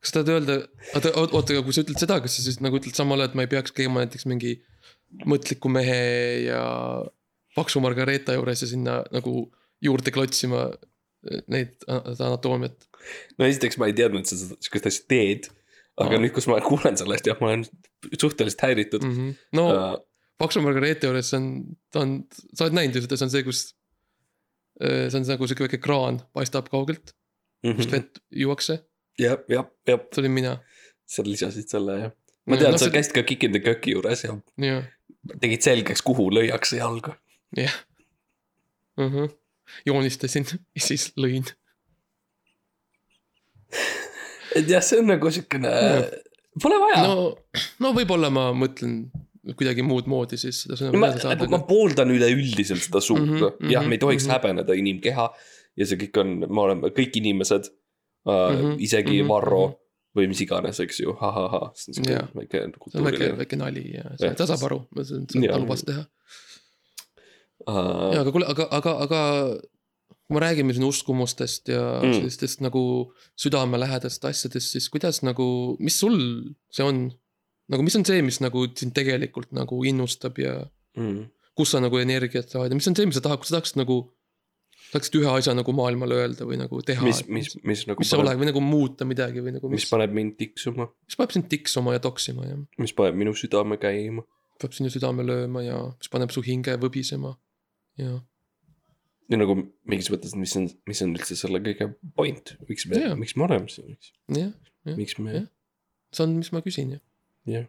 Kas 0.01 0.15
tahad 0.15 0.29
öelda, 0.33 0.57
oota, 0.95 1.13
oota, 1.21 1.53
aga 1.53 1.63
kui 1.65 1.75
sa 1.75 1.83
ütled 1.85 2.01
seda, 2.01 2.17
kas 2.23 2.37
sa 2.37 2.45
siis 2.45 2.59
nagu 2.63 2.79
ütled 2.79 2.97
samal 2.97 3.21
ajal, 3.21 3.31
et 3.31 3.37
ma 3.37 3.45
ei 3.45 3.51
peaks 3.51 3.73
käima 3.77 4.01
näiteks 4.01 4.25
mingi 4.29 4.55
mõtliku 5.29 5.69
mehe 5.71 6.01
ja 6.47 6.61
paksu 7.55 7.81
Margareeta 7.83 8.35
juures 8.37 8.63
ja 8.63 8.69
sinna 8.69 9.01
nagu 9.13 9.45
juurde 9.83 10.13
klotsima 10.13 10.69
neid, 11.51 11.75
seda 11.85 12.29
anatoomiat. 12.31 12.87
no 13.37 13.47
esiteks 13.47 13.77
ma 13.81 13.89
ei 13.89 13.97
teadnud, 13.97 14.23
et 14.23 14.31
sa 14.31 14.39
seda 14.39 14.57
sihukest 14.57 14.89
asja 14.89 15.09
teed. 15.11 15.49
aga 16.01 16.17
Aa. 16.17 16.21
nüüd, 16.23 16.33
kus 16.33 16.47
ma 16.49 16.57
kuulen 16.65 16.97
sellest, 16.97 17.27
jah, 17.27 17.37
ma 17.43 17.51
olen 17.51 17.67
suhteliselt 18.15 18.63
häiritud 18.65 19.05
mm. 19.05 19.11
mm. 19.11 19.27
-hmm. 19.29 19.35
no 19.59 19.67
-hmm. 19.69 19.99
Uh, 19.99 20.07
paksu 20.41 20.63
Margareeta 20.65 21.09
juures 21.09 21.33
on, 21.37 21.51
ta 21.93 22.05
on, 22.05 22.15
sa 22.55 22.65
oled 22.65 22.79
näinud 22.79 22.97
ju 22.97 23.05
seda, 23.05 23.19
see 23.19 23.27
on 23.27 23.35
see, 23.35 23.43
kus. 23.45 23.61
see 24.81 25.17
on 25.19 25.27
nagu 25.27 25.47
sihuke 25.47 25.67
väike 25.67 25.77
kraan 25.77 26.23
paistab 26.33 26.71
kaugelt, 26.73 27.13
mm 27.61 27.75
kust 27.77 27.89
-hmm. 27.89 27.91
vett 27.91 28.23
juuakse, 28.43 28.79
jah, 29.19 29.37
jah, 29.49 29.67
jah, 29.87 30.01
see 30.13 30.23
olin 30.23 30.35
mina. 30.35 30.57
sa 31.05 31.23
lisasid 31.25 31.69
selle 31.71 31.97
jah. 31.99 32.11
ma 32.47 32.59
tean, 32.59 32.77
sa. 32.79 32.89
käisid 32.93 33.15
ka 33.15 33.23
Kick 33.27 33.43
in 33.47 33.55
the 33.55 33.61
Köki 33.63 33.95
juures 33.95 34.25
ja 34.25 34.35
jah, 34.61 34.83
tegid 35.43 35.65
selgeks, 35.65 36.03
kuhu 36.05 36.29
lüüakse 36.33 36.79
jalga. 36.81 37.17
jah. 37.57 37.73
Mhm. 38.99 39.31
joonistasin 39.87 40.47
ja 40.51 40.83
siis 40.83 41.11
lõin. 41.17 41.47
et 44.55 44.67
jah, 44.67 44.83
see 44.83 44.99
on 44.99 45.11
nagu 45.13 45.31
siukene, 45.31 45.71
pole 46.61 46.79
vaja 46.83 47.03
no,. 47.07 47.15
no, 47.15 47.65
no 47.87 47.93
võib-olla 47.95 48.31
ma 48.33 48.49
mõtlen 48.55 49.05
kuidagi 49.57 49.83
muud 49.85 50.09
moodi 50.11 50.37
siis 50.37 50.63
seda 50.65 50.77
sõna 50.77 50.99
ma, 51.01 51.09
saada, 51.17 51.47
ma 51.49 51.57
aga 51.57 51.65
pooldan 51.65 52.11
üleüldiselt 52.13 52.83
seda 52.83 53.01
suunda 53.01 53.47
mm, 53.49 53.55
-hmm, 53.57 53.71
jah, 53.73 53.87
me 53.87 53.97
ei 53.97 54.01
tohiks 54.03 54.27
mm 54.27 54.29
-hmm. 54.29 54.37
häbeneda 54.37 54.77
inimkeha 54.77 55.25
ja 55.79 55.87
see 55.87 55.97
kõik 56.03 56.19
on, 56.21 56.33
me 56.43 56.61
oleme 56.65 56.91
kõik 56.93 57.17
inimesed 57.17 57.71
uh, 58.25 58.33
mm, 58.33 58.57
-hmm, 58.61 58.75
isegi 58.79 59.17
mm 59.17 59.25
-hmm, 59.25 59.29
Varro 59.29 59.63
mhm. 59.67 59.75
või 60.17 60.27
mis 60.27 60.41
iganes, 60.43 60.79
eks 60.83 60.99
ju, 60.99 61.15
ahahah, 61.19 61.71
see 61.75 61.91
on 61.91 61.99
siuke 61.99 62.11
Jah. 62.11 62.29
väike 62.35 62.63
on 62.63 62.71
väike, 62.71 62.79
kultuuriline 62.83 63.37
väike 63.37 63.55
nali 63.59 63.85
ja 63.95 64.15
see 64.19 64.33
tasab 64.35 64.63
aru, 64.67 64.81
Jaa. 64.95 65.53
taluvast 65.53 65.85
teha. 65.85 66.05
uh,. 67.67 68.09
ja 68.13 68.21
aga 68.21 68.31
kuule, 68.31 68.45
aga, 68.45 68.67
aga, 68.71 68.97
aga 69.05 69.21
kui 70.31 70.39
me 70.39 70.43
räägime 70.45 70.73
siin 70.73 70.87
uskumustest 70.87 71.67
ja 71.67 71.81
Mm. 72.01 72.07
mm. 72.07 72.13
sellistest 72.13 72.61
nagu 72.61 73.13
südamelähedast 73.35 74.25
asjadest, 74.25 74.71
siis 74.71 74.89
kuidas 74.89 75.21
nagu, 75.23 75.75
mis 75.79 75.99
sul 75.99 76.17
see 76.71 76.85
on? 76.85 77.11
nagu 77.71 77.83
mis 77.83 77.95
on 77.95 78.03
see, 78.05 78.21
mis 78.21 78.41
nagu 78.43 78.65
sind 78.75 78.93
tegelikult 78.95 79.51
nagu 79.55 79.83
innustab 79.87 80.39
ja 80.39 80.67
Mm. 80.97 81.29
kust 81.55 81.71
sa 81.71 81.79
nagu 81.79 81.97
energiat 81.97 82.49
saad 82.49 82.71
ja 82.71 82.75
mis 82.75 82.87
on 82.87 82.95
see, 82.95 83.05
mis 83.05 83.15
sa 83.15 83.21
tahad, 83.21 83.39
kus 83.39 83.51
sa 83.51 83.59
tahaksid 83.59 83.79
nagu. 83.79 84.11
Tahaksid 84.91 85.17
ühe 85.21 85.29
asja 85.31 85.53
nagu 85.57 85.73
maailmale 85.75 86.17
öelda 86.23 86.47
või 86.47 86.59
nagu 86.59 86.81
teha. 86.85 87.03
mis, 87.05 87.23
mis, 87.31 87.53
mis 87.67 87.85
nagu 87.89 88.03
mis 88.03 88.11
see 88.11 88.19
oleks 88.21 88.41
või 88.41 88.49
nagu 88.51 88.63
muuta 88.65 89.07
midagi 89.07 89.43
või 89.43 89.55
nagu 89.57 89.71
mis 89.71 89.87
paneb 89.89 90.15
mind 90.15 90.35
tiksuma, 90.39 90.89
mis 91.07 91.19
paneb 91.19 91.35
sind 91.37 91.47
tiksuma 91.51 91.95
ja 91.95 92.03
toksima 92.03 92.49
ja 92.49 92.57
mis 92.81 92.95
paneb 92.97 93.19
minu 93.21 93.33
südame 93.37 93.79
käima. 93.81 94.25
paneb 94.61 94.75
sinu 94.77 94.91
südame 94.93 95.25
lööma 95.27 95.63
ja 95.65 95.79
mis 95.95 96.11
paneb 96.11 96.33
su 96.35 96.43
hinge 96.45 96.75
võbisema 96.81 97.35
ja 98.01 98.19
ja 99.31 99.39
nagu 99.39 99.55
mingis 99.87 100.11
mõttes, 100.11 100.35
mis 100.35 100.53
on, 100.59 100.67
mis 100.89 101.01
on 101.05 101.15
üldse 101.15 101.37
selle 101.39 101.61
kõige 101.63 101.87
point, 102.17 102.55
miks 102.67 102.87
me 102.91 102.99
Jaa., 102.99 103.15
miks 103.19 103.37
me 103.39 103.47
oleme 103.47 103.71
siin, 103.71 103.95
eks. 103.95 104.11
jah, 104.35 104.51
Jah, 104.87 104.97
miks 104.97 105.15
me 105.21 105.35
jah., 105.37 105.47
see 106.11 106.25
on, 106.25 106.35
mis 106.41 106.51
ma 106.51 106.63
küsin 106.65 106.97
ju. 106.97 107.01
jah. 107.47 107.67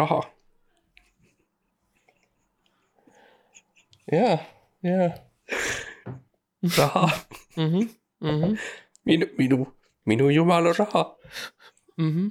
raha. 0.00 0.22
ja, 4.12 4.38
ja 4.82 5.10
raha, 6.78 7.06
mhm, 7.56 7.88
mhm, 8.20 8.56
minu, 9.08 9.26
minu, 9.38 9.58
minu 10.06 10.28
jumala 10.34 10.72
raha. 10.76 11.04
mhm, 11.98 12.28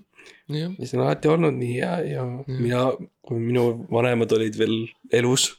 jah, 0.54 0.72
ja 0.80 0.86
see 0.90 0.98
on 1.00 1.06
alati 1.06 1.28
olnud 1.32 1.56
nii 1.58 1.78
ja, 1.80 1.94
ja 2.06 2.24
Mm. 2.26 2.60
mina, 2.64 2.84
kui 3.26 3.40
minu 3.40 3.64
vanemad 3.92 4.32
olid 4.38 4.58
veel 4.60 4.76
elus. 5.14 5.50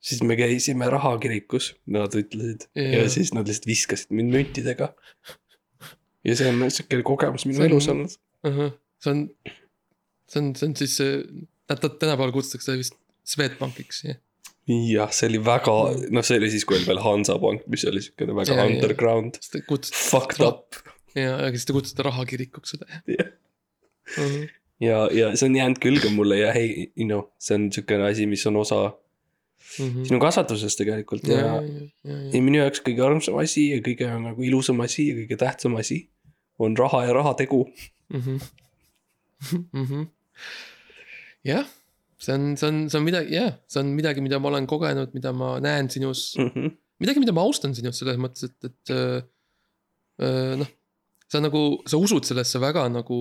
siis 0.00 0.22
me 0.24 0.36
käisime 0.36 0.88
rahakirikus, 0.90 1.74
nad 1.86 2.14
ütlesid 2.16 2.64
Jaa. 2.74 3.00
ja 3.02 3.08
siis 3.12 3.34
nad 3.36 3.46
lihtsalt 3.48 3.66
viskasid 3.68 4.10
mind 4.16 4.32
müntidega. 4.34 4.94
ja 6.24 6.36
see 6.36 6.48
on 6.48 6.70
siuke 6.70 7.02
kogemus 7.02 7.46
minu 7.46 7.60
on- 7.64 7.66
elus 7.70 7.88
olnud. 7.88 8.16
see 9.00 9.10
on, 9.12 9.28
see 10.28 10.40
on, 10.42 10.54
see 10.56 10.66
on 10.68 10.76
siis 10.76 10.96
see, 10.96 11.20
tänapäeval 11.68 12.32
kutsutakse 12.32 12.76
vist 12.80 12.96
Swedbankiks, 13.30 14.04
jah. 14.04 14.16
jah, 14.70 15.10
see 15.14 15.28
oli 15.30 15.42
väga, 15.44 15.74
noh, 16.14 16.26
see 16.26 16.38
oli 16.40 16.52
siis, 16.52 16.64
kui 16.68 16.78
oli 16.78 16.88
veel 16.88 17.02
Hansapank, 17.04 17.66
mis 17.72 17.84
oli 17.90 18.02
siukene 18.04 18.36
väga 18.36 18.56
jaa. 18.58 18.68
underground, 18.70 19.40
fucked. 19.96 20.44
up. 20.46 20.80
ja, 21.16 21.36
aga 21.36 21.52
siis 21.56 21.68
te 21.68 21.76
kutsusite 21.76 22.06
rahakirikuks 22.06 22.76
seda 22.76 22.88
Jah. 23.10 23.30
mm. 24.16 24.48
ja, 24.86 25.04
ja 25.14 25.32
see 25.34 25.50
on 25.50 25.58
jäänud 25.58 25.82
külge 25.82 26.12
mulle 26.14 26.40
ja 26.42 26.54
hei, 26.56 26.90
you 26.94 27.08
know, 27.08 27.28
see 27.42 27.58
on 27.58 27.70
siukene 27.74 28.10
asi, 28.10 28.28
mis 28.30 28.46
on 28.50 28.60
osa 28.62 28.84
-hmm. 29.78 30.04
sinu 30.06 30.20
kasvatusest 30.20 30.78
tegelikult 30.80 31.28
ja, 31.28 31.38
ja, 31.38 31.46
ja 31.46 31.62
ja, 31.62 31.88
ja, 32.04 32.14
ja, 32.14 32.30
ja 32.34 32.42
minu 32.42 32.60
jaoks 32.62 32.82
kõige 32.86 33.04
armsam 33.06 33.38
asi 33.42 33.70
ja 33.70 33.82
kõige 33.84 34.08
nagu 34.22 34.46
ilusam 34.46 34.80
asi 34.84 35.10
ja 35.10 35.18
kõige 35.22 35.38
tähtsam 35.40 35.76
asi 35.80 36.04
on 36.60 36.76
raha 36.76 37.04
ja 37.06 37.12
rahategu. 37.16 37.64
Mhm. 38.12 38.40
Mhm. 39.72 40.02
jah, 41.48 41.64
see 42.20 42.34
on, 42.36 42.50
see 42.60 42.68
on, 42.68 42.82
see 42.92 42.98
on 43.00 43.06
midagi, 43.06 43.32
jah, 43.38 43.54
see 43.70 43.80
on 43.82 43.94
midagi, 43.96 44.22
mida 44.24 44.40
ma 44.42 44.50
olen 44.52 44.68
kogenud, 44.70 45.14
mida 45.16 45.32
ma 45.36 45.54
näen 45.62 45.88
sinus, 45.92 46.34
Mhm. 46.40 46.74
midagi, 47.00 47.22
mida 47.22 47.32
ma 47.36 47.46
austan 47.46 47.74
sinust 47.76 48.02
selles 48.02 48.20
mõttes, 48.20 48.44
et, 48.50 48.68
et 48.68 48.92
öö, 48.94 49.22
öö, 50.20 50.60
noh. 50.60 50.70
sa 51.30 51.40
nagu, 51.40 51.62
sa 51.88 51.96
usud 52.02 52.26
sellesse 52.26 52.60
väga 52.60 52.88
nagu 52.92 53.16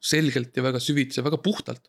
selgelt 0.00 0.56
ja 0.56 0.62
väga 0.64 0.80
süvitsi 0.80 1.20
ja 1.20 1.26
väga 1.26 1.40
puhtalt. 1.44 1.88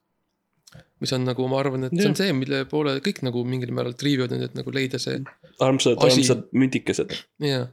mis 1.01 1.11
on 1.15 1.23
nagu, 1.25 1.47
ma 1.49 1.61
arvan, 1.63 1.87
et 1.87 1.93
see 1.95 2.03
Jah. 2.03 2.11
on 2.11 2.15
see, 2.19 2.33
mille 2.35 2.65
poole 2.69 2.99
kõik 3.01 3.23
nagu 3.25 3.41
mingil 3.47 3.71
määral 3.73 3.95
triivivad 3.97 4.29
nüüd, 4.35 4.43
et 4.51 4.57
nagu 4.59 4.69
leida 4.75 4.99
see 5.01 5.15
armsad, 5.63 5.97
armsad 5.97 6.43
mündikesed. 6.53 7.15
jaa. 7.41 7.69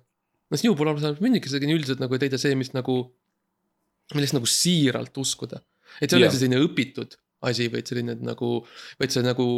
no 0.49 0.57
sinu 0.57 0.77
puhul 0.79 0.95
on 0.95 1.19
mündikesega 1.21 1.67
on 1.67 1.75
üldiselt 1.75 2.01
nagu 2.01 2.17
leida 2.17 2.39
see, 2.39 2.55
mis 2.55 2.73
nagu, 2.73 2.95
millest 4.15 4.33
nagu 4.39 4.47
siiralt 4.49 5.19
uskuda. 5.19 5.61
et 6.01 6.09
see 6.09 6.17
ei 6.17 6.25
ole 6.25 6.31
selline 6.33 6.63
õpitud 6.63 7.19
asi, 7.49 7.69
vaid 7.73 7.89
selline 7.89 8.17
nagu, 8.27 8.51
vaid 9.01 9.15
see 9.15 9.25
nagu, 9.25 9.49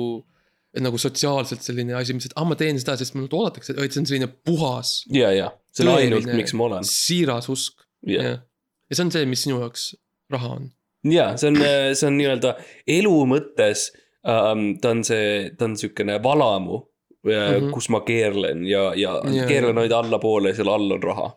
nagu 0.84 1.00
sotsiaalselt 1.00 1.64
selline 1.64 1.96
asi, 1.98 2.16
mis, 2.16 2.28
et 2.28 2.36
ah, 2.36 2.46
ma 2.48 2.58
teen 2.58 2.80
seda, 2.80 2.96
sest 3.00 3.16
minult 3.16 3.36
oodatakse, 3.36 3.76
vaid 3.78 3.94
see 3.94 4.04
on 4.04 4.10
selline 4.10 4.30
puhas, 4.48 5.00
ja, 5.14 5.32
ja 5.34 5.52
see 5.72 5.86
on 5.86 5.94
ainult, 5.96 6.28
miks 6.38 6.56
ma 6.58 6.68
olen. 6.68 6.88
siiras 6.88 7.48
usk. 7.52 7.86
ja, 8.06 8.24
jah, 8.32 8.42
ja 8.88 8.98
see 8.98 9.06
on 9.06 9.14
see, 9.14 9.30
mis 9.30 9.46
sinu 9.46 9.62
jaoks 9.62 9.90
raha 10.32 10.54
on. 10.58 10.68
ja 11.08 11.30
see 11.40 11.52
on, 11.52 11.62
see 11.94 12.10
on 12.10 12.20
nii-öelda 12.20 12.54
elu 12.98 13.16
mõttes 13.32 13.88
um,. 14.26 14.70
ta 14.82 14.94
on 14.94 15.04
see, 15.06 15.50
ta 15.58 15.68
on 15.68 15.76
siukene 15.80 16.18
valamu 16.22 16.82
mm. 17.24 17.30
-hmm. 17.30 17.70
kus 17.72 17.88
ma 17.88 18.00
keerlen 18.00 18.66
ja, 18.66 18.92
ja 18.94 19.20
Jaa, 19.24 19.46
keerlen 19.46 19.78
aina 19.78 19.98
allapoole 19.98 20.48
ja 20.48 20.54
seal 20.54 20.68
all 20.68 20.90
on 20.90 21.02
raha. 21.02 21.30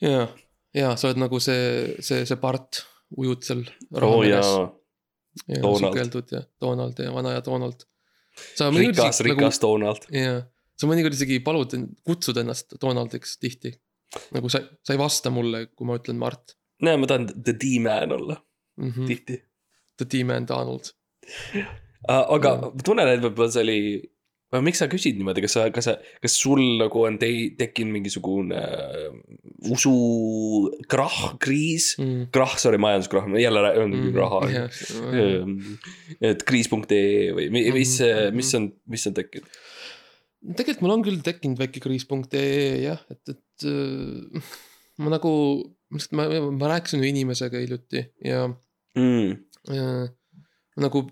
ja, 0.00 0.28
ja 0.74 0.96
sa 0.96 1.08
oled 1.08 1.22
nagu 1.24 1.40
see, 1.40 1.94
see, 2.00 2.24
see 2.26 2.36
part, 2.36 2.84
ujud 3.16 3.42
seal. 3.42 3.64
oo 4.02 4.22
jaa, 4.22 4.68
ja 5.48 5.62
sukeldud 5.62 6.34
ja 6.34 6.42
Donald 6.60 6.98
ja 7.02 7.14
vana 7.14 7.34
ja 7.36 7.42
Donald. 7.44 7.84
rikas, 8.58 9.20
nagu, 9.20 9.34
rikas 9.34 9.60
Donald. 9.62 10.08
jaa, 10.14 10.42
sa 10.78 10.90
mõnikord 10.90 11.16
isegi 11.16 11.40
palud, 11.44 11.74
kutsud 12.06 12.38
ennast 12.42 12.78
Donaldiks 12.80 13.38
tihti. 13.42 13.74
nagu 14.32 14.48
sa, 14.48 14.62
sa 14.82 14.94
ei 14.94 15.00
vasta 15.00 15.30
mulle, 15.30 15.66
kui 15.76 15.86
ma 15.86 15.98
ütlen 15.98 16.16
Mart 16.20 16.56
näe, 16.82 16.96
ma 16.96 17.08
tahan 17.10 17.26
the 17.44 17.52
D-man 17.52 18.12
olla 18.14 18.36
mm. 18.78 18.90
-hmm. 18.90 19.06
tihti 19.06 19.42
The 19.98 20.06
D-Man 20.12 20.46
Donald. 20.48 20.84
uh,. 21.54 21.66
aga 22.08 22.54
ma 22.62 22.84
tunnen, 22.84 23.10
et 23.10 23.22
võib-olla 23.22 23.50
see 23.52 23.64
oli, 23.66 23.80
miks 24.64 24.78
sa 24.80 24.86
küsid 24.88 25.18
niimoodi, 25.20 25.42
kas 25.44 25.52
sa, 25.58 25.66
kas 25.74 25.84
sa, 25.90 25.92
kas 26.24 26.34
sul 26.40 26.62
nagu 26.80 27.02
on 27.04 27.18
tei-, 27.20 27.50
tekkinud 27.58 27.92
mingisugune 27.98 28.56
uh, 28.56 29.16
usukrahh, 29.74 31.34
kriis 31.42 31.90
Mm. 31.98 32.28
krahh, 32.32 32.54
sorry, 32.60 32.78
majanduskrahh, 32.80 33.26
jälle 33.40 33.60
on 33.82 33.92
mm, 33.92 34.14
raha 34.16 34.40
ju. 34.46 34.54
jah, 34.54 34.68
et 36.30 36.44
kriis.ee 36.48 37.32
või 37.36 37.48
mi- 37.52 37.66
mis 37.74 37.96
Mhm,, 38.00 38.30
mis 38.36 38.54
on, 38.56 38.70
mis 38.86 39.06
on 39.10 39.14
tekkinud? 39.18 39.48
tegelikult 40.54 40.82
mul 40.86 40.94
on 40.96 41.02
küll 41.04 41.20
tekkinud 41.26 41.58
väike 41.58 41.80
kriis.ee 41.82 42.82
jah, 42.86 43.00
et, 43.10 43.34
et 43.34 43.66
äh, 43.68 44.42
ma 45.02 45.10
nagu, 45.16 45.32
ma, 46.14 46.28
ma 46.54 46.70
rääkisin 46.72 47.02
ühe 47.02 47.10
inimesega 47.12 47.60
hiljuti 47.64 48.06
ja 48.24 48.46
Mm. 48.98 49.34
äh, 49.70 50.08
nagu, 50.80 51.04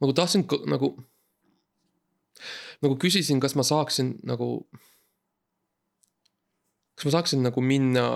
nagu 0.00 0.12
tahtsin 0.16 0.44
nagu, 0.70 0.94
nagu 2.84 2.96
küsisin, 3.00 3.40
kas 3.42 3.56
ma 3.58 3.64
saaksin 3.66 4.14
nagu, 4.28 4.66
kas 6.94 7.08
ma 7.08 7.14
saaksin 7.16 7.42
nagu 7.44 7.64
minna 7.64 8.06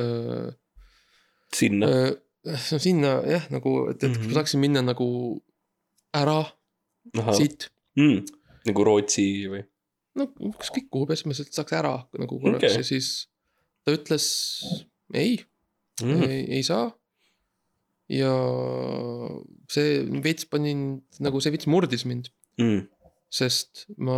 öö, 0.00 0.52
sinna. 1.54 1.90
no 2.72 2.78
sinna 2.82 3.12
jah, 3.28 3.44
nagu, 3.54 3.74
et, 3.90 4.02
et 4.02 4.08
mm 4.08 4.14
-hmm. 4.14 4.18
Mhm. 4.18 4.28
ma 4.28 4.38
saaksin 4.40 4.60
minna 4.60 4.82
nagu 4.82 5.08
ära 6.14 6.40
siit. 7.36 7.70
mm.. 7.96 8.24
nagu 8.66 8.84
Rootsi 8.84 9.28
või? 9.52 9.62
no 10.16 10.28
ükskõik 10.50 10.90
kuhu 10.90 11.06
pesmeselt 11.06 11.52
saaks 11.52 11.72
ära 11.72 11.94
nagu 12.18 12.40
korraks 12.40 12.64
okay. 12.64 12.76
ja 12.76 12.84
siis 12.84 13.28
ta 13.84 13.94
ütles 13.96 14.26
ei 15.14 15.44
Mm. 16.02 16.22
ei, 16.22 16.44
ei 16.56 16.62
saa. 16.62 16.90
ja 18.12 18.32
see 19.72 20.02
veits 20.24 20.46
pani 20.50 20.72
nagu 21.22 21.40
see 21.40 21.52
veits 21.54 21.68
murdis 21.70 22.04
mind, 22.08 22.32
Mm. 22.60 22.84
Sest 23.32 23.86
ma, 23.96 24.16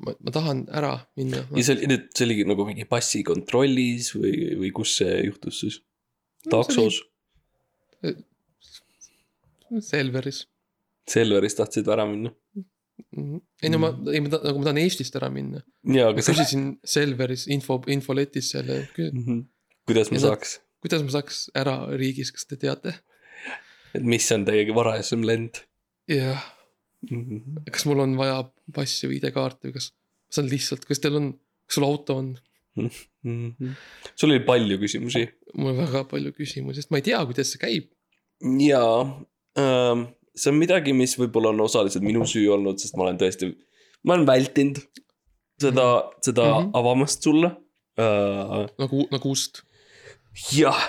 ma, 0.00 0.14
ma 0.16 0.30
tahan 0.34 0.64
ära 0.72 0.94
minna. 1.20 1.42
ja 1.52 1.64
see 1.66 1.76
oli, 1.76 1.88
nüüd 1.92 2.06
see 2.16 2.26
oli 2.28 2.38
nagu 2.48 2.64
mingi 2.68 2.86
passikontrollis 2.88 4.14
või, 4.16 4.34
või 4.62 4.70
kus 4.80 4.96
see 5.02 5.18
juhtus 5.28 5.60
siis? 5.64 5.80
taksos, 6.50 7.02
Selveris. 9.84 10.44
Selveris 11.10 11.54
tahtsid 11.58 11.88
ära 11.92 12.06
minna? 12.08 12.32
ei 13.64 13.70
no 13.72 13.78
ma, 13.80 13.88
ei 14.12 14.20
ma 14.22 14.28
ta- 14.32 14.40
nagu 14.44 14.58
ma 14.60 14.66
tahan 14.66 14.78
Eestist 14.82 15.14
ära 15.16 15.28
minna. 15.32 15.62
ma 15.88 16.10
küsisin 16.16 16.64
Selveris 16.84 17.46
info, 17.50 17.78
infoletis 17.88 18.50
seal, 18.52 18.68
Mhm. 18.98 19.38
kuidas 19.88 20.10
ma 20.10 20.16
Ja 20.18 20.20
saaks? 20.28 20.58
kuidas 20.82 21.02
ma 21.02 21.10
saaks 21.14 21.38
ära 21.56 21.74
riigis, 21.96 22.30
kas 22.32 22.44
te 22.46 22.56
teate? 22.56 22.94
et 23.94 24.02
mis 24.04 24.30
on 24.32 24.44
teie 24.44 24.66
varasem 24.74 25.22
lend 25.24 25.62
jah, 26.08 26.44
mm. 27.08 27.24
-hmm. 27.24 27.64
kas 27.70 27.86
mul 27.88 28.04
on 28.06 28.16
vaja 28.18 28.44
passi 28.74 29.08
või 29.08 29.20
ID-kaarti 29.20 29.68
või 29.68 29.78
kas 29.78 29.92
saan 30.30 30.48
lihtsalt, 30.50 30.84
kas 30.88 31.02
teil 31.02 31.16
on, 31.18 31.32
kas 31.66 31.80
sul 31.80 31.88
auto 31.88 32.16
on? 32.22 32.32
Mm 32.76 32.90
-hmm. 33.24 33.74
sul 34.14 34.30
oli 34.30 34.40
palju 34.46 34.78
küsimusi 34.78 35.26
mul 35.54 35.72
on 35.72 35.80
väga 35.80 36.04
palju 36.10 36.32
küsimusi, 36.36 36.80
sest 36.80 36.92
ma 36.92 37.00
ei 37.00 37.06
tea, 37.06 37.20
kuidas 37.28 37.52
see 37.52 37.62
käib. 37.62 37.88
jaa 38.62 39.00
ähm,, 39.60 40.06
see 40.34 40.52
on 40.52 40.60
midagi, 40.60 40.94
mis 40.96 41.16
võib-olla 41.18 41.52
on 41.54 41.64
osaliselt 41.66 42.06
minu 42.06 42.26
süü 42.28 42.46
olnud, 42.54 42.80
sest 42.80 42.96
ma 42.96 43.06
olen 43.08 43.18
tõesti, 43.20 43.50
ma 44.06 44.16
olen 44.16 44.28
vältinud 44.28 44.80
seda 45.60 45.86
mm, 45.86 46.06
-hmm. 46.06 46.22
seda 46.28 46.46
mm. 46.46 46.56
-hmm. 46.56 46.70
avamast 46.80 47.26
sulle 47.26 47.52
äh,. 48.00 48.64
nagu, 48.78 49.06
nagu 49.10 49.34
ust. 49.34 49.62
jah, 50.54 50.80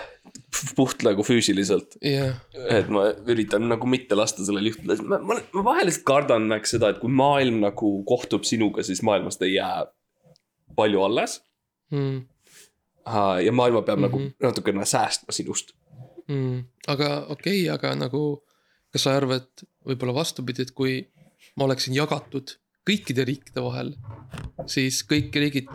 puht 0.77 1.03
nagu 1.05 1.23
füüsiliselt, 1.25 1.97
jah, 2.05 2.37
et 2.71 2.89
ma 2.93 3.07
üritan 3.31 3.67
nagu 3.69 3.89
mitte 3.89 4.17
lasta 4.17 4.45
sellel 4.45 4.71
juhtuda, 4.71 4.97
ma, 5.07 5.19
ma, 5.25 5.37
ma 5.55 5.63
vahel 5.71 5.89
lihtsalt 5.89 6.07
kardan 6.07 6.47
nagu 6.51 6.69
seda, 6.69 6.91
et 6.93 7.01
kui 7.01 7.11
maailm 7.13 7.61
nagu 7.63 7.93
kohtub 8.09 8.45
sinuga, 8.47 8.85
siis 8.85 9.03
maailmast 9.05 9.43
ei 9.47 9.55
jää 9.55 9.85
palju 10.77 11.03
alles 11.07 11.39
mm, 11.91 12.21
ja 13.45 13.51
maailma 13.51 13.81
peab 13.81 13.99
mm 13.99 14.05
-hmm. 14.05 14.17
Mhm. 14.17 14.23
nagu 14.39 14.47
natukene 14.47 14.85
säästma 14.85 15.31
sinust. 15.31 15.73
mm. 16.27 16.63
aga 16.87 17.25
okei 17.29 17.61
okay,, 17.61 17.75
aga 17.75 17.95
nagu, 17.95 18.43
kas 18.91 19.03
sa 19.03 19.15
arvad 19.17 19.49
võib-olla 19.85 20.13
vastupidi, 20.13 20.61
et 20.61 20.71
kui 20.71 21.07
ma 21.55 21.65
oleksin 21.65 21.95
jagatud 21.95 22.57
kõikide 22.89 23.25
riikide 23.25 23.63
vahel, 23.63 23.95
siis 24.65 25.03
kõik 25.07 25.35
riigid 25.35 25.67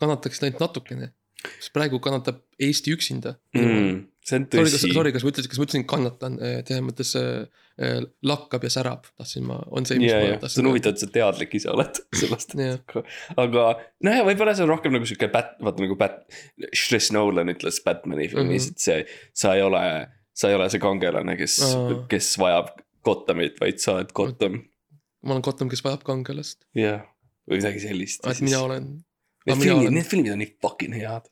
kannataksid 0.00 0.46
ainult 0.46 0.60
natukene. 0.60 1.12
Sest 1.56 1.72
praegu 1.76 2.00
kannatab 2.02 2.42
Eesti 2.60 2.92
üksinda 2.92 3.36
Mm, 3.56 4.06
see 4.26 4.36
on 4.36 4.44
tõsi. 4.52 4.92
sorry, 4.92 5.12
kas 5.14 5.24
ma 5.24 5.30
ütlesin, 5.32 5.50
kas 5.50 5.58
ma 5.60 5.66
ütlesin 5.66 5.86
kannatan, 5.88 6.36
selles 6.68 6.84
mõttes 6.84 7.14
äh, 7.18 8.02
lakkab 8.26 8.66
ja 8.66 8.70
särab, 8.74 9.06
tahtsin 9.16 9.46
ma, 9.48 9.56
on 9.72 9.86
see, 9.88 9.96
ja, 10.04 10.18
ja 10.20 10.36
see 10.44 10.60
on 10.60 10.68
huvitav, 10.68 10.92
et 10.92 11.00
sa 11.00 11.08
teadlik 11.14 11.54
ise 11.56 11.70
oled 11.72 12.00
sellest. 12.20 12.52
jah, 12.60 13.00
aga 13.40 13.66
nojah, 14.04 14.22
võib-olla 14.28 14.54
see 14.56 14.66
on 14.66 14.72
rohkem 14.74 14.92
nagu 14.96 15.08
sihuke 15.08 15.30
Bat-, 15.32 15.56
vaata 15.64 15.84
nagu 15.86 15.96
Bat-, 16.00 16.22
Chris 16.74 17.10
Nolan 17.16 17.52
ütles 17.54 17.80
Batman'i 17.86 18.28
filmis 18.28 18.68
mm, 18.68 18.74
-hmm. 18.74 18.76
et 18.76 18.86
see, 18.86 19.04
sa 19.32 19.54
ei 19.56 19.64
ole, 19.64 19.84
sa 20.36 20.52
ei 20.52 20.58
ole 20.60 20.68
see 20.72 20.82
kangelane, 20.82 21.36
kes 21.40 21.58
Aa., 21.70 22.00
kes 22.12 22.34
vajab 22.42 22.74
Gothamit, 23.06 23.56
vaid 23.62 23.80
sa 23.80 23.96
oled 23.96 24.12
Gotham. 24.12 24.60
ma 25.24 25.38
olen 25.38 25.44
Gotham, 25.48 25.72
kes 25.72 25.80
vajab 25.86 26.04
kangelast, 26.04 26.66
jah, 26.76 27.06
või 27.48 27.62
midagi 27.62 27.80
sellist. 27.88 28.26
et 28.28 28.44
mina 28.44 28.60
olen 28.66 28.92
Need 29.46 29.56
mina 29.56 29.64
filmid, 29.64 29.86
olen- 29.86 29.94
need 29.98 30.08
filmid 30.10 30.32
on 30.34 30.42
nii 30.42 30.50
fucking 30.62 30.94
head. 31.00 31.30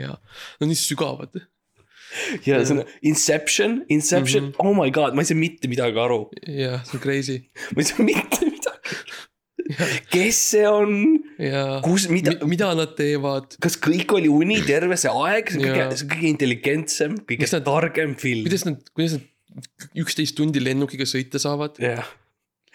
ja, 0.00 0.14
no 0.60 0.66
nii 0.70 0.78
sügavad, 0.78 1.36
ja 2.46 2.60
see 2.64 2.76
on 2.78 2.82
Inception, 3.02 3.82
Inception 3.92 4.44
mm. 4.48 4.50
-hmm. 4.54 4.66
oh 4.66 4.74
my 4.78 4.90
god, 4.94 5.14
ma 5.14 5.22
ei 5.24 5.28
saa 5.30 5.38
mitte 5.38 5.68
midagi 5.68 5.98
aru. 6.00 6.20
jah, 6.46 6.80
see 6.86 6.96
on 6.98 7.02
crazy 7.04 7.38
ma 7.74 7.82
ei 7.82 7.88
saa 7.90 8.06
mitte 8.06 8.40
midagi. 8.48 8.96
kes 10.12 10.40
see 10.50 10.64
on, 10.68 10.90
kus, 11.84 12.08
mida 12.12 12.34
Mi,, 12.34 12.50
mida 12.54 12.72
nad 12.76 12.92
teevad, 12.98 13.56
kas 13.62 13.78
kõik 13.80 14.12
oli 14.16 14.28
uni 14.28 14.58
terve 14.66 14.96
see 15.00 15.10
aeg, 15.12 15.50
see 15.54 15.60
on 15.60 15.64
kõige 15.68 15.84
Jaa., 15.84 15.94
see 15.96 16.06
on 16.06 16.12
kõige 16.16 16.28
intelligentsem, 16.32 17.14
kõige 17.30 17.48
nad- 17.52 17.64
targem 17.70 18.12
film. 18.20 18.44
kuidas 18.48 18.66
nad, 18.68 18.82
kuidas 18.96 19.16
nad 19.18 19.96
üksteist 20.04 20.36
tundi 20.36 20.60
lennukiga 20.62 21.06
sõita 21.08 21.40
saavad. 21.42 21.78
jah, 21.82 22.04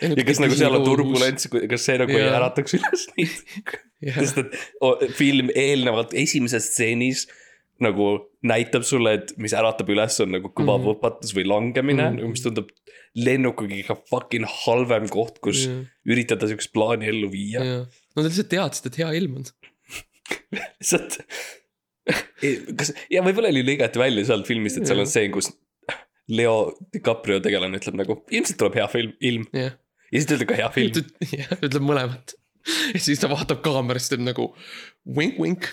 ja 0.02 0.24
kas 0.28 0.39
nagu 0.43 0.56
seal 0.56 0.76
on 0.80 0.86
turbulents, 0.88 1.50
kas 1.52 1.86
see 1.89 1.97
nagu 2.02 2.16
ei 2.16 2.24
Jaa. 2.24 2.38
ärataks 2.39 2.78
üles 2.78 3.06
neid, 3.18 3.78
sest 4.16 4.39
et 4.43 4.58
film 5.20 5.52
eelnevalt 5.56 6.14
esimeses 6.18 6.70
stseenis 6.72 7.26
nagu 7.84 8.10
näitab 8.43 8.84
sulle, 8.84 9.14
et 9.22 9.30
mis 9.39 9.54
äratab 9.56 9.88
üles, 9.93 10.18
on 10.24 10.34
nagu 10.36 10.50
kõva 10.52 10.76
Mhm. 10.78 10.88
võpatus 10.89 11.32
või 11.36 11.45
langemine 11.47 12.10
Mhm., 12.12 12.32
mis 12.34 12.43
tundub 12.43 12.72
lennukiga 13.16 13.76
ikka 13.80 13.95
fucking 14.10 14.45
halvem 14.66 15.08
koht, 15.12 15.39
kus 15.43 15.66
jah, 15.66 15.80
üritada 16.08 16.47
siukest 16.52 16.74
plaani 16.76 17.08
ellu 17.12 17.30
viia. 17.32 17.64
jah, 17.64 17.86
no 18.16 18.22
nad 18.22 18.28
lihtsalt 18.32 18.50
teadsid, 18.52 18.86
et 18.91 19.00
hea 19.00 19.14
ilm 19.22 19.39
on, 19.39 19.47
lihtsalt. 20.80 21.18
kas, 22.80 22.93
ja 23.12 23.24
võib-olla 23.26 23.52
oli 23.54 23.64
lõigati 23.68 24.00
välja 24.02 24.26
sealt 24.30 24.47
filmist, 24.50 24.80
et 24.80 24.88
seal 24.89 25.02
on 25.04 25.10
stseen, 25.10 25.32
kus 25.36 25.52
Leo 26.30 26.76
DiCaprio 26.93 27.39
tegelane 27.41 27.80
ütleb 27.80 27.95
nagu 27.97 28.20
ilmselt 28.30 28.60
tuleb 28.62 28.76
hea 28.78 28.88
film, 28.91 29.16
ilm 29.26 29.47
jah. 29.56 29.72
Ja 30.10 30.20
siis 30.20 30.30
ta 30.30 30.38
ütleb 30.38 30.51
ka 30.51 30.60
hea 30.60 30.70
film. 30.76 31.10
jah, 31.38 31.55
ütleb 31.60 31.86
mõlemat. 31.86 32.36
ja 32.93 33.01
siis 33.01 33.22
ta 33.22 33.30
vaatab 33.32 33.64
kaamerasse, 33.66 34.14
teeb 34.14 34.26
nagu 34.26 34.51
vink-vink. 35.18 35.70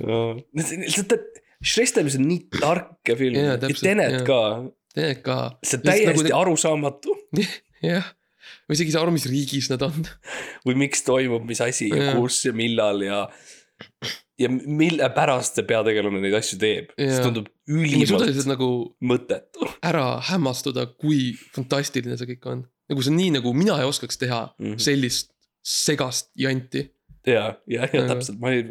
lihtsalt, 0.00 1.18
et 1.18 1.40
Shrestlemis 1.60 2.16
on 2.16 2.24
nii 2.28 2.46
tark 2.56 3.08
ja 3.08 3.16
film 3.20 3.36
ja 3.36 3.58
täpselt, 3.60 3.84
Tenet 3.84 4.20
jaa. 4.20 4.24
ka, 4.26 4.40
Teed 4.96 5.20
ka. 5.26 5.36
see 5.64 5.78
on 5.80 5.84
täiesti 5.84 6.24
nagu... 6.24 6.36
arusaamatu 6.38 7.16
jah, 7.84 8.08
ma 8.64 8.76
isegi 8.76 8.90
ei 8.90 8.96
saa 8.96 9.04
aru, 9.04 9.14
mis 9.14 9.28
riigis 9.28 9.68
nad 9.72 9.84
on. 9.84 10.06
või 10.66 10.78
miks 10.86 11.04
toimub, 11.06 11.44
mis 11.48 11.60
asi 11.64 11.90
ja 11.92 12.06
Jaa. 12.06 12.16
kus 12.16 12.40
ja 12.48 12.54
millal 12.56 13.04
ja. 13.04 13.20
ja 14.40 14.50
mille 14.50 15.10
pärast 15.16 15.60
see 15.60 15.68
peategelane 15.68 16.22
neid 16.24 16.38
asju 16.40 16.60
teeb, 16.62 16.94
see 16.96 17.22
tundub 17.26 17.52
ülimalt 17.68 18.44
nagu 18.48 18.72
mõttetu. 19.12 19.68
ära 19.84 20.06
hämmastuda, 20.32 20.88
kui 20.96 21.34
fantastiline 21.52 22.16
see 22.16 22.32
kõik 22.34 22.52
on. 22.54 22.68
Nagu 22.90 23.02
see 23.04 23.12
on 23.12 23.18
nii, 23.20 23.30
nagu 23.38 23.52
mina 23.56 23.78
ei 23.80 23.86
oskaks 23.88 24.18
teha 24.20 24.40
Mhm. 24.58 24.78
sellist 24.82 25.30
segast 25.62 26.30
janti. 26.36 26.88
ja, 27.26 27.56
ja, 27.68 27.84
ja 27.92 28.00
Jaa. 28.00 28.08
täpselt, 28.14 28.38
ma 28.40 28.50
ei 28.54 28.64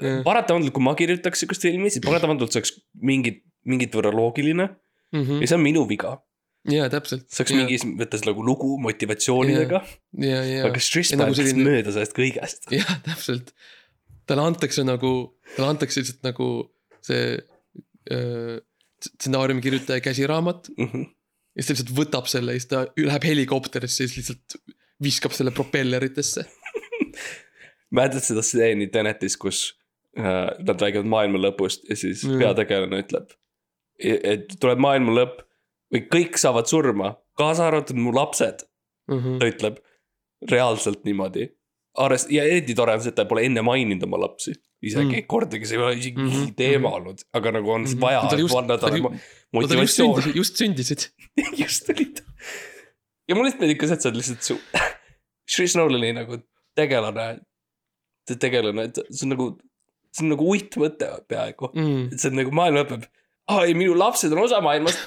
Jaa., 0.00 0.22
paratamatult, 0.26 0.72
kui 0.74 0.82
ma 0.82 0.94
kirjutaks 0.98 1.40
sihukest 1.44 1.62
filmi, 1.62 1.90
siis 1.92 2.02
paratamatult 2.04 2.52
see 2.52 2.60
oleks 2.62 2.72
mingit, 3.00 3.42
mingit 3.68 3.92
võrra 3.94 4.10
loogiline 4.14 4.68
ja 5.12 5.46
see 5.46 5.54
on 5.58 5.62
minu 5.62 5.82
viga. 5.88 6.16
Jaa, 6.70 6.88
täpselt. 6.88 7.24
see 7.28 7.42
oleks 7.42 7.52
mingis 7.58 7.84
mõttes 7.84 8.22
nagu 8.26 8.42
lugu 8.46 8.76
motivatsioonidega, 8.80 9.80
aga 10.64 10.78
Stress 10.80 11.10
Ja 11.12 11.18
nagu 11.20 11.34
selline- 11.34 11.64
mööda 11.66 11.92
sellest 11.92 12.14
kõigest. 12.16 12.68
jah, 12.70 12.92
täpselt. 13.06 13.52
talle 14.26 14.42
antakse 14.46 14.84
nagu, 14.86 15.34
talle 15.56 15.68
antakse 15.74 16.00
lihtsalt 16.00 16.22
nagu 16.22 16.70
see 17.02 17.38
öö, 18.10 18.60
stsenaariumi 19.02 19.60
kirjutaja 19.62 20.00
käsiraamat 20.00 20.70
Mhm. 20.78 21.02
Ja 21.56 21.62
siis 21.62 21.68
ta 21.68 21.74
lihtsalt 21.74 21.96
võtab 21.98 22.26
selle 22.30 22.54
ja 22.56 22.60
siis 22.62 22.70
ta 22.70 22.84
läheb 22.96 23.24
helikopterisse 23.28 24.04
ja 24.04 24.08
siis 24.08 24.18
lihtsalt 24.22 24.56
viskab 25.02 25.32
selle 25.36 25.50
propelleritesse. 25.54 26.44
mäletad 27.96 28.24
seda 28.24 28.42
stseeni 28.44 28.86
Tenetis, 28.92 29.36
kus 29.36 29.62
äh, 30.18 30.50
nad 30.64 30.80
räägivad 30.82 31.08
maailma 31.12 31.40
lõpust 31.48 31.88
ja 31.90 31.96
siis 31.96 32.24
Mm. 32.24 32.38
peategelane 32.40 33.00
ütleb, 33.04 33.32
et 34.02 34.54
tuleb 34.60 34.80
maailma 34.82 35.12
lõpp 35.18 35.42
või 35.92 36.06
kõik 36.12 36.38
saavad 36.40 36.66
surma, 36.70 37.14
kaasa 37.38 37.66
arvatud 37.68 37.96
mu 38.00 38.12
lapsed, 38.16 38.64
Mhm. 39.10 39.38
ta 39.38 39.46
ütleb 39.50 39.78
reaalselt 40.50 41.04
niimoodi. 41.04 41.48
Arvest- 41.98 42.30
ja 42.32 42.44
eriti 42.44 42.74
tore 42.74 42.94
on 42.94 43.00
see, 43.02 43.08
et 43.10 43.14
ta 43.16 43.24
pole 43.28 43.42
enne 43.44 43.60
maininud 43.62 44.02
oma 44.06 44.16
lapsi 44.24 44.54
isegi 44.82 45.04
Mm. 45.04 45.18
mm., 45.22 45.26
kordagi 45.30 45.66
see 45.68 45.76
ei 45.78 45.82
ole 45.84 45.94
isegi 45.98 46.18
mm 46.18 46.28
-hmm. 46.30 46.54
teema 46.58 46.88
mhm. 46.88 46.96
olnud, 46.96 47.24
aga 47.32 47.52
nagu 47.58 47.70
on 47.70 47.82
Mhm. 47.86 48.00
vaja 48.00 48.20
Tal 48.30 48.38
just- 48.42 48.54
panna 48.54 48.78
tal 48.78 48.90
talle 48.90 49.02
ta 49.02 49.16
motivatsioon 49.52 50.32
just 50.34 50.56
sündisid. 50.60 51.08
just 51.62 51.90
olid. 51.90 52.22
ja 53.28 53.34
mulle 53.34 53.48
lihtsalt 53.48 53.60
meeldib 53.62 53.78
ka 53.80 53.86
see, 53.86 53.94
et 53.94 54.02
sa 54.02 54.08
oled 54.08 54.18
lihtsalt 54.20 54.42
su, 54.42 54.58
Chris 55.54 55.76
Nolani 55.76 56.12
nagu 56.16 56.38
tegelane, 56.76 57.40
tegelane, 58.40 58.84
et 58.88 58.98
see 59.10 59.26
on 59.26 59.32
nagu, 59.34 59.46
see 60.12 60.24
on 60.24 60.30
nagu 60.34 60.46
uitmõte 60.54 61.08
peaaegu. 61.28 61.70
Mm. 61.74 62.08
et 62.12 62.20
see 62.20 62.30
on 62.30 62.36
nagu 62.40 62.50
maailm 62.54 62.76
lõpeb. 62.80 63.06
aa 63.52 63.64
ei, 63.66 63.74
minu 63.74 63.94
lapsed 63.98 64.32
on 64.32 64.38
osa 64.44 64.60
maailmast, 64.64 64.98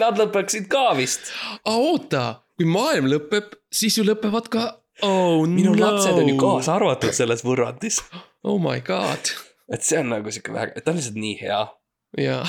nad 0.00 0.18
lõpeksid 0.18 0.66
ka 0.68 0.92
vist. 0.98 1.30
aga 1.64 1.76
oota, 1.76 2.24
kui 2.58 2.66
maailm 2.68 3.06
lõpeb, 3.12 3.54
siis 3.72 3.96
ju 3.98 4.04
lõpevad 4.04 4.48
ka, 4.52 4.64
oh 5.02 5.46
minu 5.46 5.74
no. 5.74 5.80
lapsed 5.86 6.12
on 6.20 6.28
ju 6.28 6.36
kaasa 6.40 6.74
arvatud 6.78 7.12
selles 7.16 7.44
võrrandis. 7.46 8.00
oh 8.44 8.60
my 8.60 8.80
god, 8.84 9.32
et 9.72 9.84
see 9.86 9.98
on 10.00 10.12
nagu 10.12 10.32
sihuke 10.32 10.54
väga, 10.54 10.82
ta 10.82 10.92
on 10.92 11.00
lihtsalt 11.00 11.18
nii 11.20 11.36
hea, 11.40 11.60
jaa, 12.24 12.44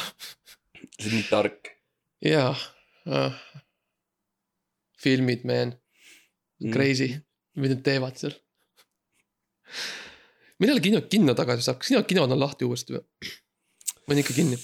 on 0.75 1.13
nii 1.15 1.25
tark 1.29 1.71
jaa 2.25 2.51
uh.. 3.07 3.41
filmid, 5.01 5.45
man, 5.47 5.75
mm.. 6.61 6.73
crazy, 6.75 7.11
mida 7.55 7.77
nad 7.77 7.85
teevad 7.85 8.19
seal. 8.19 8.37
millal 10.61 10.81
kino, 10.83 11.03
kinno 11.11 11.35
tagasi 11.37 11.67
saab, 11.67 11.81
kas 11.81 11.93
kino, 11.93 12.05
kinod 12.07 12.35
on 12.35 12.41
lahti 12.41 12.67
uuesti 12.67 12.97
või? 12.97 13.03
või 14.05 14.17
on 14.17 14.23
ikka 14.23 14.37
kinni? 14.37 14.61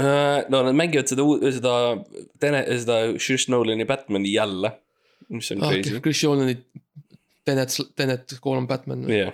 Äh, 0.00 0.38
no 0.48 0.62
nad 0.64 0.76
mängivad 0.76 1.10
seda, 1.10 1.24
seda, 1.52 1.74
seda 2.40 2.94
Chris 3.18 3.44
Nolani 3.52 3.84
Batman'i 3.88 4.32
jälle, 4.32 4.70
mis 5.28 5.50
on 5.52 5.64
ah, 5.64 5.72
crazy. 5.74 6.00
Chris 6.00 6.22
Nolan'i 6.24 6.56
Tenet, 7.44 7.74
Tenet, 7.98 8.36
kolm 8.40 8.68
Batman 8.70 9.02
jah, 9.10 9.32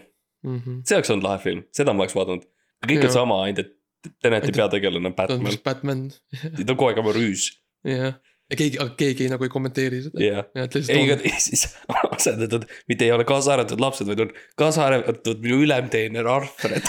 mm 0.49 0.61
-hmm.? 0.61 0.81
see 0.89 0.99
oleks 0.99 1.13
olnud 1.15 1.29
lahe 1.29 1.43
film, 1.43 1.67
seda 1.75 1.95
ma 1.95 2.05
oleks 2.05 2.17
vaadanud. 2.17 2.47
kõik 2.87 3.03
Jaa. 3.03 3.11
on 3.11 3.19
sama, 3.21 3.43
ainult 3.45 3.67
et 3.67 3.75
Teneti 4.23 4.53
peategelane 4.55 5.11
on 5.11 5.15
Batman 5.15 5.57
Batman, 5.65 6.03
ta 6.31 6.49
on 6.63 6.77
kogu 6.77 6.89
aeg 6.89 7.01
oma 7.03 7.13
rüüs, 7.17 7.49
jah. 7.85 8.15
ja 8.49 8.59
keegi, 8.61 8.79
aga 8.79 8.95
keegi 9.01 9.27
nagu 9.33 9.45
ei 9.45 9.53
kommenteeri 9.53 10.03
seda. 10.07 10.23
jah. 10.23 10.45
ei, 10.55 11.01
aga 11.03 11.19
siis 11.49 11.67
asendatud, 12.13 12.69
mitte 12.91 13.09
ei 13.09 13.13
ole 13.15 13.27
kaasa 13.29 13.57
arvatud 13.57 13.83
lapsed, 13.83 14.07
vaid 14.11 14.23
on 14.27 14.33
kaasa 14.61 14.87
arvatud 14.87 15.43
minu 15.45 15.61
ülemteener 15.67 16.31
Alfred. 16.31 16.87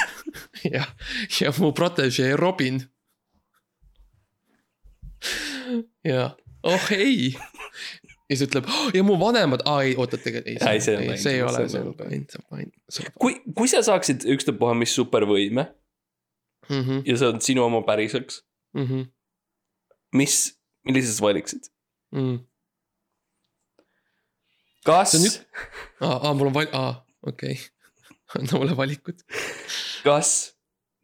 jah, 0.75 0.93
ja 1.41 1.53
mu 1.57 1.73
protežee 1.73 2.35
Robin. 2.39 2.83
ja, 6.05 6.29
oh 6.63 6.91
ei. 6.95 7.33
Ja 8.29 8.37
siis 8.37 8.45
ütleb 8.47 8.67
oh, 8.69 8.89
ja 8.93 9.03
mu 9.05 9.17
vanemad, 9.21 9.63
aa 9.69 9.83
ei, 9.87 9.95
oota 9.97 10.19
tegelikult 10.21 10.51
ei, 10.53 10.73
Ei, 10.75 10.83
see 10.83 10.97
ei, 10.97 11.17
see 11.17 11.37
ei 11.37 11.43
ole, 11.45 11.65
see 11.71 11.81
on 11.81 11.95
läinud, 11.97 12.35
see 12.35 12.43
on 12.43 13.09
on 13.09 13.15
kui, 13.21 13.39
kui 13.57 13.71
sa 13.71 13.81
saaksid 13.85 14.27
ükstapuha 14.35 14.75
mis 14.77 14.93
supervõime 14.95 15.65
läinud. 16.69 17.01
ja 17.07 17.17
see 17.17 17.31
on 17.33 17.41
sinu 17.43 17.65
oma 17.65 17.81
päriseks, 17.87 18.43
mis, 20.15 20.37
millise 20.87 21.15
sa 21.15 21.25
valiksid? 21.25 21.71
kas 24.85 25.15
See 25.15 25.19
on 25.19 25.27
ük-, 25.27 25.65
aa, 26.05 26.15
aa, 26.15 26.33
mul 26.37 26.51
on 26.51 26.55
val-, 26.55 26.71
aa, 26.77 26.93
okei 27.27 27.57
okay. 27.57 27.67
anna 28.37 28.61
mulle 28.61 28.77
valikud 28.77 29.25
kas 30.05 30.53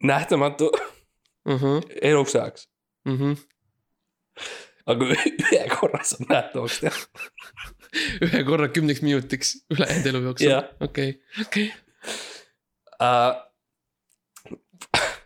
nähtamatu 0.02 0.70
uh. 0.70 1.60
-huh, 1.60 1.82
eluks 2.02 2.36
ajaks, 2.36 2.68
uh 3.08 3.20
-huh. 3.20 3.36
Aga 4.86 5.10
ühe 5.14 5.62
korra 5.72 6.02
saab 6.06 6.30
nähtavaks 6.30 6.80
teha. 6.84 7.00
ühe 8.26 8.44
korra 8.48 8.68
kümneks 8.72 9.02
minutiks 9.02 9.56
ülejäänud 9.74 10.10
elu 10.12 10.22
jooksul 10.30 10.56
okei, 10.88 11.12
okei. 11.42 11.68
uh,. 13.00 13.32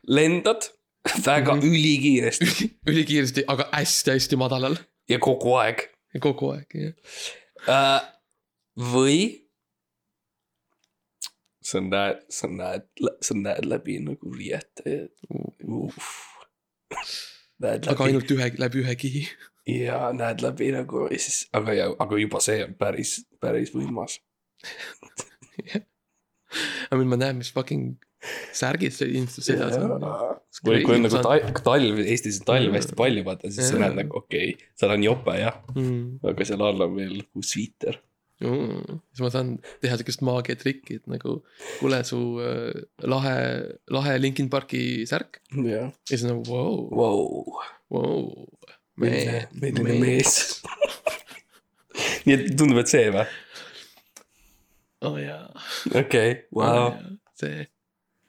lendad 0.09 0.71
väga 1.27 1.55
mm. 1.55 1.61
-hmm. 1.61 1.67
ülikiiresti 1.67 2.71
ülikiiresti, 2.91 3.45
aga 3.47 3.69
hästi-hästi 3.73 4.37
madalal 4.37 4.77
ja 5.09 5.19
kogu 5.19 5.55
aeg 5.61 5.87
ja 6.15 6.21
kogu 6.21 6.51
aeg, 6.55 6.75
jah. 6.75 6.95
uh,. 7.69 8.01
või. 8.95 9.47
sa 11.63 11.81
näed, 11.81 12.25
sa 12.33 12.49
näed, 12.49 12.89
sa 13.23 13.37
näed 13.37 13.69
läbi 13.69 13.99
nagu 14.05 14.35
riiete 14.35 15.09
uh,. 15.29 15.95
näed 17.59 17.87
aga 17.87 17.97
läbi 18.05 18.09
ainult 18.09 18.37
ühe, 18.37 18.53
läbi 18.59 18.85
ühe 18.85 18.97
kihi. 18.97 19.25
Ja 19.87 20.11
näed 20.17 20.43
läbi 20.45 20.71
nagu 20.75 21.07
ja 21.11 21.19
siis, 21.21 21.45
aga, 21.57 21.77
aga 22.07 22.21
juba 22.21 22.43
see 22.45 22.65
on 22.67 22.77
päris, 22.81 23.17
päris 23.43 23.73
võimas. 23.77 24.19
aga 26.91 26.99
nüüd 27.01 27.11
ma 27.13 27.19
näen, 27.21 27.41
mis 27.41 27.53
fucking 27.55 27.99
särgid 28.53 28.93
see 28.93 29.09
inimesed 29.15 29.47
seljas 29.47 29.79
on. 29.81 30.05
või 30.67 30.83
kui 30.85 30.99
on 30.99 31.07
nagu 31.07 31.23
talv, 31.25 31.63
talv, 31.65 32.03
Eestis 32.05 32.41
on 32.43 32.49
talv 32.51 32.77
hästi 32.77 32.97
palju 32.99 33.25
vaata, 33.27 33.51
siis 33.53 33.71
sa 33.73 33.81
näed 33.81 33.97
nagu 34.03 34.21
okei 34.21 34.53
okay,, 34.55 34.71
seal 34.77 34.95
on 34.97 35.07
jope 35.07 35.37
jah, 35.41 35.57
Mm. 35.75 36.21
aga 36.33 36.47
seal 36.49 36.65
all 36.67 36.85
on 36.87 36.97
veel 36.99 37.15
nagu 37.23 37.45
sviiter. 37.47 38.01
Mm. 38.41 39.01
siis 39.13 39.21
ma 39.21 39.29
saan 39.33 39.49
teha 39.85 39.99
siukest 40.01 40.23
maagiatrikki, 40.25 41.01
et 41.01 41.09
nagu 41.13 41.39
kuule, 41.79 42.01
su 42.09 42.21
äh, 42.41 42.73
lahe, 43.05 43.35
lahe 43.93 44.15
Linkin 44.21 44.49
Parki 44.53 45.05
särk 45.09 45.43
jah. 45.53 45.91
ja 45.93 46.09
siis 46.09 46.25
nagu 46.29 46.45
vau, 46.49 46.89
Vau, 47.91 48.47
vau. 49.01 49.09
milline, 49.09 49.47
milline 49.63 49.99
mees. 50.03 50.61
nii 52.27 52.37
et 52.37 52.51
tundub, 52.55 52.83
et 52.83 52.93
see 52.93 53.09
või? 53.15 53.27
oo 55.01 55.15
oh, 55.15 55.21
jaa, 55.21 55.47
okei, 55.97 56.37
vau, 56.57 56.93
see, 57.41 57.65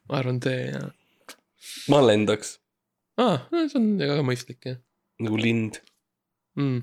ma 0.07 0.21
arvan, 0.21 0.39
see 0.43 0.71
jaa. 0.71 0.87
ma 1.91 1.99
lendaks 2.05 2.55
aa, 3.19 3.43
see 3.51 3.77
on 3.79 3.91
väga 3.99 4.23
mõistlik 4.25 4.71
jah 4.71 4.79
nagu 5.21 5.37
lind. 5.39 5.79
mm.. 6.59 6.81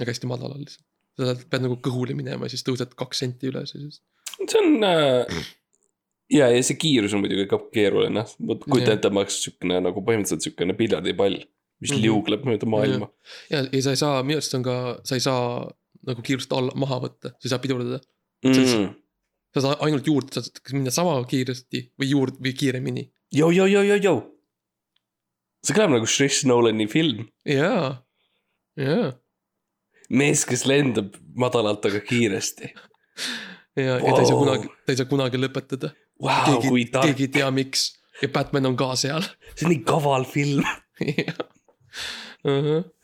aga 0.00 0.12
hästi 0.12 0.30
madalal 0.30 0.62
lihtsalt. 0.62 0.84
sa 1.16 1.36
pead 1.50 1.64
nagu 1.64 1.78
kõhule 1.84 2.16
minema 2.16 2.48
ja 2.48 2.54
siis 2.54 2.64
tõused 2.66 2.96
kaks 2.98 3.22
senti 3.24 3.50
üles 3.50 3.74
ja 3.74 3.82
siis. 3.82 4.00
see 4.38 4.62
on 4.62 4.86
äh,. 4.86 5.42
ja, 6.32 6.50
ja 6.52 6.62
see 6.66 6.78
kiirus 6.80 7.16
on 7.16 7.24
muidugi 7.24 7.48
ka 7.50 7.60
keeruline, 7.72 8.26
vot 8.48 8.64
kujuta 8.66 8.96
ette, 8.96 9.12
ma 9.12 9.24
oleks 9.24 9.40
siukene 9.46 9.80
nagu 9.84 10.04
põhimõtteliselt 10.04 10.48
siukene 10.48 10.76
piljardipall, 10.78 11.40
mis 11.80 11.90
mm. 11.90 11.96
-hmm. 11.96 12.02
liugleb 12.04 12.46
mööda 12.48 12.68
maailma. 12.70 13.08
ja, 13.50 13.64
ja 13.64 13.82
sa 13.82 13.94
ei 13.94 14.00
saa, 14.00 14.22
minu 14.22 14.40
arust 14.40 14.54
on 14.58 14.64
ka, 14.66 14.76
sa 15.04 15.18
ei 15.18 15.24
saa 15.24 15.66
nagu 16.06 16.22
kiirust 16.22 16.52
alla, 16.52 16.72
maha 16.78 17.00
võtta, 17.06 17.34
sa 17.34 17.48
ei 17.48 17.52
saa 17.52 17.62
pidurdada. 17.62 18.00
Mm. 18.46 18.94
sa 19.54 19.62
saad 19.64 19.84
ainult 19.86 20.06
juurde, 20.06 20.32
sa 20.36 20.44
saad 20.44 20.72
minna 20.76 20.92
sama 20.94 21.16
kiiresti 21.28 21.82
või 22.00 22.10
juurde 22.12 22.42
või 22.44 22.54
kiiremini. 22.60 23.06
Jou, 23.34 23.50
jou, 23.50 23.66
jou, 23.66 23.84
jou, 23.90 24.00
jou. 24.02 24.18
see 25.66 25.74
kõlab 25.74 25.96
nagu 25.96 26.06
Chris 26.06 26.44
Nolani 26.46 26.86
film, 26.86 27.24
jaa, 27.48 27.96
jaa, 28.78 29.08
mees, 30.08 30.44
kes 30.46 30.64
lendab 30.68 31.16
madalalt, 31.34 31.88
aga 31.88 32.00
kiiresti. 32.06 32.70
ja, 33.80 33.96
ja 33.98 34.12
ta 34.12 34.20
ei 34.22 34.28
saa 34.28 34.36
Wow. 34.36 34.44
kunagi, 34.44 34.74
ta 34.84 34.94
ei 34.94 35.00
saa 35.00 35.10
kunagi 35.10 35.40
lõpetada. 35.42 35.92
Kui 36.16 36.32
keegi, 36.46 36.84
keegi, 36.92 37.26
ei 37.26 37.32
tea, 37.40 37.48
miks 37.52 37.90
ja 38.22 38.28
Batman 38.32 38.70
on 38.70 38.76
ka 38.76 38.94
seal. 38.96 39.24
see 39.54 39.66
on 39.66 39.72
nii 39.74 39.82
kaval 39.88 40.24
film, 40.28 40.64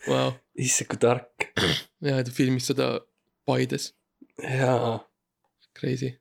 Vau, 0.09 0.33
issand 0.59 0.89
kui 0.91 0.99
tark. 1.03 1.49
ja 2.05 2.23
ta 2.25 2.31
filmis 2.35 2.67
seda 2.71 2.89
Paides, 3.47 3.93
jaa, 4.43 4.99
crazy. 5.79 6.13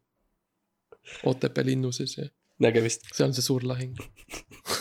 Otepää 1.26 1.66
linnuses 1.66 2.18
ja 2.18 2.30
nägemist. 2.60 3.02
see 3.14 3.26
on 3.26 3.34
see 3.34 3.44
suur 3.44 3.62
lahing. 3.68 3.98